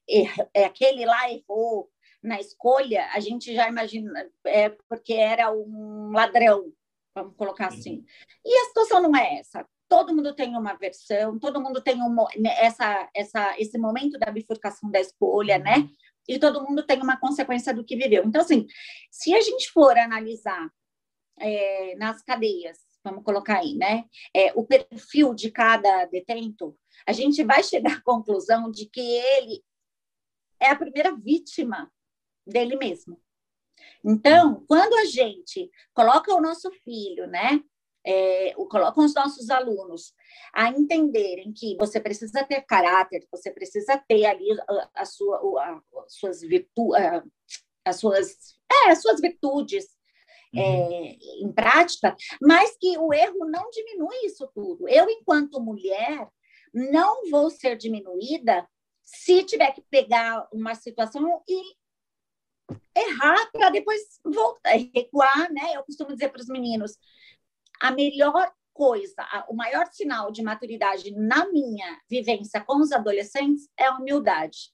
é, 0.54 0.64
aquele 0.64 1.04
lá 1.04 1.30
errou, 1.30 1.90
na 2.22 2.38
escolha, 2.38 3.08
a 3.12 3.18
gente 3.18 3.52
já 3.52 3.68
imagina, 3.68 4.30
é 4.46 4.68
porque 4.88 5.12
era 5.14 5.52
um 5.52 6.12
ladrão, 6.12 6.72
vamos 7.14 7.36
colocar 7.36 7.70
uhum. 7.70 7.78
assim. 7.78 8.04
E 8.44 8.58
a 8.58 8.64
situação 8.66 9.02
não 9.02 9.16
é 9.16 9.38
essa. 9.38 9.66
Todo 9.88 10.14
mundo 10.14 10.34
tem 10.34 10.56
uma 10.56 10.74
versão, 10.74 11.38
todo 11.38 11.60
mundo 11.60 11.82
tem 11.82 12.02
um, 12.02 12.14
né, 12.38 12.54
essa, 12.58 13.08
essa, 13.14 13.54
esse 13.58 13.78
momento 13.78 14.18
da 14.18 14.30
bifurcação 14.30 14.90
da 14.90 15.00
escolha, 15.00 15.58
né? 15.58 15.76
Uhum. 15.78 15.94
E 16.28 16.38
todo 16.38 16.62
mundo 16.62 16.86
tem 16.86 17.02
uma 17.02 17.18
consequência 17.18 17.74
do 17.74 17.84
que 17.84 17.96
viveu. 17.96 18.24
Então, 18.24 18.40
assim, 18.40 18.66
se 19.10 19.34
a 19.34 19.40
gente 19.40 19.70
for 19.70 19.96
analisar 19.98 20.70
é, 21.38 21.94
nas 21.96 22.22
cadeias, 22.22 22.78
vamos 23.04 23.24
colocar 23.24 23.58
aí, 23.58 23.74
né? 23.74 24.04
É, 24.34 24.52
o 24.54 24.64
perfil 24.64 25.34
de 25.34 25.50
cada 25.50 26.06
detento, 26.06 26.78
a 27.06 27.12
gente 27.12 27.42
vai 27.44 27.62
chegar 27.62 27.98
à 27.98 28.02
conclusão 28.02 28.70
de 28.70 28.86
que 28.86 29.00
ele 29.00 29.62
é 30.60 30.70
a 30.70 30.76
primeira 30.76 31.14
vítima 31.14 31.90
dele 32.46 32.76
mesmo. 32.76 33.20
Então, 34.04 34.64
quando 34.66 34.94
a 34.94 35.04
gente 35.04 35.70
coloca 35.94 36.34
o 36.34 36.40
nosso 36.40 36.70
filho, 36.84 37.26
né, 37.26 37.60
é, 38.04 38.52
coloca 38.68 39.00
os 39.00 39.14
nossos 39.14 39.48
alunos 39.48 40.12
a 40.52 40.68
entenderem 40.70 41.52
que 41.52 41.76
você 41.76 42.00
precisa 42.00 42.44
ter 42.44 42.62
caráter, 42.62 43.26
você 43.30 43.50
precisa 43.50 43.96
ter 44.08 44.24
ali 44.26 44.50
a, 44.52 44.90
a 45.02 45.04
sua, 45.04 45.36
a, 45.60 45.80
as 46.04 46.14
suas 46.14 46.40
virtudes, 46.40 47.00
as 47.84 47.96
suas, 47.96 48.56
é, 48.70 48.90
as 48.90 49.00
suas 49.00 49.20
virtudes 49.20 49.86
uhum. 50.54 50.60
é, 50.60 51.16
em 51.40 51.52
prática, 51.52 52.16
mas 52.40 52.76
que 52.76 52.98
o 52.98 53.12
erro 53.12 53.44
não 53.46 53.70
diminui 53.70 54.16
isso 54.24 54.50
tudo. 54.54 54.88
Eu, 54.88 55.08
enquanto 55.08 55.60
mulher, 55.60 56.28
não 56.74 57.30
vou 57.30 57.50
ser 57.50 57.76
diminuída 57.76 58.68
se 59.02 59.44
tiver 59.44 59.72
que 59.72 59.82
pegar 59.90 60.48
uma 60.52 60.74
situação 60.74 61.42
e 61.48 61.81
errar 62.94 63.50
para 63.52 63.70
depois 63.70 64.20
voltar, 64.24 64.72
recuar, 64.94 65.52
né? 65.52 65.72
Eu 65.74 65.82
costumo 65.84 66.12
dizer 66.12 66.30
para 66.30 66.40
os 66.40 66.48
meninos, 66.48 66.98
a 67.80 67.90
melhor 67.90 68.52
coisa, 68.72 69.26
o 69.48 69.54
maior 69.54 69.86
sinal 69.92 70.30
de 70.30 70.42
maturidade 70.42 71.10
na 71.12 71.46
minha 71.50 72.00
vivência 72.08 72.60
com 72.60 72.80
os 72.80 72.92
adolescentes 72.92 73.68
é 73.76 73.86
a 73.86 73.96
humildade. 73.96 74.72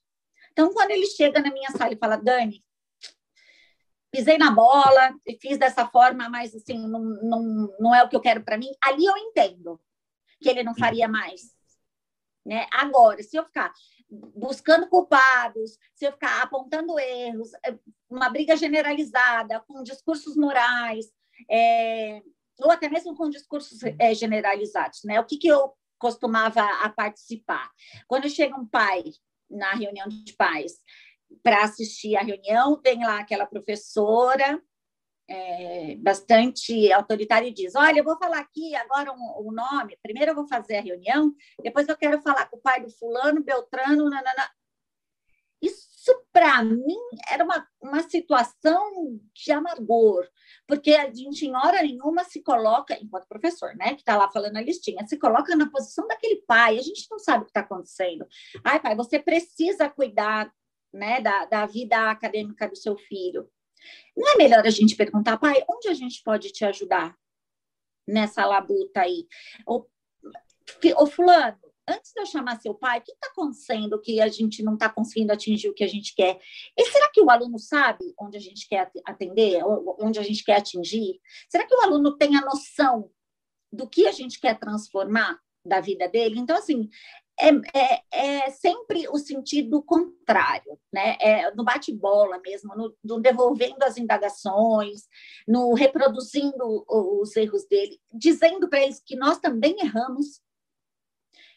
Então, 0.51 0.73
quando 0.73 0.91
ele 0.91 1.05
chega 1.05 1.41
na 1.41 1.51
minha 1.51 1.69
sala 1.71 1.93
e 1.93 1.97
fala, 1.97 2.17
Dani, 2.17 2.63
pisei 4.11 4.37
na 4.37 4.51
bola 4.51 5.13
e 5.25 5.37
fiz 5.37 5.57
dessa 5.57 5.87
forma, 5.87 6.29
mas 6.29 6.55
assim, 6.55 6.87
não, 6.87 6.99
não, 6.99 7.75
não 7.79 7.95
é 7.95 8.03
o 8.03 8.09
que 8.09 8.15
eu 8.15 8.21
quero 8.21 8.43
para 8.43 8.57
mim, 8.57 8.71
ali 8.81 9.05
eu 9.05 9.17
entendo 9.17 9.79
que 10.41 10.49
ele 10.49 10.63
não 10.63 10.75
faria 10.75 11.07
mais. 11.07 11.55
Né? 12.45 12.67
Agora, 12.71 13.21
se 13.21 13.37
eu 13.37 13.45
ficar 13.45 13.71
buscando 14.09 14.87
culpados, 14.87 15.77
se 15.95 16.11
ficar 16.11 16.41
apontando 16.41 16.99
erros, 16.99 17.53
é, 17.65 17.77
uma 18.09 18.29
briga 18.29 18.55
generalizada, 18.55 19.59
com 19.67 19.83
discursos 19.83 20.35
morais, 20.35 21.05
é, 21.49 22.21
ou 22.59 22.71
até 22.71 22.89
mesmo 22.89 23.15
com 23.15 23.29
discursos 23.29 23.79
é, 23.99 24.13
generalizados, 24.13 25.01
né? 25.03 25.19
O 25.19 25.25
que, 25.25 25.37
que 25.37 25.47
eu 25.47 25.73
costumava 25.97 26.61
a 26.61 26.89
participar? 26.89 27.69
Quando 28.07 28.29
chega 28.29 28.55
um 28.55 28.65
pai 28.65 29.03
na 29.49 29.73
reunião 29.73 30.07
de 30.07 30.33
pais 30.33 30.73
para 31.43 31.63
assistir 31.63 32.15
a 32.15 32.21
reunião, 32.21 32.81
tem 32.81 33.05
lá 33.05 33.19
aquela 33.19 33.45
professora 33.45 34.61
é, 35.29 35.95
bastante 35.97 36.91
autoritária 36.91 37.47
e 37.47 37.53
diz: 37.53 37.75
Olha, 37.75 37.99
eu 37.99 38.03
vou 38.03 38.17
falar 38.17 38.39
aqui 38.39 38.75
agora 38.75 39.11
o 39.11 39.15
um, 39.15 39.49
um 39.49 39.51
nome. 39.51 39.97
Primeiro 40.01 40.31
eu 40.31 40.35
vou 40.35 40.47
fazer 40.47 40.77
a 40.77 40.81
reunião, 40.81 41.33
depois 41.61 41.87
eu 41.87 41.95
quero 41.95 42.19
falar 42.21 42.47
com 42.49 42.57
o 42.57 42.61
pai 42.61 42.81
do 42.81 42.89
fulano, 42.89 43.43
Beltrano, 43.43 44.09
nanana. 44.09 44.49
Isso, 45.61 46.25
para 46.31 46.63
mim, 46.63 46.97
era 47.29 47.43
uma, 47.43 47.67
uma 47.81 48.01
situação 48.03 49.19
de 49.33 49.51
amargor, 49.51 50.25
porque 50.65 50.93
a 50.93 51.13
gente, 51.13 51.45
em 51.45 51.53
hora 51.53 51.81
nenhuma, 51.81 52.23
se 52.23 52.41
coloca, 52.41 52.97
enquanto 52.99 53.27
professor, 53.27 53.75
né, 53.75 53.93
que 53.93 53.99
está 53.99 54.15
lá 54.15 54.31
falando 54.31 54.55
a 54.55 54.61
listinha, 54.61 55.05
se 55.05 55.17
coloca 55.17 55.53
na 55.57 55.69
posição 55.69 56.07
daquele 56.07 56.41
pai, 56.47 56.79
a 56.79 56.81
gente 56.81 57.05
não 57.11 57.19
sabe 57.19 57.41
o 57.41 57.45
que 57.45 57.51
está 57.51 57.59
acontecendo. 57.59 58.25
Ai, 58.63 58.79
pai, 58.79 58.95
você 58.95 59.19
precisa 59.19 59.89
cuidar 59.89 60.49
né, 60.93 61.19
da, 61.19 61.45
da 61.45 61.65
vida 61.65 62.09
acadêmica 62.09 62.67
do 62.67 62.77
seu 62.77 62.97
filho. 62.97 63.49
Não 64.15 64.33
é 64.33 64.37
melhor 64.37 64.65
a 64.65 64.69
gente 64.69 64.95
perguntar, 64.95 65.37
pai, 65.37 65.63
onde 65.69 65.87
a 65.87 65.93
gente 65.93 66.21
pode 66.23 66.51
te 66.51 66.65
ajudar 66.65 67.15
nessa 68.07 68.45
labuta 68.45 69.01
aí? 69.01 69.27
Ou, 69.65 69.89
ou 70.95 71.07
fulano, 71.07 71.57
antes 71.87 72.11
de 72.13 72.21
eu 72.21 72.25
chamar 72.25 72.59
seu 72.59 72.73
pai, 72.73 72.99
o 72.99 73.01
que 73.01 73.11
está 73.11 73.27
acontecendo 73.27 73.99
que 73.99 74.21
a 74.21 74.27
gente 74.27 74.61
não 74.61 74.75
está 74.75 74.89
conseguindo 74.89 75.33
atingir 75.33 75.69
o 75.69 75.73
que 75.73 75.83
a 75.83 75.87
gente 75.87 76.13
quer? 76.15 76.39
E 76.77 76.85
será 76.85 77.09
que 77.11 77.21
o 77.21 77.29
aluno 77.29 77.57
sabe 77.57 78.13
onde 78.19 78.37
a 78.37 78.39
gente 78.39 78.67
quer 78.67 78.91
atender, 79.05 79.61
onde 79.99 80.19
a 80.19 80.23
gente 80.23 80.43
quer 80.43 80.57
atingir? 80.57 81.19
Será 81.49 81.65
que 81.65 81.75
o 81.75 81.81
aluno 81.81 82.17
tem 82.17 82.35
a 82.35 82.41
noção 82.41 83.09
do 83.71 83.87
que 83.87 84.07
a 84.07 84.11
gente 84.11 84.39
quer 84.39 84.57
transformar 84.59 85.39
da 85.65 85.79
vida 85.79 86.07
dele? 86.07 86.39
Então, 86.39 86.57
assim, 86.57 86.89
é, 87.39 87.49
é, 87.73 88.03
é, 88.11 88.49
sempre 88.51 89.07
o 89.09 89.17
sentido 89.17 89.81
contrário, 89.81 90.77
né? 90.91 91.17
É 91.19 91.53
no 91.55 91.63
bate-bola 91.63 92.39
mesmo, 92.39 92.75
no, 92.75 92.95
no, 93.03 93.19
devolvendo 93.19 93.83
as 93.83 93.97
indagações, 93.97 95.07
no 95.47 95.73
reproduzindo 95.73 96.85
os 96.87 97.35
erros 97.35 97.65
dele, 97.65 97.99
dizendo 98.13 98.69
para 98.69 98.81
eles 98.81 99.01
que 99.05 99.15
nós 99.15 99.39
também 99.39 99.75
erramos, 99.79 100.41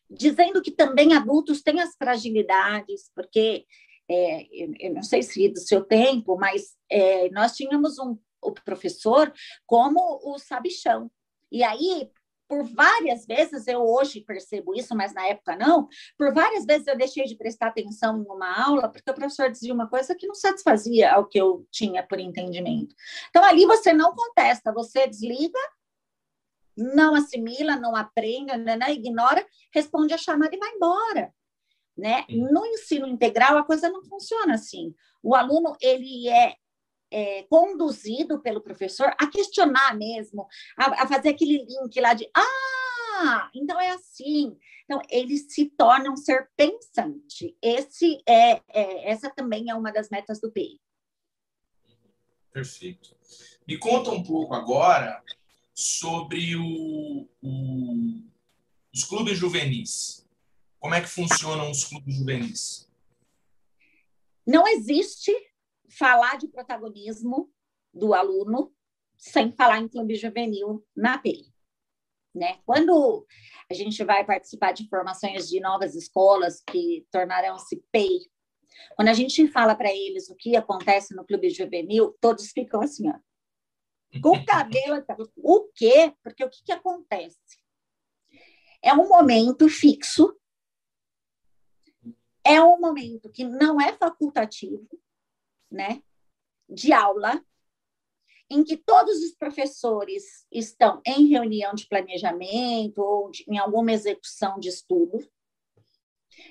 dizendo 0.08 0.62
que 0.62 0.70
também 0.70 1.14
adultos 1.14 1.62
têm 1.62 1.80
as 1.80 1.96
fragilidades, 1.96 3.10
porque 3.14 3.66
é, 4.08 4.46
eu 4.78 4.94
não 4.94 5.02
sei 5.02 5.22
se 5.22 5.48
do 5.48 5.60
seu 5.60 5.82
tempo, 5.84 6.36
mas 6.36 6.76
é, 6.90 7.28
nós 7.30 7.56
tínhamos 7.56 7.98
um 7.98 8.16
o 8.42 8.52
professor 8.52 9.32
como 9.64 10.20
o 10.24 10.38
sabichão. 10.38 11.10
E 11.50 11.62
aí, 11.62 12.10
por 12.52 12.64
várias 12.64 13.24
vezes, 13.24 13.66
eu 13.66 13.80
hoje 13.80 14.20
percebo 14.20 14.74
isso, 14.74 14.94
mas 14.94 15.14
na 15.14 15.26
época 15.26 15.56
não, 15.56 15.88
por 16.18 16.34
várias 16.34 16.66
vezes 16.66 16.86
eu 16.86 16.94
deixei 16.94 17.24
de 17.24 17.34
prestar 17.34 17.68
atenção 17.68 18.18
em 18.18 18.26
uma 18.26 18.62
aula, 18.66 18.90
porque 18.90 19.10
o 19.10 19.14
professor 19.14 19.50
dizia 19.50 19.72
uma 19.72 19.88
coisa 19.88 20.14
que 20.14 20.26
não 20.26 20.34
satisfazia 20.34 21.14
ao 21.14 21.24
que 21.24 21.40
eu 21.40 21.66
tinha 21.70 22.06
por 22.06 22.20
entendimento. 22.20 22.94
Então, 23.30 23.42
ali 23.42 23.64
você 23.64 23.94
não 23.94 24.14
contesta, 24.14 24.70
você 24.70 25.06
desliga, 25.06 25.58
não 26.76 27.14
assimila, 27.14 27.76
não 27.76 27.96
aprende, 27.96 28.54
né, 28.58 28.76
né, 28.76 28.92
ignora, 28.92 29.42
responde 29.72 30.12
a 30.12 30.18
chamada 30.18 30.54
e 30.54 30.58
vai 30.58 30.72
embora. 30.74 31.32
Né? 31.96 32.26
No 32.28 32.66
ensino 32.66 33.06
integral, 33.06 33.56
a 33.56 33.64
coisa 33.64 33.88
não 33.88 34.04
funciona 34.04 34.56
assim. 34.56 34.94
O 35.22 35.34
aluno, 35.34 35.74
ele 35.80 36.28
é 36.28 36.56
é, 37.12 37.42
conduzido 37.44 38.40
pelo 38.40 38.62
professor 38.62 39.14
a 39.18 39.26
questionar 39.26 39.96
mesmo, 39.96 40.48
a, 40.76 41.02
a, 41.02 41.06
fazer 41.06 41.28
aquele 41.28 41.58
link 41.58 42.00
lá 42.00 42.14
de 42.14 42.28
ah, 42.34 43.50
então 43.54 43.78
é 43.80 43.90
assim. 43.90 44.56
Então 44.84 45.00
ele 45.10 45.36
se 45.36 45.66
torna 45.70 46.10
um 46.10 46.16
ser 46.16 46.50
pensante. 46.56 47.56
Esse 47.62 48.22
é, 48.26 48.62
é 48.68 49.10
essa 49.10 49.30
também 49.30 49.70
é 49.70 49.74
uma 49.74 49.92
das 49.92 50.08
metas 50.10 50.40
do 50.40 50.50
PI. 50.50 50.80
Perfeito. 52.52 53.16
Me 53.66 53.78
conta 53.78 54.10
um 54.10 54.22
pouco 54.22 54.54
agora 54.54 55.22
sobre 55.74 56.56
o, 56.56 57.28
o, 57.42 58.22
os 58.92 59.04
clubes 59.04 59.38
juvenis. 59.38 60.26
Como 60.78 60.94
é 60.94 61.00
que 61.00 61.08
funcionam 61.08 61.70
os 61.70 61.84
clubes 61.84 62.14
juvenis? 62.14 62.90
Não 64.46 64.66
existe 64.66 65.32
falar 65.98 66.38
de 66.38 66.48
protagonismo 66.48 67.50
do 67.92 68.14
aluno 68.14 68.74
sem 69.16 69.52
falar 69.52 69.78
em 69.78 69.88
clube 69.88 70.14
juvenil 70.14 70.84
na 70.96 71.18
PEI. 71.18 71.52
Né? 72.34 72.60
Quando 72.64 73.26
a 73.70 73.74
gente 73.74 74.02
vai 74.04 74.24
participar 74.24 74.72
de 74.72 74.88
formações 74.88 75.48
de 75.48 75.60
novas 75.60 75.94
escolas 75.94 76.62
que 76.66 77.06
tornarão-se 77.10 77.84
PEI, 77.92 78.20
quando 78.96 79.08
a 79.08 79.14
gente 79.14 79.46
fala 79.48 79.74
para 79.74 79.92
eles 79.92 80.30
o 80.30 80.34
que 80.34 80.56
acontece 80.56 81.14
no 81.14 81.26
clube 81.26 81.50
juvenil, 81.50 82.16
todos 82.20 82.50
ficam 82.50 82.80
assim, 82.80 83.08
ó, 83.08 83.14
com 84.20 84.30
o 84.30 84.44
cabelo. 84.44 85.04
O 85.36 85.70
quê? 85.74 86.14
Porque 86.22 86.44
o 86.44 86.50
que, 86.50 86.64
que 86.64 86.72
acontece? 86.72 87.38
É 88.82 88.92
um 88.94 89.08
momento 89.08 89.68
fixo, 89.68 90.36
é 92.44 92.60
um 92.60 92.80
momento 92.80 93.30
que 93.30 93.44
não 93.44 93.80
é 93.80 93.92
facultativo, 93.92 94.88
né, 95.72 96.02
de 96.68 96.92
aula, 96.92 97.44
em 98.50 98.62
que 98.62 98.76
todos 98.76 99.16
os 99.22 99.34
professores 99.34 100.46
estão 100.52 101.00
em 101.06 101.26
reunião 101.28 101.74
de 101.74 101.88
planejamento 101.88 102.98
ou 102.98 103.30
de, 103.30 103.44
em 103.48 103.58
alguma 103.58 103.92
execução 103.92 104.58
de 104.60 104.68
estudo, 104.68 105.18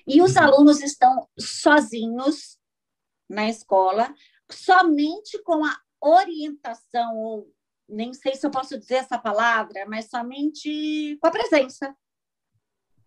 e 0.08 0.22
os 0.22 0.36
alunos 0.38 0.82
estão 0.82 1.28
sozinhos 1.38 2.58
na 3.30 3.50
escola, 3.50 4.14
somente 4.50 5.42
com 5.44 5.64
a 5.64 5.80
orientação, 6.02 7.18
ou 7.18 7.54
nem 7.88 8.14
sei 8.14 8.36
se 8.36 8.46
eu 8.46 8.52
posso 8.52 8.78
dizer 8.80 8.96
essa 8.96 9.20
palavra, 9.20 9.86
mas 9.86 10.10
somente 10.10 11.18
com 11.22 11.28
a 11.28 11.32
presença 11.32 11.96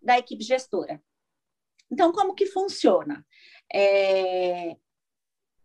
da 0.01 0.19
equipe 0.19 0.45
gestora. 0.45 1.03
Então, 1.91 2.12
como 2.12 2.35
que 2.35 2.47
funciona? 2.47 3.27
É, 3.73 4.77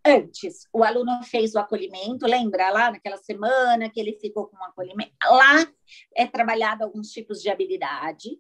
antes, 0.06 0.68
o 0.74 0.84
aluno 0.84 1.24
fez 1.24 1.56
o 1.56 1.60
acolhimento, 1.60 2.26
lembra 2.26 2.70
lá 2.70 2.92
naquela 2.92 3.18
semana 3.18 3.90
que 3.90 4.00
ele 4.00 4.18
ficou 4.20 4.48
com 4.48 4.58
o 4.58 4.64
acolhimento? 4.64 5.14
Lá 5.24 5.66
é 6.16 6.26
trabalhado 6.26 6.84
alguns 6.84 7.10
tipos 7.10 7.42
de 7.42 7.50
habilidade, 7.50 8.40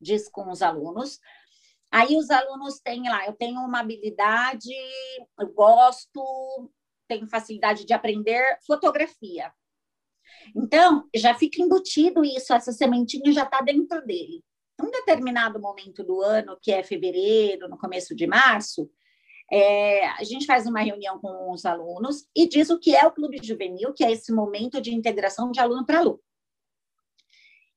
diz 0.00 0.28
com 0.28 0.50
os 0.50 0.62
alunos. 0.62 1.20
Aí 1.90 2.16
os 2.16 2.30
alunos 2.30 2.80
têm 2.80 3.08
lá, 3.08 3.26
eu 3.26 3.34
tenho 3.34 3.60
uma 3.60 3.80
habilidade, 3.80 4.72
eu 5.38 5.52
gosto, 5.52 6.70
tenho 7.06 7.28
facilidade 7.28 7.84
de 7.84 7.92
aprender 7.92 8.58
fotografia. 8.66 9.52
Então, 10.56 11.08
já 11.14 11.34
fica 11.34 11.60
embutido 11.62 12.24
isso, 12.24 12.52
essa 12.52 12.72
sementinha 12.72 13.32
já 13.32 13.44
está 13.44 13.60
dentro 13.60 14.04
dele. 14.06 14.42
Um 14.80 14.90
determinado 14.90 15.60
momento 15.60 16.02
do 16.02 16.22
ano, 16.22 16.58
que 16.60 16.72
é 16.72 16.82
fevereiro, 16.82 17.68
no 17.68 17.78
começo 17.78 18.14
de 18.14 18.26
março, 18.26 18.90
é, 19.50 20.06
a 20.06 20.24
gente 20.24 20.46
faz 20.46 20.66
uma 20.66 20.80
reunião 20.80 21.18
com 21.18 21.50
os 21.50 21.64
alunos 21.64 22.26
e 22.36 22.48
diz 22.48 22.70
o 22.70 22.78
que 22.78 22.94
é 22.94 23.06
o 23.06 23.12
clube 23.12 23.38
juvenil, 23.42 23.92
que 23.92 24.04
é 24.04 24.12
esse 24.12 24.32
momento 24.32 24.80
de 24.80 24.94
integração 24.94 25.50
de 25.50 25.60
aluno 25.60 25.84
para 25.84 25.98
aluno. 25.98 26.20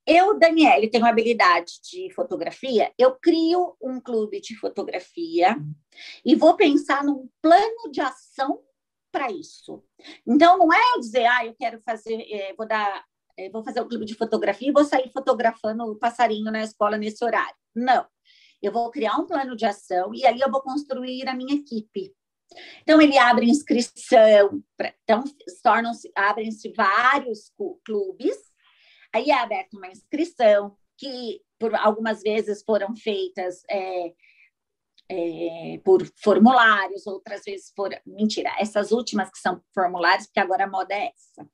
Eu, 0.06 0.38
Daniele, 0.38 0.88
tenho 0.88 1.04
habilidade 1.04 1.80
de 1.82 2.12
fotografia, 2.14 2.92
eu 2.96 3.16
crio 3.16 3.76
um 3.82 4.00
clube 4.00 4.40
de 4.40 4.56
fotografia 4.56 5.56
e 6.24 6.36
vou 6.36 6.54
pensar 6.54 7.02
num 7.02 7.28
plano 7.42 7.90
de 7.90 8.00
ação 8.00 8.62
para 9.10 9.32
isso. 9.32 9.82
Então, 10.24 10.58
não 10.58 10.72
é 10.72 10.78
eu 10.94 11.00
dizer, 11.00 11.26
ah, 11.26 11.44
eu 11.44 11.54
quero 11.54 11.80
fazer, 11.80 12.22
é, 12.30 12.54
vou 12.54 12.68
dar, 12.68 13.04
é, 13.36 13.50
vou 13.50 13.64
fazer 13.64 13.80
o 13.80 13.84
um 13.84 13.88
clube 13.88 14.04
de 14.04 14.14
fotografia 14.14 14.68
e 14.68 14.72
vou 14.72 14.84
sair 14.84 15.10
fotografando 15.10 15.82
o 15.84 15.96
passarinho 15.96 16.52
na 16.52 16.62
escola 16.62 16.96
nesse 16.96 17.24
horário. 17.24 17.56
Não. 17.74 18.06
Eu 18.62 18.72
vou 18.72 18.90
criar 18.90 19.16
um 19.16 19.26
plano 19.26 19.56
de 19.56 19.66
ação 19.66 20.14
e 20.14 20.26
ali 20.26 20.40
eu 20.40 20.50
vou 20.50 20.62
construir 20.62 21.28
a 21.28 21.34
minha 21.34 21.54
equipe. 21.54 22.14
Então, 22.82 23.00
ele 23.00 23.18
abre 23.18 23.48
inscrição, 23.48 24.62
pra, 24.76 24.94
então, 25.02 25.24
tornam-se, 25.62 26.10
abrem-se 26.14 26.72
vários 26.72 27.52
clubes 27.84 28.36
Aí 29.16 29.30
é 29.30 29.34
aberta 29.34 29.74
uma 29.78 29.88
inscrição, 29.88 30.76
que 30.98 31.40
por 31.58 31.74
algumas 31.74 32.20
vezes 32.20 32.62
foram 32.62 32.94
feitas 32.94 33.62
é, 33.70 34.12
é, 35.08 35.78
por 35.82 36.06
formulários, 36.22 37.06
outras 37.06 37.42
vezes 37.46 37.72
por. 37.74 37.90
Mentira, 38.04 38.54
essas 38.58 38.92
últimas 38.92 39.30
que 39.30 39.38
são 39.38 39.62
formulários, 39.74 40.26
porque 40.26 40.40
agora 40.40 40.64
a 40.64 40.70
moda 40.70 40.94
é 40.94 41.06
essa. 41.06 41.48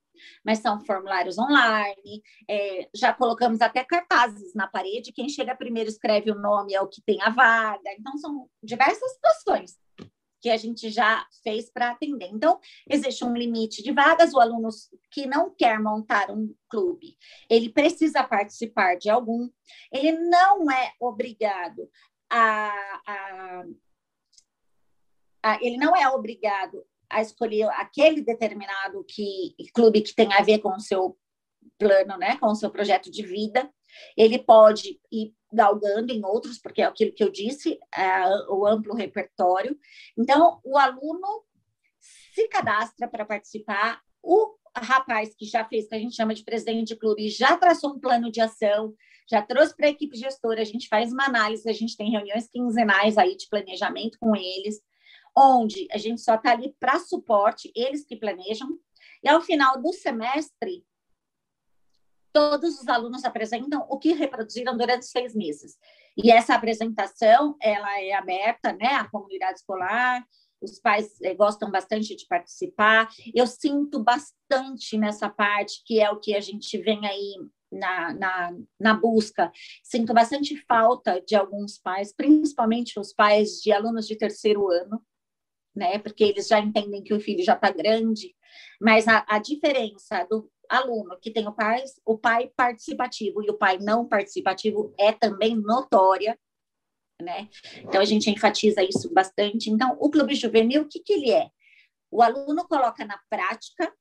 Mas 0.44 0.58
são 0.58 0.80
formulários 0.84 1.38
online, 1.38 2.22
é, 2.48 2.88
já 2.94 3.12
colocamos 3.12 3.60
até 3.60 3.84
cartazes 3.84 4.54
na 4.54 4.66
parede. 4.66 5.12
Quem 5.12 5.28
chega 5.28 5.56
primeiro 5.56 5.88
escreve 5.88 6.30
o 6.30 6.38
nome, 6.38 6.74
é 6.74 6.80
o 6.80 6.88
que 6.88 7.02
tem 7.02 7.20
a 7.22 7.30
vaga. 7.30 7.90
Então, 7.98 8.16
são 8.18 8.48
diversas 8.62 9.12
situações 9.12 9.76
que 10.42 10.50
a 10.50 10.56
gente 10.56 10.90
já 10.90 11.24
fez 11.44 11.70
para 11.70 11.92
atender. 11.92 12.28
Então, 12.32 12.58
existe 12.90 13.24
um 13.24 13.32
limite 13.32 13.80
de 13.80 13.92
vagas, 13.92 14.34
o 14.34 14.40
aluno 14.40 14.68
que 15.10 15.24
não 15.24 15.54
quer 15.54 15.78
montar 15.78 16.32
um 16.32 16.52
clube, 16.68 17.16
ele 17.48 17.68
precisa 17.68 18.24
participar 18.24 18.96
de 18.96 19.08
algum, 19.08 19.48
ele 19.92 20.12
não 20.12 20.68
é 20.68 20.92
obrigado 20.98 21.88
a, 22.28 22.72
a, 23.06 23.64
a 25.44 25.58
ele 25.62 25.76
não 25.76 25.94
é 25.94 26.08
obrigado 26.08 26.84
a 27.12 27.20
escolher 27.20 27.68
aquele 27.74 28.22
determinado 28.22 29.04
que, 29.04 29.54
clube 29.74 30.00
que 30.00 30.14
tem 30.14 30.32
a 30.32 30.42
ver 30.42 30.58
com 30.58 30.70
o 30.70 30.80
seu 30.80 31.16
plano, 31.78 32.16
né, 32.16 32.36
com 32.38 32.46
o 32.46 32.54
seu 32.54 32.70
projeto 32.70 33.10
de 33.10 33.22
vida. 33.22 33.70
Ele 34.16 34.38
pode 34.38 34.98
ir 35.10 35.34
galgando 35.52 36.12
em 36.12 36.24
outros, 36.24 36.58
porque 36.58 36.80
é 36.80 36.86
aquilo 36.86 37.12
que 37.12 37.22
eu 37.22 37.30
disse, 37.30 37.78
é 37.94 38.26
o 38.48 38.66
amplo 38.66 38.94
repertório. 38.94 39.78
Então, 40.16 40.60
o 40.64 40.78
aluno 40.78 41.44
se 42.34 42.48
cadastra 42.48 43.06
para 43.06 43.26
participar, 43.26 44.00
o 44.22 44.56
rapaz 44.74 45.34
que 45.34 45.44
já 45.44 45.64
fez, 45.64 45.86
que 45.86 45.94
a 45.94 45.98
gente 45.98 46.16
chama 46.16 46.34
de 46.34 46.42
presidente 46.42 46.88
de 46.88 46.96
clube, 46.96 47.28
já 47.28 47.56
traçou 47.58 47.90
um 47.90 48.00
plano 48.00 48.30
de 48.30 48.40
ação, 48.40 48.94
já 49.30 49.42
trouxe 49.42 49.76
para 49.76 49.86
a 49.86 49.90
equipe 49.90 50.16
gestora, 50.16 50.62
a 50.62 50.64
gente 50.64 50.88
faz 50.88 51.12
uma 51.12 51.26
análise, 51.26 51.68
a 51.68 51.72
gente 51.72 51.96
tem 51.96 52.10
reuniões 52.10 52.48
quinzenais 52.48 53.18
aí 53.18 53.36
de 53.36 53.48
planejamento 53.48 54.16
com 54.18 54.34
eles, 54.34 54.80
onde 55.36 55.86
a 55.90 55.98
gente 55.98 56.20
só 56.20 56.34
está 56.34 56.52
ali 56.52 56.74
para 56.78 56.98
suporte, 56.98 57.72
eles 57.74 58.04
que 58.04 58.16
planejam, 58.16 58.68
e 59.22 59.28
ao 59.28 59.40
final 59.40 59.80
do 59.80 59.92
semestre, 59.92 60.84
todos 62.32 62.80
os 62.80 62.88
alunos 62.88 63.24
apresentam 63.24 63.86
o 63.88 63.98
que 63.98 64.12
reproduziram 64.12 64.76
durante 64.76 65.06
seis 65.06 65.34
meses. 65.34 65.76
E 66.16 66.30
essa 66.30 66.54
apresentação, 66.54 67.56
ela 67.60 68.00
é 68.00 68.12
aberta, 68.12 68.72
né, 68.72 68.94
à 68.94 69.08
comunidade 69.08 69.58
escolar, 69.58 70.26
os 70.60 70.78
pais 70.78 71.20
eh, 71.22 71.34
gostam 71.34 71.70
bastante 71.70 72.14
de 72.14 72.26
participar. 72.26 73.08
Eu 73.34 73.46
sinto 73.46 74.02
bastante 74.02 74.96
nessa 74.96 75.28
parte, 75.28 75.82
que 75.84 76.00
é 76.00 76.10
o 76.10 76.20
que 76.20 76.34
a 76.34 76.40
gente 76.40 76.78
vem 76.78 77.04
aí 77.04 77.34
na, 77.70 78.14
na, 78.14 78.56
na 78.78 78.94
busca. 78.94 79.50
Sinto 79.82 80.14
bastante 80.14 80.56
falta 80.66 81.20
de 81.20 81.34
alguns 81.34 81.78
pais, 81.78 82.14
principalmente 82.14 83.00
os 83.00 83.12
pais 83.12 83.60
de 83.60 83.72
alunos 83.72 84.06
de 84.06 84.16
terceiro 84.16 84.70
ano, 84.70 85.02
né? 85.74 85.98
Porque 85.98 86.24
eles 86.24 86.46
já 86.48 86.58
entendem 86.58 87.02
que 87.02 87.14
o 87.14 87.20
filho 87.20 87.44
já 87.44 87.54
está 87.54 87.70
grande, 87.70 88.34
mas 88.80 89.08
a, 89.08 89.24
a 89.28 89.38
diferença 89.38 90.24
do 90.24 90.50
aluno 90.68 91.18
que 91.20 91.30
tem 91.30 91.46
o 91.46 91.52
pai, 91.52 91.82
o 92.04 92.16
pai 92.16 92.50
participativo 92.56 93.42
e 93.42 93.50
o 93.50 93.58
pai 93.58 93.78
não 93.78 94.06
participativo 94.06 94.94
é 94.98 95.12
também 95.12 95.56
notória, 95.56 96.38
né? 97.20 97.48
Então 97.78 98.00
a 98.00 98.04
gente 98.04 98.30
enfatiza 98.30 98.82
isso 98.82 99.12
bastante. 99.12 99.70
Então, 99.70 99.96
o 100.00 100.10
clube 100.10 100.34
juvenil, 100.34 100.82
o 100.82 100.88
que, 100.88 101.00
que 101.00 101.12
ele 101.12 101.30
é? 101.30 101.48
O 102.10 102.22
aluno 102.22 102.66
coloca 102.66 103.04
na 103.04 103.18
prática 103.30 103.92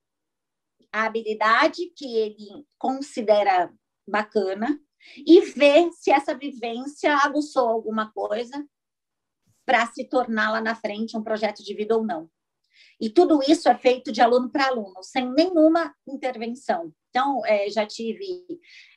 a 0.91 1.05
habilidade 1.05 1.91
que 1.95 2.17
ele 2.17 2.65
considera 2.77 3.71
bacana 4.07 4.79
e 5.25 5.41
vê 5.41 5.89
se 5.93 6.11
essa 6.11 6.35
vivência 6.35 7.15
aguçou 7.15 7.67
alguma 7.69 8.11
coisa 8.11 8.65
para 9.65 9.85
se 9.87 10.03
tornar 10.05 10.51
lá 10.51 10.61
na 10.61 10.75
frente 10.75 11.17
um 11.17 11.23
projeto 11.23 11.63
de 11.63 11.73
vida 11.73 11.95
ou 11.95 12.03
não. 12.03 12.29
E 12.99 13.09
tudo 13.09 13.41
isso 13.47 13.67
é 13.67 13.75
feito 13.75 14.11
de 14.11 14.21
aluno 14.21 14.49
para 14.49 14.67
aluno, 14.67 15.01
sem 15.01 15.31
nenhuma 15.33 15.93
intervenção. 16.07 16.93
Então, 17.09 17.43
é, 17.45 17.69
já 17.69 17.85
tive 17.85 18.45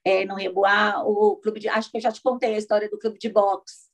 é, 0.05 0.25
no 0.25 0.35
Reboá 0.35 1.03
o 1.05 1.37
clube 1.37 1.59
de. 1.59 1.69
Acho 1.69 1.91
que 1.91 1.97
eu 1.97 2.01
já 2.01 2.13
te 2.13 2.23
contei 2.23 2.55
a 2.55 2.59
história 2.59 2.89
do 2.89 2.99
clube 2.99 3.19
de 3.19 3.29
boxe. 3.29 3.89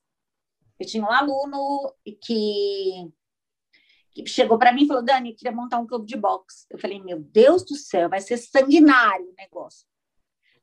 Eu 0.78 0.86
tinha 0.86 1.02
um 1.02 1.10
aluno 1.10 1.94
que, 2.22 3.10
que 4.12 4.26
chegou 4.26 4.58
para 4.58 4.72
mim 4.72 4.82
e 4.82 4.86
falou: 4.88 5.02
Dani, 5.02 5.30
eu 5.30 5.36
queria 5.36 5.56
montar 5.56 5.78
um 5.78 5.86
clube 5.86 6.06
de 6.06 6.16
boxe. 6.16 6.66
Eu 6.68 6.78
falei: 6.78 7.00
Meu 7.00 7.20
Deus 7.20 7.64
do 7.64 7.76
céu, 7.76 8.08
vai 8.08 8.20
ser 8.20 8.36
sanguinário 8.36 9.30
o 9.30 9.34
negócio. 9.38 9.86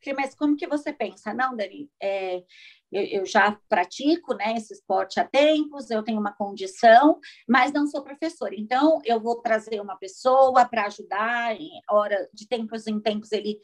Falei, 0.04 0.16
mas 0.16 0.36
como 0.36 0.56
que 0.56 0.68
você 0.68 0.93
pensa? 0.93 1.34
Não, 1.34 1.56
Dani, 1.56 1.89
é, 2.02 2.43
eu, 2.91 3.04
eu, 3.04 3.26
já 3.26 3.60
pratico 3.68 4.34
né, 4.36 4.54
esse 4.56 4.74
esporte 4.74 5.20
há 5.20 5.28
tempos, 5.28 5.89
eu 5.89 6.04
tenho 6.04 6.20
uma 6.20 6.34
condição, 6.34 7.20
mas 7.48 7.72
não 7.74 7.88
sou 7.88 8.04
professora. 8.04 8.56
Então, 8.56 9.02
eu 9.06 9.20
vou 9.20 9.41
trazer 9.41 9.82
uma 9.82 9.98
pessoa 9.98 10.66
para 10.66 10.86
ajudar, 10.86 11.56
em 11.56 11.70
hora, 11.89 12.30
de 12.34 12.48
tempos 12.48 12.88
em 12.88 13.00
tempos 13.00 13.32
ele 13.32 13.60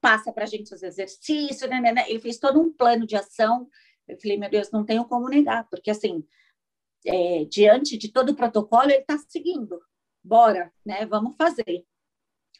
passa 0.00 0.32
para 0.32 0.44
a 0.44 0.46
gente 0.46 0.72
os 0.74 0.82
exercícios, 0.82 1.68
né, 1.68 1.80
né, 1.80 1.92
né, 1.92 2.04
ele 2.08 2.20
fez 2.20 2.38
todo 2.38 2.60
um 2.60 2.72
plano 2.72 3.06
de 3.06 3.16
ação. 3.16 3.68
Eu 4.08 4.18
falei, 4.20 4.38
meu 4.38 4.50
Deus, 4.50 4.70
não 4.70 4.84
tenho 4.84 5.04
como 5.04 5.28
negar, 5.28 5.66
porque 5.68 5.90
assim, 5.90 6.24
é, 7.06 7.44
diante 7.44 7.96
de 7.96 8.10
todo 8.10 8.30
o 8.30 8.36
protocolo, 8.36 8.90
ele 8.90 9.00
está 9.00 9.16
seguindo. 9.18 9.80
Bora, 10.22 10.72
né? 10.84 11.06
Vamos 11.06 11.36
fazer. 11.36 11.84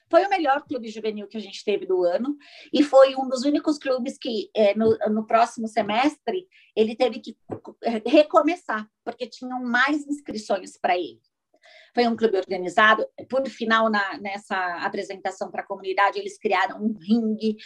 Foi 0.09 0.25
o 0.25 0.31
melhor 0.31 0.63
clube 0.63 0.89
juvenil 0.89 1.27
que 1.27 1.37
a 1.37 1.41
gente 1.41 1.65
teve 1.65 1.87
do 1.87 2.05
ano 2.05 2.37
e 2.73 2.83
foi 2.83 3.17
um 3.17 3.29
dos 3.29 3.43
únicos 3.43 3.79
clubes 3.79 4.17
que 4.19 4.51
é, 4.55 4.75
no, 4.75 4.97
no 5.11 5.27
próximo 5.27 5.67
semestre 5.67 6.47
ele 6.75 6.95
teve 6.95 7.19
que 7.21 7.37
recomeçar 8.05 8.89
porque 9.05 9.27
tinham 9.27 9.63
mais 9.63 10.07
inscrições 10.07 10.79
para 10.79 10.97
ele. 10.97 11.21
Foi 11.95 12.07
um 12.07 12.15
clube 12.15 12.37
organizado. 12.37 13.07
Por 13.29 13.49
final, 13.49 13.91
na, 13.91 14.19
nessa 14.19 14.57
apresentação 14.85 15.51
para 15.51 15.63
a 15.63 15.67
comunidade, 15.67 16.19
eles 16.19 16.39
criaram 16.39 16.79
um 16.79 16.93
ringue, 16.93 17.57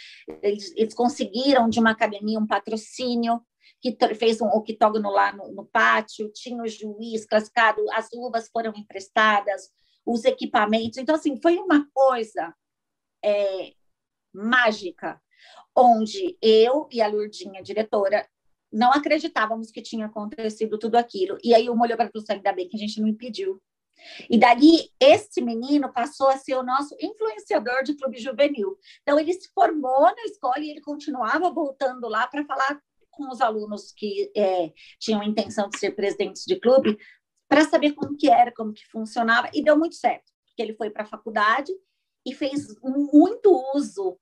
eles, 0.41 0.73
eles 0.75 0.93
conseguiram 0.93 1.69
de 1.69 1.79
uma 1.79 1.91
academia 1.91 2.39
um 2.39 2.47
patrocínio 2.47 3.41
que 3.81 3.97
fez 4.15 4.39
um 4.39 4.47
octógono 4.47 5.09
lá 5.09 5.33
no, 5.33 5.51
no, 5.51 5.65
pátio, 5.65 6.31
tinha 6.31 6.61
o 6.61 6.67
juiz 6.67 7.25
classificado, 7.25 7.81
as 7.91 8.09
luvas 8.13 8.47
foram 8.49 8.71
emprestadas, 8.75 9.69
os 10.05 10.25
equipamentos. 10.25 10.97
Então, 10.97 11.15
assim, 11.15 11.39
foi 11.41 11.57
uma 11.57 11.87
coisa 11.93 12.53
é, 13.23 13.73
mágica, 14.33 15.21
onde 15.75 16.37
eu 16.41 16.87
e 16.91 17.01
a 17.01 17.07
Lurdinha, 17.07 17.63
diretora, 17.63 18.27
não 18.71 18.91
acreditávamos 18.91 19.69
que 19.71 19.81
tinha 19.81 20.05
acontecido 20.05 20.77
tudo 20.77 20.95
aquilo. 20.95 21.37
E 21.43 21.53
aí 21.53 21.69
o 21.69 21.79
olhou 21.79 21.97
para 21.97 22.09
o 22.13 22.23
ainda 22.29 22.53
bem 22.53 22.67
que 22.67 22.77
a 22.77 22.79
gente 22.79 23.01
não 23.01 23.07
impediu. 23.07 23.61
E 24.29 24.37
dali, 24.37 24.89
esse 24.99 25.41
menino 25.41 25.91
passou 25.91 26.27
a 26.29 26.37
ser 26.37 26.55
o 26.55 26.63
nosso 26.63 26.95
influenciador 26.99 27.83
de 27.83 27.95
clube 27.95 28.17
juvenil. 28.17 28.77
Então, 29.01 29.19
ele 29.19 29.33
se 29.33 29.49
formou 29.53 30.01
na 30.01 30.23
escola 30.25 30.59
e 30.59 30.71
ele 30.71 30.81
continuava 30.81 31.51
voltando 31.51 32.07
lá 32.07 32.25
para 32.27 32.45
falar 32.45 32.79
com 33.11 33.29
os 33.29 33.41
alunos 33.41 33.91
que 33.91 34.31
é, 34.35 34.71
tinham 34.99 35.21
intenção 35.21 35.69
de 35.69 35.77
ser 35.77 35.91
presidentes 35.91 36.43
de 36.45 36.59
clube, 36.59 36.97
para 37.51 37.65
saber 37.65 37.91
como 37.91 38.15
que 38.15 38.29
era, 38.29 38.49
como 38.49 38.71
que 38.71 38.87
funcionava, 38.87 39.49
e 39.53 39.61
deu 39.61 39.77
muito 39.77 39.95
certo, 39.95 40.31
porque 40.45 40.61
ele 40.61 40.73
foi 40.73 40.89
para 40.89 41.03
a 41.03 41.05
faculdade 41.05 41.69
e 42.25 42.33
fez 42.33 42.73
muito 42.81 43.61
uso 43.75 44.17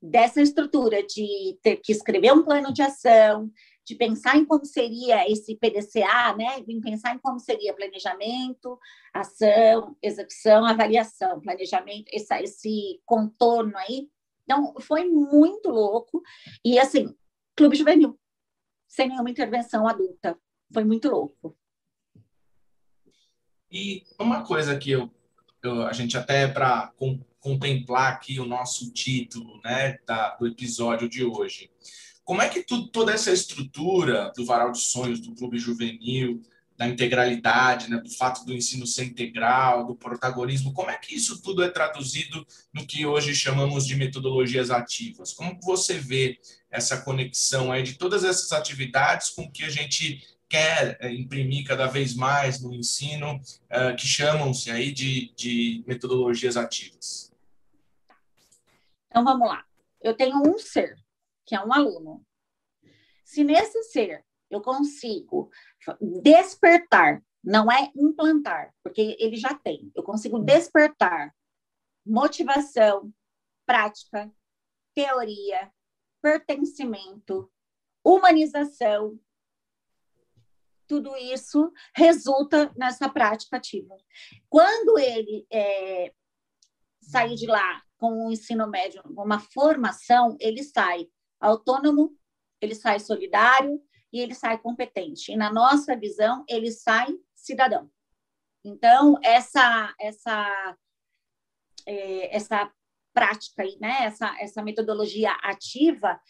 dessa 0.00 0.40
estrutura 0.40 1.02
de 1.02 1.58
ter 1.64 1.78
que 1.78 1.90
escrever 1.90 2.32
um 2.32 2.44
plano 2.44 2.72
de 2.72 2.80
ação, 2.80 3.50
de 3.84 3.96
pensar 3.96 4.36
em 4.36 4.44
como 4.44 4.64
seria 4.64 5.28
esse 5.28 5.56
PDCA, 5.56 6.36
né? 6.38 6.60
De 6.60 6.80
pensar 6.80 7.12
em 7.12 7.18
como 7.18 7.40
seria 7.40 7.74
planejamento, 7.74 8.78
ação, 9.12 9.96
execução, 10.00 10.64
avaliação, 10.64 11.40
planejamento, 11.40 12.08
esse, 12.12 12.32
esse 12.36 13.02
contorno 13.04 13.76
aí. 13.78 14.08
Então, 14.44 14.76
foi 14.78 15.08
muito 15.08 15.70
louco. 15.70 16.22
E, 16.64 16.78
assim, 16.78 17.12
clube 17.56 17.74
juvenil, 17.74 18.16
sem 18.86 19.08
nenhuma 19.08 19.30
intervenção 19.30 19.88
adulta. 19.88 20.38
Foi 20.72 20.84
muito 20.84 21.10
louco. 21.10 21.58
E 23.70 24.04
uma 24.18 24.42
coisa 24.42 24.76
que 24.76 24.90
eu, 24.90 25.10
eu 25.62 25.86
a 25.86 25.92
gente 25.92 26.16
até 26.16 26.48
para 26.48 26.88
com, 26.96 27.20
contemplar 27.38 28.12
aqui 28.12 28.40
o 28.40 28.46
nosso 28.46 28.92
título, 28.92 29.60
né, 29.64 29.98
da, 30.06 30.36
do 30.36 30.46
episódio 30.46 31.08
de 31.08 31.24
hoje. 31.24 31.70
Como 32.24 32.42
é 32.42 32.48
que 32.48 32.62
tu, 32.62 32.88
toda 32.88 33.12
essa 33.12 33.32
estrutura 33.32 34.32
do 34.36 34.44
Varal 34.44 34.70
de 34.72 34.80
Sonhos, 34.80 35.20
do 35.20 35.34
Clube 35.34 35.58
Juvenil, 35.58 36.42
da 36.80 36.88
integralidade, 36.88 37.90
né, 37.90 37.98
do 37.98 38.08
fato 38.08 38.44
do 38.46 38.54
ensino 38.54 38.86
ser 38.86 39.04
integral, 39.04 39.86
do 39.86 39.94
protagonismo, 39.94 40.72
como 40.72 40.90
é 40.90 40.96
que 40.96 41.14
isso 41.14 41.42
tudo 41.42 41.62
é 41.62 41.68
traduzido 41.68 42.46
no 42.72 42.86
que 42.86 43.04
hoje 43.04 43.34
chamamos 43.34 43.86
de 43.86 43.96
metodologias 43.96 44.70
ativas? 44.70 45.32
Como 45.34 45.58
você 45.62 45.98
vê 45.98 46.40
essa 46.70 47.02
conexão 47.02 47.70
aí 47.70 47.82
de 47.82 47.98
todas 47.98 48.24
essas 48.24 48.50
atividades 48.52 49.28
com 49.28 49.42
o 49.42 49.50
que 49.50 49.62
a 49.62 49.68
gente 49.68 50.22
quer 50.50 50.98
é, 51.00 51.10
imprimir 51.12 51.64
cada 51.64 51.86
vez 51.86 52.14
mais 52.14 52.60
no 52.60 52.74
ensino, 52.74 53.36
uh, 53.36 53.96
que 53.96 54.06
chamam-se 54.06 54.70
aí 54.70 54.90
de, 54.90 55.32
de 55.34 55.84
metodologias 55.86 56.56
ativas? 56.56 57.32
Então, 59.06 59.24
vamos 59.24 59.48
lá. 59.48 59.64
Eu 60.02 60.14
tenho 60.14 60.36
um 60.36 60.58
ser, 60.58 60.96
que 61.46 61.54
é 61.54 61.64
um 61.64 61.72
aluno. 61.72 62.26
Se 63.24 63.44
nesse 63.44 63.84
ser 63.84 64.24
eu 64.50 64.60
consigo 64.60 65.50
despertar, 66.20 67.22
não 67.42 67.70
é 67.70 67.90
implantar, 67.96 68.74
porque 68.82 69.16
ele 69.20 69.36
já 69.36 69.54
tem. 69.54 69.90
Eu 69.94 70.02
consigo 70.02 70.38
hum. 70.38 70.44
despertar 70.44 71.32
motivação, 72.04 73.12
prática, 73.64 74.30
teoria, 74.94 75.72
pertencimento, 76.20 77.50
humanização. 78.04 79.18
Tudo 80.90 81.16
isso 81.16 81.72
resulta 81.94 82.72
nessa 82.76 83.08
prática 83.08 83.58
ativa. 83.58 83.96
Quando 84.48 84.98
ele 84.98 85.46
é, 85.48 86.12
sair 87.00 87.36
de 87.36 87.46
lá 87.46 87.80
com 87.96 88.26
o 88.26 88.32
ensino 88.32 88.66
médio, 88.66 89.00
uma 89.06 89.38
formação, 89.38 90.36
ele 90.40 90.64
sai 90.64 91.06
autônomo, 91.38 92.12
ele 92.60 92.74
sai 92.74 92.98
solidário, 92.98 93.80
e 94.12 94.18
ele 94.18 94.34
sai 94.34 94.58
competente. 94.58 95.30
E 95.30 95.36
na 95.36 95.52
nossa 95.52 95.96
visão, 95.96 96.44
ele 96.48 96.72
sai 96.72 97.06
cidadão. 97.36 97.88
Então, 98.64 99.16
essa, 99.22 99.94
essa, 99.96 100.76
é, 101.86 102.36
essa 102.36 102.68
prática 103.14 103.62
né? 103.80 104.06
essa, 104.06 104.36
essa 104.40 104.60
metodologia 104.60 105.30
ativa, 105.42 106.20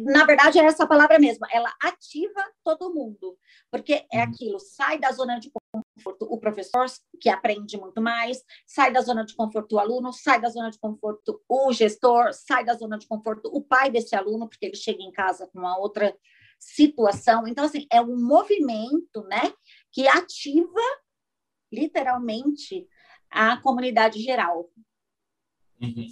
na 0.00 0.24
verdade, 0.24 0.58
é 0.58 0.64
essa 0.64 0.86
palavra 0.86 1.18
mesmo, 1.18 1.46
ela 1.50 1.72
ativa 1.82 2.44
todo 2.64 2.92
mundo, 2.92 3.36
porque 3.70 4.06
é 4.12 4.18
uhum. 4.18 4.22
aquilo, 4.22 4.60
sai 4.60 4.98
da 4.98 5.10
zona 5.12 5.38
de 5.38 5.50
conforto 5.50 6.24
o 6.24 6.38
professor, 6.38 6.86
que 7.20 7.28
aprende 7.28 7.76
muito 7.76 8.00
mais, 8.00 8.42
sai 8.66 8.92
da 8.92 9.00
zona 9.00 9.24
de 9.24 9.34
conforto 9.34 9.76
o 9.76 9.78
aluno, 9.78 10.12
sai 10.12 10.40
da 10.40 10.48
zona 10.48 10.70
de 10.70 10.78
conforto 10.78 11.42
o 11.48 11.72
gestor, 11.72 12.32
sai 12.32 12.64
da 12.64 12.74
zona 12.74 12.98
de 12.98 13.06
conforto 13.06 13.48
o 13.52 13.62
pai 13.62 13.90
desse 13.90 14.14
aluno, 14.14 14.48
porque 14.48 14.66
ele 14.66 14.76
chega 14.76 15.02
em 15.02 15.12
casa 15.12 15.46
com 15.48 15.58
uma 15.58 15.78
outra 15.78 16.16
situação. 16.58 17.46
Então, 17.46 17.64
assim, 17.64 17.86
é 17.90 18.00
um 18.00 18.16
movimento, 18.16 19.22
né, 19.28 19.52
que 19.92 20.06
ativa 20.06 20.80
literalmente 21.72 22.86
a 23.30 23.56
comunidade 23.58 24.20
geral. 24.20 24.70
Uhum. 25.80 26.08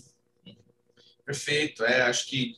Perfeito. 1.24 1.84
É, 1.84 2.02
acho 2.02 2.26
que 2.28 2.56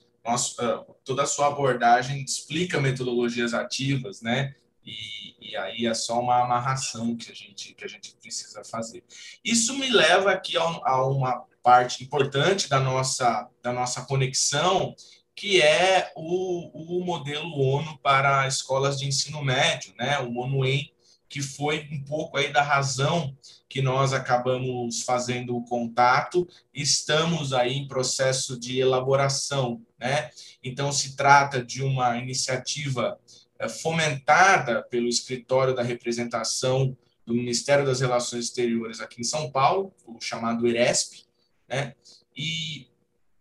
toda 1.05 1.23
a 1.23 1.27
sua 1.27 1.49
abordagem 1.49 2.23
explica 2.23 2.81
metodologias 2.81 3.55
ativas, 3.55 4.23
né? 4.23 4.55
E, 4.85 5.51
e, 5.51 5.57
aí 5.57 5.87
é 5.87 5.95
só 5.95 6.21
uma 6.21 6.43
amarração 6.43 7.17
que 7.17 7.31
a 7.31 7.35
gente 7.35 7.75
que 7.75 7.85
a 7.85 7.89
gente 7.89 8.15
precisa 8.15 8.65
fazer. 8.65 9.05
Isso 9.45 9.77
me 9.77 9.91
leva 9.91 10.33
aqui 10.33 10.57
a, 10.57 10.63
a 10.63 11.07
uma 11.07 11.45
parte 11.63 12.03
importante 12.03 12.69
da 12.69 12.81
nossa 12.81 13.49
da 13.63 13.73
nossa 13.73 14.03
conexão 14.03 14.95
que 15.41 15.63
é 15.63 16.13
o, 16.15 16.99
o 17.01 17.03
modelo 17.03 17.59
ONU 17.59 17.99
para 18.03 18.47
escolas 18.47 18.99
de 18.99 19.07
ensino 19.07 19.43
médio, 19.43 19.95
né? 19.99 20.19
o 20.21 20.37
ONU-EM, 20.37 20.93
que 21.31 21.41
foi 21.41 21.89
um 21.93 22.03
pouco 22.03 22.37
aí 22.37 22.53
da 22.53 22.61
razão 22.61 23.35
que 23.69 23.81
nós 23.81 24.13
acabamos 24.13 25.03
fazendo 25.03 25.57
o 25.57 25.65
contato, 25.65 26.47
estamos 26.75 27.53
aí 27.53 27.73
em 27.73 27.87
processo 27.87 28.59
de 28.59 28.81
elaboração, 28.81 29.81
né? 29.97 30.29
Então 30.61 30.91
se 30.91 31.15
trata 31.15 31.65
de 31.65 31.85
uma 31.85 32.19
iniciativa 32.19 33.17
eh, 33.61 33.69
fomentada 33.69 34.83
pelo 34.91 35.07
escritório 35.07 35.73
da 35.73 35.85
representação 35.85 36.97
do 37.25 37.33
Ministério 37.33 37.87
das 37.87 38.01
Relações 38.01 38.47
Exteriores 38.47 39.01
aqui 39.01 39.21
em 39.21 39.25
São 39.25 39.53
Paulo, 39.53 39.95
o 40.05 40.21
chamado 40.21 40.67
IRESP, 40.67 41.27
né? 41.69 41.95
E 42.37 42.89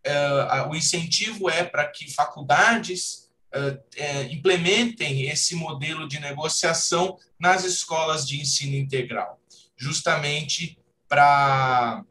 uh, 0.06 0.70
o 0.70 0.76
incentivo 0.76 1.50
é 1.50 1.64
para 1.64 1.88
que 1.88 2.14
faculdades 2.14 3.32
uh, 3.56 4.32
implementem 4.32 5.28
esse 5.28 5.56
modelo 5.56 6.08
de 6.08 6.20
negociação 6.20 7.18
nas 7.40 7.64
escolas 7.64 8.28
de 8.28 8.42
ensino 8.42 8.76
integral, 8.76 9.40
justamente 9.78 10.78
para, 11.08 12.04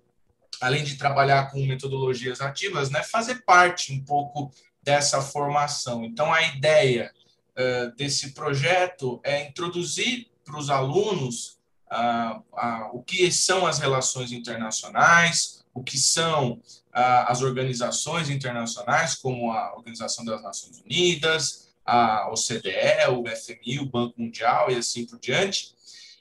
além 0.60 0.82
de 0.82 0.96
trabalhar 0.96 1.50
com 1.50 1.64
metodologias 1.66 2.40
ativas, 2.40 2.90
né, 2.90 3.02
fazer 3.02 3.44
parte 3.44 3.92
um 3.92 4.02
pouco 4.02 4.50
dessa 4.82 5.20
formação. 5.20 6.04
Então, 6.04 6.32
a 6.32 6.42
ideia 6.42 7.12
desse 7.96 8.32
projeto 8.32 9.20
é 9.24 9.46
introduzir 9.46 10.28
para 10.44 10.56
os 10.58 10.70
alunos 10.70 11.58
o 12.92 13.02
que 13.02 13.30
são 13.32 13.66
as 13.66 13.78
relações 13.78 14.32
internacionais, 14.32 15.64
o 15.74 15.82
que 15.82 15.98
são 15.98 16.60
as 16.92 17.42
organizações 17.42 18.30
internacionais, 18.30 19.14
como 19.14 19.52
a 19.52 19.74
Organização 19.76 20.24
das 20.24 20.42
Nações 20.42 20.80
Unidas, 20.80 21.67
a 21.89 22.30
OCDE, 22.30 23.09
o 23.11 23.24
FMI, 23.26 23.78
o 23.78 23.86
Banco 23.86 24.20
Mundial 24.20 24.70
e 24.70 24.74
assim 24.74 25.07
por 25.07 25.18
diante, 25.18 25.74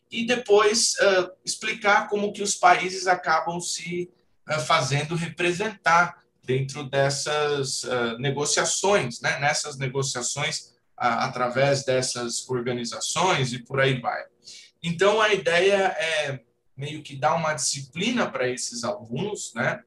e 0.09 0.25
depois 0.25 0.93
uh, 0.93 1.29
explicar 1.43 2.07
como 2.07 2.31
que 2.31 2.41
os 2.41 2.55
países 2.55 3.05
acabam 3.05 3.59
se 3.59 4.09
uh, 4.49 4.61
fazendo 4.61 5.13
representar 5.13 6.23
dentro 6.41 6.85
dessas 6.85 7.83
uh, 7.83 8.17
negociações, 8.17 9.19
né? 9.19 9.37
nessas 9.39 9.77
negociações 9.77 10.77
através 10.95 11.83
dessas 11.83 12.49
organizações 12.49 13.53
e 13.53 13.59
por 13.59 13.79
aí 13.79 13.99
vai. 13.99 14.23
Então, 14.81 15.21
a 15.21 15.31
ideia 15.31 15.95
é 15.99 16.39
meio 16.75 17.03
que 17.03 17.15
dar 17.15 17.35
uma 17.35 17.53
disciplina 17.53 18.27
para 18.31 18.49
esses 18.49 18.83
alunos, 18.83 19.53
né? 19.53 19.83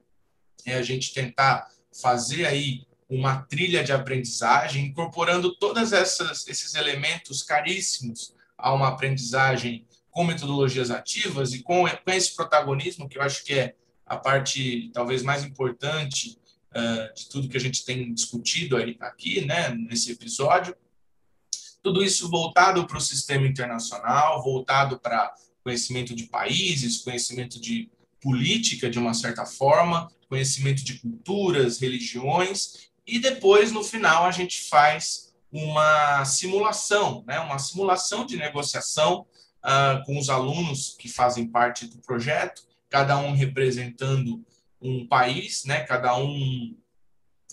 é 0.64 0.74
a 0.74 0.83
gente 0.83 1.12
tentar 1.12 1.68
fazer 2.01 2.47
aí 2.47 2.87
uma 3.11 3.42
trilha 3.42 3.82
de 3.82 3.92
aprendizagem, 3.92 4.86
incorporando 4.86 5.56
todos 5.56 5.90
esses 5.92 6.74
elementos 6.76 7.42
caríssimos 7.42 8.32
a 8.56 8.72
uma 8.72 8.88
aprendizagem 8.88 9.84
com 10.11 10.22
metodologias 10.24 10.92
ativas 10.92 11.52
e 11.52 11.62
com, 11.62 11.84
com 11.88 12.11
esse 12.12 12.36
protagonismo, 12.36 13.08
que 13.08 13.18
eu 13.18 13.22
acho 13.22 13.44
que 13.44 13.54
é 13.54 13.74
a 14.06 14.16
parte 14.16 14.90
talvez 14.94 15.22
mais 15.24 15.44
importante 15.44 16.38
uh, 16.70 17.14
de 17.14 17.28
tudo 17.28 17.48
que 17.48 17.56
a 17.56 17.61
gente 17.61 17.84
tem 17.84 18.14
discutido 18.14 18.76
aí, 18.76 18.96
aqui, 19.00 19.44
né, 19.44 19.70
nesse 19.70 20.12
episódio. 20.12 20.76
Tudo 21.82 22.04
isso 22.04 22.28
voltado 22.28 22.86
para 22.86 22.98
o 22.98 23.00
sistema 23.00 23.46
internacional, 23.46 24.42
voltado 24.42 25.00
para 25.00 25.34
conhecimento 25.64 26.14
de 26.14 26.24
países, 26.24 26.98
conhecimento 26.98 27.61
de 27.61 27.90
política 28.20 28.88
de 28.88 28.98
uma 28.98 29.14
certa 29.14 29.46
forma, 29.46 30.11
conhecimento 30.28 30.84
de 30.84 30.98
culturas, 31.00 31.80
religiões, 31.80 32.89
e 33.16 33.18
depois, 33.18 33.72
no 33.72 33.82
final, 33.82 34.24
a 34.24 34.30
gente 34.30 34.62
faz 34.68 35.32
uma 35.52 36.24
simulação, 36.24 37.24
né? 37.26 37.40
uma 37.40 37.58
simulação 37.58 38.24
de 38.24 38.36
negociação 38.36 39.26
uh, 39.64 40.04
com 40.04 40.18
os 40.18 40.28
alunos 40.28 40.94
que 40.98 41.08
fazem 41.08 41.46
parte 41.46 41.86
do 41.86 41.98
projeto, 41.98 42.62
cada 42.88 43.18
um 43.18 43.32
representando 43.32 44.44
um 44.80 45.06
país, 45.06 45.64
né? 45.64 45.80
cada 45.80 46.16
um 46.16 46.76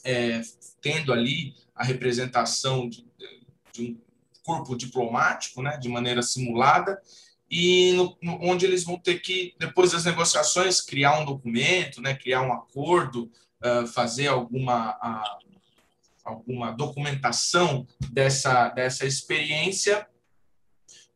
é, 0.04 0.42
tendo 0.82 1.12
ali 1.12 1.56
a 1.76 1.84
representação 1.84 2.88
de, 2.88 3.06
de 3.74 3.82
um 3.82 3.98
corpo 4.44 4.76
diplomático, 4.76 5.62
né? 5.62 5.78
de 5.78 5.90
maneira 5.90 6.22
simulada, 6.22 7.02
e 7.50 7.94
no, 7.94 8.18
no, 8.22 8.40
onde 8.42 8.66
eles 8.66 8.84
vão 8.84 8.98
ter 8.98 9.20
que, 9.20 9.56
depois 9.58 9.92
das 9.92 10.06
negociações, 10.06 10.82
criar 10.82 11.20
um 11.20 11.26
documento, 11.26 12.02
né, 12.02 12.14
criar 12.14 12.42
um 12.42 12.54
acordo, 12.54 13.32
uh, 13.64 13.88
fazer 13.88 14.28
alguma, 14.28 14.92
uh, 14.92 15.47
alguma 16.28 16.72
documentação 16.72 17.88
dessa, 18.12 18.70
dessa 18.70 19.06
experiência 19.06 20.08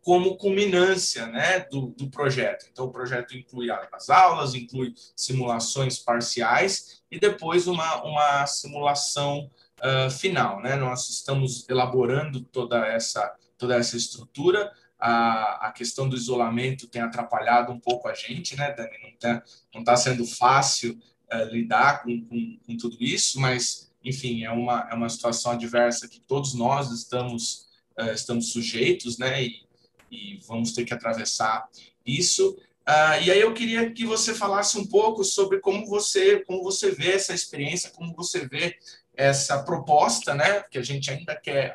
como 0.02 0.36
culminância 0.38 1.28
né, 1.28 1.60
do, 1.72 1.88
do 1.98 2.10
projeto. 2.10 2.66
Então, 2.72 2.86
o 2.86 2.92
projeto 2.92 3.38
inclui 3.38 3.68
as 3.70 4.10
aulas, 4.10 4.56
inclui 4.56 4.96
simulações 5.16 6.00
parciais 6.00 7.04
e 7.12 7.20
depois 7.20 7.68
uma, 7.68 8.04
uma 8.04 8.48
simulação 8.48 9.52
uh, 9.80 10.10
final. 10.10 10.60
Né? 10.60 10.76
Nós 10.76 11.08
estamos 11.10 11.70
elaborando 11.70 12.42
toda 12.42 12.84
essa, 12.88 13.36
toda 13.60 13.76
essa 13.76 13.96
estrutura 13.96 14.72
a, 15.02 15.68
a 15.68 15.72
questão 15.72 16.08
do 16.08 16.16
isolamento 16.16 16.88
tem 16.88 17.02
atrapalhado 17.02 17.72
um 17.72 17.80
pouco 17.80 18.08
a 18.08 18.14
gente, 18.14 18.56
né, 18.56 18.72
Dani? 18.72 18.98
Não 19.02 19.10
está 19.10 19.44
não 19.74 19.84
tá 19.84 19.98
sendo 19.98 20.26
fácil 20.26 20.98
uh, 21.34 21.44
lidar 21.52 22.04
com, 22.04 22.24
com, 22.26 22.60
com, 22.66 22.78
tudo 22.78 22.98
isso, 23.00 23.40
mas, 23.40 23.91
enfim, 24.04 24.44
é 24.44 24.52
uma, 24.52 24.88
é 24.92 24.94
uma 24.94 25.10
situação 25.10 25.52
adversa 25.52 26.08
que 26.08 26.20
todos 26.20 26.54
nós 26.54 26.92
estamos, 26.92 27.68
uh, 28.00 28.12
estamos 28.14 28.52
sujeitos, 28.52 29.18
né, 29.18 29.44
e, 29.44 29.66
e 30.12 30.40
vamos 30.48 30.74
ter 30.74 30.86
que 30.86 30.94
atravessar 30.94 31.68
isso. 32.06 32.58
Uh, 32.88 33.24
e 33.24 33.32
aí 33.32 33.40
eu 33.40 33.54
queria 33.54 33.92
que 33.92 34.06
você 34.06 34.34
falasse 34.34 34.78
um 34.78 34.86
pouco 34.86 35.24
sobre 35.24 35.60
como 35.60 35.86
você, 35.86 36.40
como 36.46 36.64
você 36.64 36.92
vê 36.92 37.14
essa 37.14 37.34
experiência, 37.34 37.92
como 37.92 38.14
você 38.16 38.48
vê 38.48 38.76
essa 39.16 39.62
proposta, 39.64 40.34
né, 40.34 40.64
que 40.64 40.78
a 40.78 40.84
gente 40.84 41.12
ainda 41.12 41.36
quer, 41.36 41.74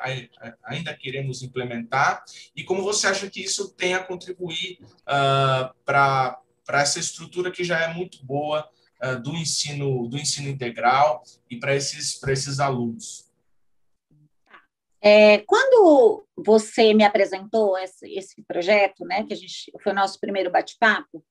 ainda 0.63 0.93
queremos 0.93 1.41
implementar, 1.43 2.23
e 2.55 2.63
como 2.63 2.83
você 2.83 3.07
acha 3.07 3.29
que 3.29 3.41
isso 3.41 3.69
tem 3.69 3.93
a 3.93 4.03
contribuir 4.03 4.79
uh, 5.03 5.73
para 5.85 6.41
essa 6.67 6.99
estrutura 6.99 7.51
que 7.51 7.63
já 7.63 7.79
é 7.79 7.93
muito 7.93 8.25
boa 8.25 8.67
do 9.23 9.35
ensino 9.35 10.07
do 10.07 10.17
ensino 10.17 10.49
integral 10.49 11.23
e 11.49 11.57
para 11.57 11.75
esses 11.75 12.15
para 12.15 12.33
esses 12.33 12.59
alunos. 12.59 13.27
É, 14.99 15.39
quando 15.39 16.25
você 16.35 16.93
me 16.93 17.03
apresentou 17.03 17.77
esse, 17.77 18.11
esse 18.13 18.43
projeto, 18.43 19.05
né, 19.05 19.23
que 19.23 19.33
a 19.33 19.37
gente 19.37 19.71
foi 19.81 19.91
o 19.91 19.95
nosso 19.95 20.19
primeiro 20.19 20.51
bate-papo, 20.51 21.23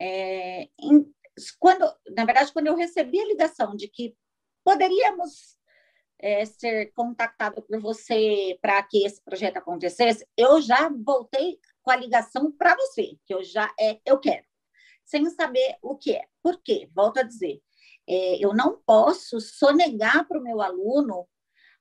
é, 0.00 0.68
quando, 1.58 1.84
na 2.14 2.24
verdade, 2.24 2.52
quando 2.52 2.68
eu 2.68 2.76
recebi 2.76 3.20
a 3.20 3.26
ligação 3.26 3.74
de 3.74 3.88
que 3.88 4.14
poderíamos 4.64 5.56
é, 6.18 6.44
ser 6.44 6.92
contactado 6.92 7.60
por 7.62 7.80
você 7.80 8.58
para 8.62 8.82
que 8.82 9.04
esse 9.04 9.22
projeto 9.22 9.58
acontecesse, 9.58 10.26
eu 10.36 10.60
já 10.60 10.88
voltei 10.88 11.58
com 11.82 11.90
a 11.90 11.96
ligação 11.96 12.50
para 12.50 12.74
você, 12.76 13.16
que 13.26 13.34
eu 13.34 13.42
já 13.42 13.72
é, 13.78 14.00
eu 14.04 14.18
quero, 14.18 14.44
sem 15.06 15.24
saber 15.30 15.78
o 15.80 15.96
que 15.96 16.14
é. 16.14 16.26
Por 16.42 16.60
quê? 16.62 16.90
Volto 16.94 17.18
a 17.18 17.22
dizer, 17.22 17.62
é, 18.06 18.44
eu 18.44 18.52
não 18.52 18.78
posso 18.84 19.40
sonegar 19.40 20.26
para 20.28 20.38
o 20.38 20.42
meu 20.42 20.60
aluno 20.60 21.26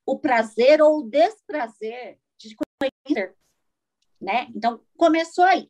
o 0.05 0.19
prazer 0.19 0.82
ou 0.82 0.99
o 0.99 1.09
desprazer 1.09 2.19
de 2.38 2.55
conhecer, 2.55 3.36
né? 4.21 4.47
Então, 4.55 4.80
começou 4.95 5.43
aí. 5.43 5.69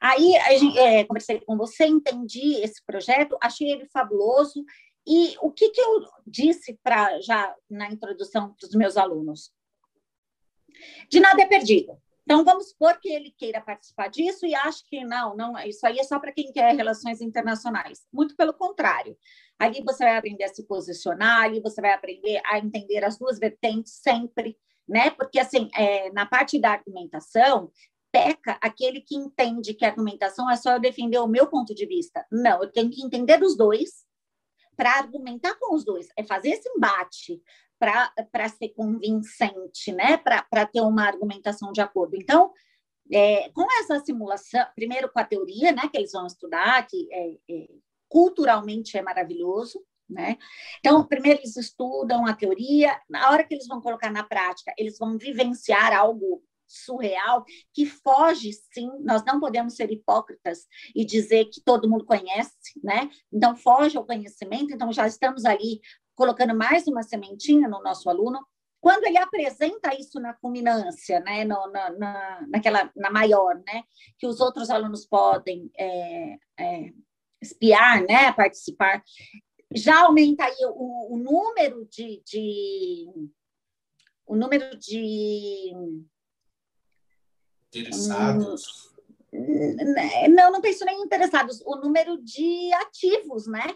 Aí, 0.00 0.32
gente, 0.58 0.78
é, 0.78 1.04
conversei 1.04 1.40
com 1.40 1.56
você, 1.56 1.86
entendi 1.86 2.56
esse 2.62 2.84
projeto, 2.84 3.38
achei 3.40 3.70
ele 3.70 3.86
fabuloso 3.86 4.62
e 5.06 5.34
o 5.40 5.50
que, 5.50 5.70
que 5.70 5.80
eu 5.80 6.02
disse 6.26 6.78
para 6.82 7.20
já 7.20 7.54
na 7.70 7.90
introdução 7.90 8.54
para 8.54 8.66
os 8.66 8.74
meus 8.74 8.98
alunos? 8.98 9.50
De 11.08 11.20
nada 11.20 11.40
é 11.42 11.46
perdido. 11.46 11.98
Então, 12.24 12.42
vamos 12.42 12.70
supor 12.70 12.98
que 12.98 13.08
ele 13.08 13.30
queira 13.36 13.60
participar 13.60 14.08
disso 14.08 14.46
e 14.46 14.54
ache 14.54 14.82
que 14.88 15.04
não, 15.04 15.36
não, 15.36 15.58
isso 15.58 15.86
aí 15.86 15.98
é 15.98 16.02
só 16.02 16.18
para 16.18 16.32
quem 16.32 16.50
quer 16.52 16.74
relações 16.74 17.20
internacionais. 17.20 18.06
Muito 18.10 18.34
pelo 18.34 18.54
contrário. 18.54 19.16
Ali 19.58 19.82
você 19.84 20.04
vai 20.04 20.16
aprender 20.16 20.44
a 20.44 20.48
se 20.48 20.66
posicionar, 20.66 21.44
ali 21.44 21.60
você 21.60 21.80
vai 21.82 21.92
aprender 21.92 22.40
a 22.46 22.58
entender 22.58 23.04
as 23.04 23.18
duas 23.18 23.38
vertentes 23.38 23.92
sempre, 24.02 24.56
né? 24.88 25.10
Porque, 25.10 25.38
assim, 25.38 25.68
é, 25.74 26.10
na 26.12 26.24
parte 26.24 26.58
da 26.58 26.72
argumentação, 26.72 27.70
peca 28.10 28.58
aquele 28.60 29.02
que 29.02 29.16
entende 29.16 29.74
que 29.74 29.84
a 29.84 29.88
argumentação 29.88 30.50
é 30.50 30.56
só 30.56 30.72
eu 30.72 30.80
defender 30.80 31.18
o 31.18 31.28
meu 31.28 31.46
ponto 31.46 31.74
de 31.74 31.84
vista. 31.84 32.24
Não, 32.32 32.62
eu 32.62 32.72
tenho 32.72 32.90
que 32.90 33.04
entender 33.04 33.42
os 33.42 33.56
dois 33.56 34.04
para 34.76 34.98
argumentar 34.98 35.54
com 35.58 35.74
os 35.74 35.84
dois, 35.84 36.08
é 36.16 36.24
fazer 36.24 36.50
esse 36.50 36.68
embate 36.68 37.40
para 37.78 38.48
ser 38.48 38.70
convincente, 38.70 39.92
né? 39.92 40.16
Para 40.16 40.66
ter 40.66 40.80
uma 40.80 41.06
argumentação 41.06 41.72
de 41.72 41.80
acordo. 41.80 42.16
Então, 42.16 42.52
é, 43.12 43.50
com 43.50 43.66
essa 43.80 44.00
simulação, 44.00 44.64
primeiro 44.74 45.10
com 45.10 45.18
a 45.18 45.24
teoria, 45.24 45.72
né, 45.72 45.82
que 45.90 45.98
eles 45.98 46.12
vão 46.12 46.26
estudar, 46.26 46.86
que 46.86 47.08
é, 47.12 47.32
é, 47.50 47.68
culturalmente 48.08 48.96
é 48.96 49.02
maravilhoso, 49.02 49.82
né? 50.08 50.36
Então, 50.78 51.06
primeiro 51.06 51.40
eles 51.40 51.56
estudam 51.56 52.26
a 52.26 52.34
teoria, 52.34 52.98
na 53.08 53.30
hora 53.30 53.44
que 53.44 53.54
eles 53.54 53.66
vão 53.66 53.80
colocar 53.80 54.10
na 54.10 54.22
prática, 54.22 54.72
eles 54.78 54.98
vão 54.98 55.18
vivenciar 55.18 55.94
algo 55.94 56.42
surreal 56.66 57.44
que 57.72 57.86
foge, 57.86 58.50
sim, 58.72 58.90
nós 59.00 59.24
não 59.24 59.38
podemos 59.38 59.76
ser 59.76 59.90
hipócritas 59.90 60.66
e 60.94 61.04
dizer 61.04 61.46
que 61.46 61.60
todo 61.62 61.88
mundo 61.88 62.04
conhece, 62.04 62.80
né? 62.82 63.10
Então, 63.32 63.56
foge 63.56 63.96
ao 63.96 64.06
conhecimento, 64.06 64.72
então 64.72 64.92
já 64.92 65.06
estamos 65.06 65.44
ali 65.44 65.80
colocando 66.14 66.54
mais 66.54 66.86
uma 66.86 67.02
sementinha 67.02 67.68
no 67.68 67.82
nosso 67.82 68.08
aluno. 68.08 68.44
Quando 68.80 69.04
ele 69.04 69.18
apresenta 69.18 69.94
isso 69.98 70.20
na 70.20 70.34
culminância, 70.34 71.20
né, 71.20 71.44
no, 71.44 71.66
na, 71.68 71.90
na, 71.90 72.46
naquela, 72.48 72.90
na 72.94 73.10
maior, 73.10 73.54
né, 73.66 73.82
que 74.18 74.26
os 74.26 74.40
outros 74.40 74.68
alunos 74.68 75.06
podem 75.06 75.70
é, 75.76 76.36
é, 76.58 76.92
espiar, 77.40 78.02
né, 78.02 78.30
participar, 78.32 79.02
já 79.74 80.02
aumenta 80.02 80.44
aí 80.44 80.56
o, 80.66 81.14
o 81.14 81.18
número 81.18 81.86
de, 81.86 82.22
de 82.24 83.06
o 84.26 84.36
número 84.36 84.76
de 84.78 85.72
Interessados? 87.74 88.92
Não, 90.30 90.52
não 90.52 90.60
penso 90.60 90.84
nem 90.84 91.02
interessados. 91.02 91.60
O 91.66 91.76
número 91.76 92.22
de 92.22 92.72
ativos, 92.74 93.48
né? 93.48 93.66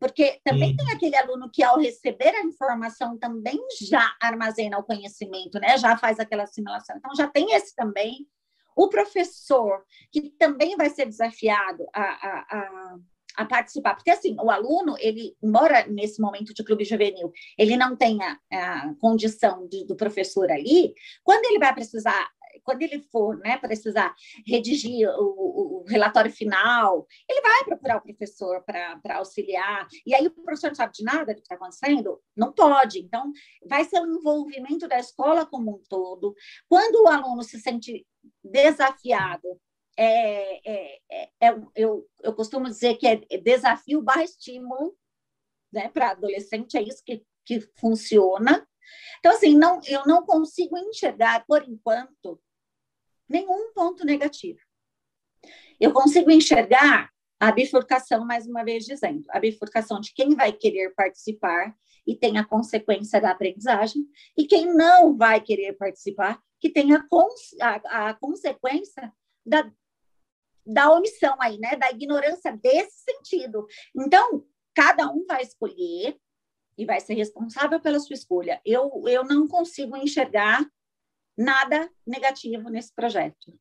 Porque 0.00 0.40
também 0.42 0.74
tem 0.74 0.90
aquele 0.90 1.14
aluno 1.14 1.50
que, 1.52 1.62
ao 1.62 1.78
receber 1.78 2.34
a 2.34 2.42
informação, 2.42 3.18
também 3.18 3.60
já 3.82 4.16
armazena 4.18 4.78
o 4.78 4.82
conhecimento, 4.82 5.60
né? 5.60 5.76
Já 5.76 5.94
faz 5.96 6.18
aquela 6.18 6.44
assimilação. 6.44 6.96
Então, 6.96 7.14
já 7.14 7.28
tem 7.28 7.52
esse 7.52 7.76
também. 7.76 8.26
O 8.74 8.88
professor, 8.88 9.84
que 10.10 10.30
também 10.38 10.74
vai 10.74 10.88
ser 10.88 11.04
desafiado 11.04 11.86
a, 11.92 12.02
a, 12.02 12.46
a, 12.50 12.96
a 13.36 13.44
participar. 13.44 13.94
Porque, 13.94 14.10
assim, 14.10 14.34
o 14.40 14.50
aluno, 14.50 14.96
ele, 14.98 15.36
embora 15.42 15.86
nesse 15.86 16.18
momento 16.18 16.54
de 16.54 16.64
clube 16.64 16.82
juvenil, 16.82 17.30
ele 17.58 17.76
não 17.76 17.94
tenha 17.94 18.40
a 18.50 18.94
condição 18.98 19.68
de, 19.68 19.84
do 19.84 19.94
professor 19.94 20.50
ali, 20.50 20.94
quando 21.22 21.44
ele 21.44 21.58
vai 21.58 21.74
precisar 21.74 22.30
quando 22.62 22.82
ele 22.82 23.00
for 23.10 23.36
né, 23.38 23.56
precisar 23.58 24.14
redigir 24.46 25.08
o, 25.08 25.82
o, 25.82 25.84
relatório 25.88 26.30
final, 26.30 27.06
ele 27.28 27.40
vai 27.40 27.64
procurar 27.64 27.96
o 27.96 28.02
professor 28.02 28.62
para 28.64 29.16
auxiliar. 29.16 29.86
E 30.06 30.14
aí 30.14 30.26
o 30.26 30.30
professor 30.30 30.68
não 30.68 30.74
sabe 30.74 30.92
de 30.92 31.04
nada 31.04 31.32
do 31.32 31.36
que 31.36 31.42
está 31.42 31.54
acontecendo? 31.54 32.20
Não 32.36 32.52
pode. 32.52 32.98
Então, 32.98 33.32
vai 33.66 33.84
ser 33.84 34.00
um 34.00 34.18
envolvimento 34.18 34.86
da 34.88 34.98
escola 34.98 35.46
como 35.46 35.76
um 35.76 35.82
todo. 35.88 36.34
Quando 36.68 37.04
o 37.04 37.08
aluno 37.08 37.42
se 37.42 37.58
sente 37.60 38.06
desafiado, 38.42 39.60
é, 39.96 40.70
é, 40.70 40.98
é, 41.10 41.30
é 41.40 41.54
eu, 41.74 42.06
eu 42.22 42.34
costumo 42.34 42.66
dizer 42.66 42.96
que 42.96 43.06
é 43.06 43.16
desafio 43.38 44.02
barra 44.02 44.24
estímulo, 44.24 44.96
né, 45.72 45.88
para 45.88 46.10
adolescente, 46.10 46.76
é 46.76 46.82
isso 46.82 47.02
que, 47.04 47.22
que 47.44 47.60
funciona. 47.78 48.66
Então, 49.18 49.32
assim, 49.32 49.56
não, 49.56 49.80
eu 49.86 50.04
não 50.06 50.24
consigo 50.24 50.76
enxergar, 50.78 51.44
por 51.46 51.62
enquanto, 51.68 52.40
nenhum 53.28 53.72
ponto 53.72 54.04
negativo. 54.04 54.60
Eu 55.78 55.92
consigo 55.92 56.30
enxergar 56.30 57.10
a 57.38 57.50
bifurcação, 57.50 58.26
mais 58.26 58.46
uma 58.46 58.62
vez 58.62 58.84
dizendo, 58.84 59.24
a 59.30 59.40
bifurcação 59.40 59.98
de 60.00 60.12
quem 60.12 60.34
vai 60.34 60.52
querer 60.52 60.94
participar 60.94 61.74
e 62.06 62.14
tem 62.14 62.38
a 62.38 62.44
consequência 62.44 63.20
da 63.20 63.30
aprendizagem, 63.30 64.04
e 64.36 64.46
quem 64.46 64.66
não 64.74 65.16
vai 65.16 65.40
querer 65.40 65.74
participar, 65.74 66.40
que 66.58 66.68
tem 66.68 66.92
a, 66.92 67.06
cons 67.08 67.54
a, 67.60 68.08
a 68.08 68.14
consequência 68.14 69.12
da, 69.44 69.70
da 70.66 70.92
omissão 70.92 71.36
aí, 71.40 71.58
né? 71.58 71.76
Da 71.76 71.90
ignorância 71.90 72.56
desse 72.56 73.04
sentido. 73.04 73.66
Então, 73.96 74.44
cada 74.74 75.10
um 75.10 75.24
vai 75.26 75.42
escolher 75.42 76.16
e 76.80 76.86
vai 76.86 76.98
ser 76.98 77.12
responsável 77.12 77.78
pela 77.78 78.00
sua 78.00 78.14
escolha. 78.14 78.58
Eu, 78.64 79.04
eu 79.06 79.22
não 79.22 79.46
consigo 79.46 79.96
enxergar 79.98 80.66
nada 81.36 81.90
negativo 82.06 82.70
nesse 82.70 82.94
projeto. 82.94 83.52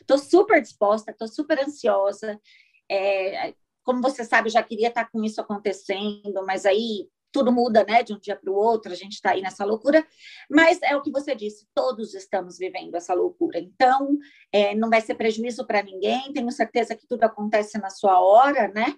Estou 0.00 0.16
super 0.16 0.62
disposta, 0.62 1.10
estou 1.10 1.26
super 1.26 1.58
ansiosa. 1.58 2.40
É, 2.88 3.52
como 3.82 4.00
você 4.00 4.24
sabe, 4.24 4.46
eu 4.46 4.52
já 4.52 4.62
queria 4.62 4.88
estar 4.88 5.10
com 5.10 5.24
isso 5.24 5.40
acontecendo, 5.40 6.46
mas 6.46 6.64
aí 6.64 7.08
tudo 7.32 7.50
muda, 7.50 7.84
né, 7.84 8.04
de 8.04 8.12
um 8.12 8.18
dia 8.18 8.36
para 8.36 8.52
o 8.52 8.54
outro, 8.54 8.92
a 8.92 8.94
gente 8.94 9.14
está 9.14 9.30
aí 9.30 9.40
nessa 9.40 9.64
loucura, 9.64 10.06
mas 10.50 10.78
é 10.82 10.94
o 10.94 11.00
que 11.00 11.10
você 11.10 11.34
disse, 11.34 11.66
todos 11.74 12.12
estamos 12.12 12.58
vivendo 12.58 12.94
essa 12.94 13.14
loucura, 13.14 13.58
então 13.58 14.18
é, 14.52 14.74
não 14.74 14.90
vai 14.90 15.00
ser 15.00 15.14
prejuízo 15.14 15.66
para 15.66 15.82
ninguém, 15.82 16.30
tenho 16.34 16.52
certeza 16.52 16.94
que 16.94 17.06
tudo 17.06 17.24
acontece 17.24 17.78
na 17.78 17.88
sua 17.88 18.20
hora, 18.20 18.68
né? 18.68 18.94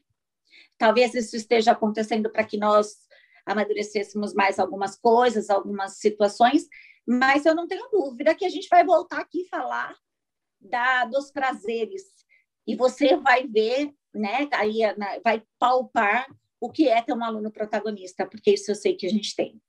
Talvez 0.77 1.15
isso 1.15 1.37
esteja 1.37 1.71
acontecendo 1.71 2.29
para 2.29 2.43
que 2.43 2.59
nós 2.59 3.05
amadurecêssemos 3.47 4.35
mais 4.35 4.59
algumas 4.59 4.97
coisas, 4.97 5.51
algumas 5.51 5.99
situações, 5.99 6.67
mas 7.07 7.45
eu 7.45 7.55
não 7.55 7.67
tenho 7.67 7.89
dúvida 7.91 8.35
que 8.35 8.45
a 8.45 8.49
gente 8.49 8.69
vai 8.69 8.85
voltar 8.85 9.21
aqui 9.21 9.47
falar 9.49 9.95
da, 10.61 11.05
dos 11.05 11.31
prazeres. 11.31 12.03
E 12.67 12.75
você 12.75 13.17
vai 13.17 13.47
ver, 13.47 13.93
né, 14.15 14.49
aí 14.53 14.79
vai 15.23 15.43
palpar 15.59 16.27
o 16.59 16.71
que 16.71 16.89
é 16.89 17.03
ter 17.03 17.13
um 17.13 17.23
aluno 17.23 17.51
protagonista, 17.51 18.27
porque 18.27 18.53
isso 18.53 18.71
eu 18.71 18.75
sei 18.75 18.97
que 18.97 19.07
a 19.07 19.11
gente 19.11 19.37
tem. 19.37 19.61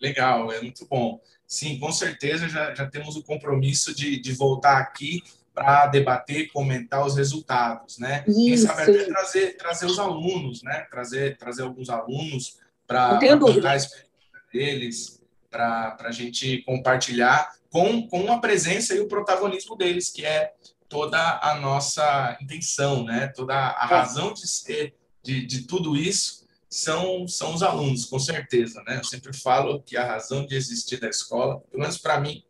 Legal, 0.00 0.50
é 0.50 0.60
muito 0.60 0.84
bom. 0.86 1.20
Sim, 1.46 1.78
com 1.78 1.92
certeza 1.92 2.48
já, 2.48 2.74
já 2.74 2.90
temos 2.90 3.14
o 3.14 3.22
compromisso 3.22 3.94
de, 3.94 4.18
de 4.18 4.32
voltar 4.32 4.78
aqui 4.78 5.22
para 5.54 5.86
debater, 5.86 6.50
comentar 6.52 7.04
os 7.06 7.16
resultados, 7.16 7.98
né? 7.98 8.24
Isso. 8.26 8.36
Quem 8.36 8.56
sabe 8.58 8.82
até 8.82 9.04
trazer, 9.04 9.56
trazer 9.56 9.86
os 9.86 9.98
alunos, 9.98 10.62
né? 10.62 10.86
Trazer, 10.90 11.36
trazer 11.36 11.62
alguns 11.62 11.90
alunos 11.90 12.58
para 12.86 13.18
contar 13.38 13.72
a 13.72 13.76
experiência 13.76 14.10
deles, 14.52 15.20
para 15.50 15.96
a 16.00 16.10
gente 16.10 16.62
compartilhar 16.62 17.52
com, 17.70 18.06
com 18.08 18.32
a 18.32 18.38
presença 18.38 18.94
e 18.94 19.00
o 19.00 19.08
protagonismo 19.08 19.76
deles, 19.76 20.10
que 20.10 20.24
é 20.24 20.52
toda 20.88 21.40
a 21.42 21.58
nossa 21.60 22.36
intenção, 22.40 23.04
né? 23.04 23.28
Toda 23.28 23.54
a 23.54 23.84
é. 23.84 23.86
razão 23.86 24.32
de 24.32 24.46
ser 24.46 24.94
de, 25.22 25.46
de 25.46 25.62
tudo 25.62 25.96
isso 25.96 26.42
são, 26.68 27.28
são 27.28 27.54
os 27.54 27.62
alunos, 27.62 28.06
com 28.06 28.18
certeza, 28.18 28.82
né? 28.86 28.98
Eu 28.98 29.04
sempre 29.04 29.36
falo 29.36 29.82
que 29.82 29.96
a 29.96 30.04
razão 30.04 30.44
de 30.46 30.54
existir 30.54 30.98
da 30.98 31.08
escola, 31.08 31.60
pelo 31.70 31.82
menos 31.82 31.98
para 31.98 32.18
mim, 32.18 32.42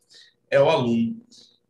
é 0.51 0.61
o 0.61 0.71
aluno. 0.71 1.21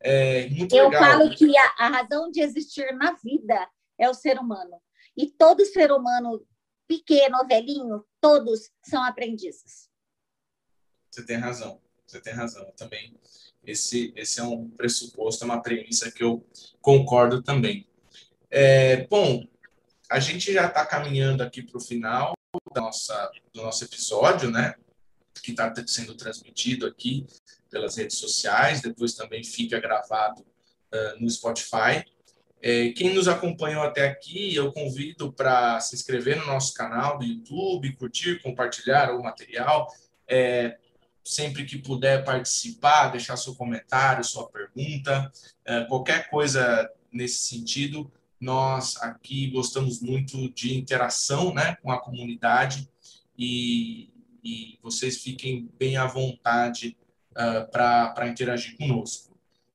É 0.05 0.49
muito 0.49 0.75
Eu 0.75 0.89
legal. 0.89 1.03
falo 1.03 1.35
que 1.35 1.57
a, 1.57 1.75
a 1.79 1.89
razão 1.89 2.31
de 2.31 2.41
existir 2.41 2.93
na 2.97 3.13
vida 3.23 3.69
é 3.99 4.09
o 4.09 4.15
ser 4.15 4.39
humano. 4.39 4.81
E 5.17 5.31
todo 5.31 5.65
ser 5.65 5.93
humano, 5.93 6.45
pequeno 6.89 7.47
velhinho, 7.47 8.05
todos 8.21 8.71
são 8.85 9.03
aprendizes. 9.03 9.89
Você 11.11 11.25
tem 11.25 11.37
razão, 11.37 11.81
você 12.07 12.21
tem 12.21 12.33
razão. 12.33 12.73
também, 12.77 13.15
esse, 13.65 14.13
esse 14.17 14.41
é 14.41 14.43
um 14.43 14.69
pressuposto, 14.71 15.45
é 15.45 15.47
uma 15.47 15.63
premissa 15.63 16.11
que 16.11 16.25
eu 16.25 16.45
concordo 16.81 17.43
também. 17.43 17.87
É, 18.51 19.07
bom, 19.07 19.47
a 20.11 20.19
gente 20.19 20.53
já 20.53 20.67
está 20.67 20.85
caminhando 20.85 21.43
aqui 21.43 21.63
para 21.63 21.79
o 21.79 21.81
final 21.81 22.33
da 22.75 22.81
nossa, 22.81 23.31
do 23.53 23.63
nosso 23.63 23.85
episódio, 23.85 24.51
né? 24.51 24.75
Que 25.43 25.53
está 25.53 25.73
sendo 25.87 26.15
transmitido 26.15 26.87
aqui 26.87 27.27
pelas 27.71 27.97
redes 27.97 28.19
sociais, 28.19 28.81
depois 28.83 29.15
também 29.15 29.43
fica 29.45 29.81
gravado 29.81 30.43
uh, 30.43 31.21
no 31.21 31.29
Spotify. 31.31 32.05
É, 32.65 32.91
quem 32.91 33.13
nos 33.13 33.27
acompanhou 33.27 33.83
até 33.83 34.07
aqui, 34.07 34.55
eu 34.55 34.73
convido 34.73 35.33
para 35.33 35.81
se 35.81 35.97
inscrever 35.97 36.37
no 36.39 36.47
nosso 36.47 36.73
canal 36.75 37.19
do 37.19 37.25
YouTube, 37.25 37.97
curtir, 37.97 38.41
compartilhar 38.41 39.13
o 39.13 39.23
material. 39.23 39.93
É, 40.29 40.79
sempre 41.25 41.65
que 41.65 41.79
puder 41.79 42.25
participar, 42.25 43.09
deixar 43.09 43.37
seu 43.37 43.55
comentário, 43.55 44.23
sua 44.23 44.49
pergunta, 44.49 45.33
é, 45.65 45.85
qualquer 45.85 46.31
coisa 46.31 46.89
nesse 47.13 47.49
sentido. 47.49 48.11
Nós 48.41 48.97
aqui 48.99 49.51
gostamos 49.51 50.01
muito 50.01 50.49
de 50.53 50.77
interação 50.77 51.53
né, 51.53 51.77
com 51.83 51.91
a 51.91 52.01
comunidade 52.01 52.89
e, 53.37 54.12
e 54.43 54.79
vocês 54.83 55.19
fiquem 55.19 55.71
bem 55.79 55.97
à 55.97 56.07
vontade 56.07 56.97
uh, 57.33 57.71
para 57.71 58.29
interagir 58.29 58.77
conosco. 58.77 59.33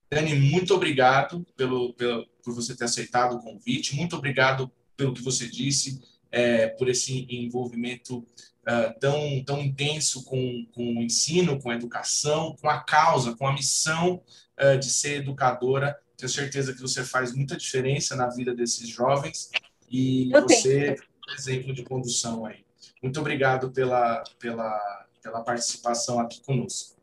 Dani, 0.10 0.36
muito 0.36 0.74
obrigado 0.74 1.46
pelo, 1.56 1.94
pelo, 1.94 2.26
por 2.44 2.54
você 2.54 2.76
ter 2.76 2.86
aceitado 2.86 3.36
o 3.36 3.40
convite, 3.40 3.96
muito 3.96 4.16
obrigado 4.16 4.72
pelo 4.96 5.14
que 5.14 5.22
você 5.22 5.48
disse, 5.48 6.02
é, 6.32 6.68
por 6.68 6.90
esse 6.90 7.28
envolvimento 7.30 8.18
uh, 8.20 9.00
tão, 9.00 9.44
tão 9.44 9.62
intenso 9.62 10.24
com, 10.24 10.66
com 10.74 10.98
o 10.98 11.04
ensino, 11.04 11.60
com 11.62 11.70
a 11.70 11.76
educação, 11.76 12.56
com 12.60 12.70
a 12.70 12.80
causa, 12.80 13.36
com 13.36 13.48
a 13.48 13.54
missão 13.54 14.22
uh, 14.60 14.78
de 14.78 14.90
ser 14.90 15.22
educadora. 15.22 15.98
Tenho 16.18 16.30
certeza 16.30 16.74
que 16.74 16.82
você 16.82 17.04
faz 17.04 17.34
muita 17.34 17.56
diferença 17.56 18.16
na 18.16 18.28
vida 18.28 18.56
desses 18.56 18.88
jovens 18.90 19.50
e 19.90 20.32
Eu 20.32 20.42
você 20.42 20.96
tenho. 20.96 20.96
é 20.96 21.32
um 21.32 21.36
exemplo 21.36 21.74
de 21.74 21.84
condução 21.84 22.46
aí. 22.46 22.67
Muito 23.02 23.20
obrigado 23.20 23.72
pela, 23.72 24.24
pela, 24.40 25.06
pela 25.22 25.44
participação 25.44 26.20
aqui 26.20 26.42
conosco. 26.42 26.98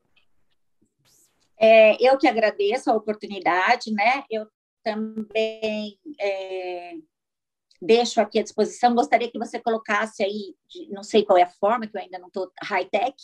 É, 1.57 1.97
eu 2.05 2.18
que 2.18 2.26
agradeço 2.26 2.90
a 2.90 2.95
oportunidade, 2.95 3.92
né? 3.92 4.24
Eu 4.30 4.47
também 4.82 5.99
é, 6.20 6.95
deixo 7.80 8.20
aqui 8.20 8.38
à 8.38 8.42
disposição. 8.42 8.95
Gostaria 8.95 9.30
que 9.30 9.38
você 9.38 9.61
colocasse 9.61 10.22
aí, 10.22 10.57
não 10.90 11.03
sei 11.03 11.24
qual 11.24 11.38
é 11.38 11.42
a 11.42 11.49
forma, 11.49 11.86
que 11.86 11.97
eu 11.97 12.01
ainda 12.01 12.18
não 12.18 12.28
estou 12.28 12.51
high-tech, 12.62 13.14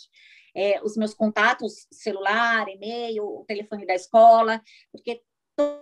é, 0.55 0.81
os 0.83 0.97
meus 0.97 1.13
contatos, 1.13 1.87
celular, 1.91 2.67
e-mail, 2.67 3.25
o 3.25 3.45
telefone 3.45 3.85
da 3.85 3.95
escola, 3.95 4.61
porque 4.91 5.21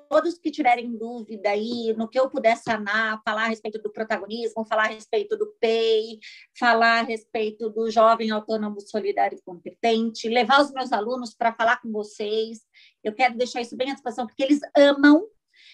todos 0.10 0.38
que 0.38 0.52
tiverem 0.52 0.98
dúvida 0.98 1.50
aí 1.50 1.94
no 1.98 2.08
que 2.08 2.20
eu 2.20 2.30
puder 2.30 2.58
sanar, 2.58 3.22
falar 3.24 3.46
a 3.46 3.48
respeito 3.48 3.82
do 3.82 3.92
protagonismo, 3.92 4.66
falar 4.66 4.86
a 4.86 4.94
respeito 4.94 5.38
do 5.38 5.48
PEI, 5.60 6.20
falar 6.58 7.00
a 7.00 7.04
respeito 7.04 7.70
do 7.70 7.90
jovem 7.90 8.32
autônomo 8.32 8.80
solidário 8.82 9.38
e 9.38 9.42
competente, 9.42 10.30
levar 10.30 10.62
os 10.62 10.72
meus 10.72 10.92
alunos 10.92 11.34
para 11.34 11.54
falar 11.54 11.82
com 11.82 11.92
vocês. 11.92 12.60
Eu 13.04 13.14
quero 13.14 13.38
deixar 13.38 13.62
isso 13.62 13.78
bem 13.78 13.92
à 13.92 13.94
disposição, 13.94 14.26
porque 14.26 14.44
eles 14.44 14.60
amam 14.76 15.28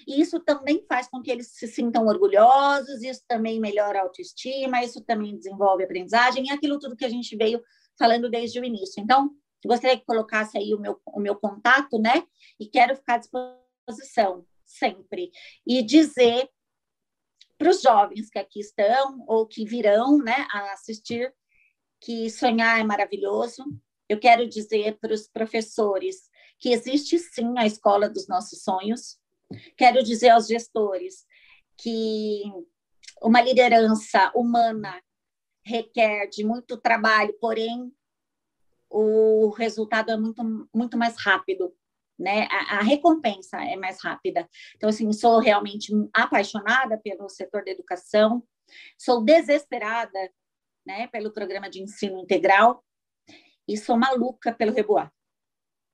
e 0.07 0.21
isso 0.21 0.39
também 0.39 0.83
faz 0.87 1.07
com 1.07 1.21
que 1.21 1.31
eles 1.31 1.47
se 1.47 1.67
sintam 1.67 2.07
orgulhosos, 2.07 3.01
isso 3.01 3.21
também 3.27 3.59
melhora 3.59 3.99
a 3.99 4.03
autoestima, 4.03 4.83
isso 4.83 5.01
também 5.01 5.35
desenvolve 5.35 5.83
a 5.83 5.85
aprendizagem, 5.85 6.45
e 6.45 6.51
aquilo 6.51 6.79
tudo 6.79 6.95
que 6.95 7.05
a 7.05 7.09
gente 7.09 7.35
veio 7.35 7.61
falando 7.97 8.29
desde 8.29 8.59
o 8.59 8.65
início. 8.65 9.01
Então, 9.01 9.31
gostaria 9.65 9.97
que 9.97 10.05
colocasse 10.05 10.57
aí 10.57 10.73
o 10.73 10.79
meu, 10.79 10.99
o 11.05 11.19
meu 11.19 11.35
contato, 11.35 11.99
né? 11.99 12.23
E 12.59 12.67
quero 12.67 12.95
ficar 12.95 13.15
à 13.15 13.19
disposição 13.87 14.45
sempre. 14.65 15.31
E 15.65 15.81
dizer 15.83 16.49
para 17.57 17.69
os 17.69 17.81
jovens 17.81 18.29
que 18.29 18.39
aqui 18.39 18.59
estão 18.59 19.23
ou 19.27 19.47
que 19.47 19.65
virão 19.65 20.17
né, 20.17 20.45
a 20.51 20.73
assistir 20.73 21.33
que 22.01 22.29
sonhar 22.29 22.79
é 22.79 22.83
maravilhoso. 22.83 23.63
Eu 24.09 24.19
quero 24.19 24.47
dizer 24.47 24.97
para 24.99 25.13
os 25.13 25.27
professores 25.27 26.29
que 26.59 26.69
existe 26.69 27.17
sim 27.17 27.57
a 27.57 27.65
escola 27.65 28.09
dos 28.09 28.27
nossos 28.27 28.61
sonhos, 28.63 29.19
Quero 29.77 30.03
dizer 30.03 30.29
aos 30.29 30.47
gestores 30.47 31.25
que 31.77 32.43
uma 33.21 33.41
liderança 33.41 34.31
humana 34.35 35.01
requer 35.63 36.27
de 36.27 36.43
muito 36.43 36.77
trabalho, 36.77 37.35
porém 37.39 37.91
o 38.89 39.49
resultado 39.49 40.11
é 40.11 40.17
muito, 40.17 40.69
muito 40.73 40.97
mais 40.97 41.15
rápido, 41.17 41.75
né? 42.17 42.47
A, 42.49 42.77
a, 42.77 42.81
recompensa 42.81 43.57
é 43.63 43.75
mais 43.75 44.01
rápida. 44.03 44.47
Então, 44.75 44.89
assim, 44.89 45.11
sou 45.11 45.39
realmente 45.39 45.91
apaixonada 46.13 46.97
pelo 46.97 47.29
setor 47.29 47.63
da 47.63 47.71
educação, 47.71 48.43
sou 48.97 49.23
desesperada, 49.23 50.19
né, 50.85 51.07
pelo 51.07 51.33
programa 51.33 51.69
de 51.69 51.81
ensino 51.81 52.19
integral 52.19 52.83
e 53.67 53.75
sou 53.77 53.97
maluca 53.97 54.53
pelo 54.53 54.73
Reboar. 54.73 55.11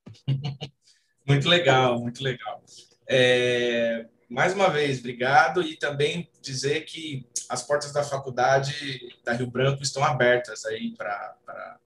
Muito 1.26 1.48
legal, 1.48 2.00
muito 2.00 2.24
legal. 2.24 2.64
É, 3.08 4.08
mais 4.28 4.54
uma 4.54 4.70
vez, 4.70 5.00
obrigado 5.00 5.62
e 5.62 5.78
também 5.78 6.30
dizer 6.42 6.82
que 6.82 7.30
as 7.48 7.62
portas 7.62 7.94
da 7.94 8.04
faculdade 8.04 9.16
da 9.24 9.34
Rio 9.34 9.46
Branco 9.46 9.84
estão 9.84 10.04
abertas 10.04 10.66
aí 10.66 10.96
para 10.98 11.80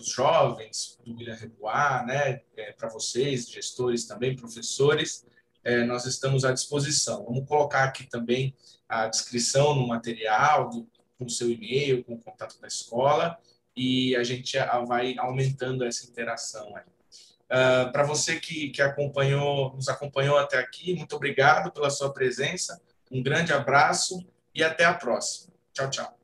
os 0.00 0.08
jovens 0.08 0.98
do 1.04 1.14
William 1.14 1.34
Rebois, 1.34 2.06
né? 2.06 2.40
É, 2.56 2.72
para 2.72 2.88
vocês, 2.88 3.48
gestores 3.48 4.06
também, 4.06 4.36
professores, 4.36 5.24
é, 5.64 5.84
nós 5.84 6.06
estamos 6.06 6.44
à 6.44 6.52
disposição. 6.52 7.24
Vamos 7.24 7.46
colocar 7.48 7.84
aqui 7.84 8.06
também 8.06 8.54
a 8.88 9.08
descrição 9.08 9.74
no 9.74 9.88
material, 9.88 10.70
do, 10.70 10.88
com 11.18 11.24
o 11.24 11.30
seu 11.30 11.50
e-mail, 11.50 12.04
com 12.04 12.14
o 12.14 12.18
contato 12.18 12.60
da 12.60 12.68
escola, 12.68 13.38
e 13.74 14.14
a 14.16 14.22
gente 14.22 14.56
vai 14.86 15.16
aumentando 15.18 15.84
essa 15.84 16.06
interação 16.06 16.74
aí. 16.76 16.84
Uh, 17.46 17.92
Para 17.92 18.02
você 18.04 18.40
que, 18.40 18.70
que 18.70 18.82
acompanhou, 18.82 19.74
nos 19.74 19.88
acompanhou 19.88 20.36
até 20.36 20.58
aqui, 20.58 20.94
muito 20.94 21.14
obrigado 21.14 21.70
pela 21.70 21.90
sua 21.90 22.12
presença. 22.12 22.80
Um 23.10 23.22
grande 23.22 23.52
abraço 23.52 24.26
e 24.54 24.64
até 24.64 24.84
a 24.84 24.94
próxima. 24.94 25.52
Tchau, 25.72 25.90
tchau. 25.90 26.15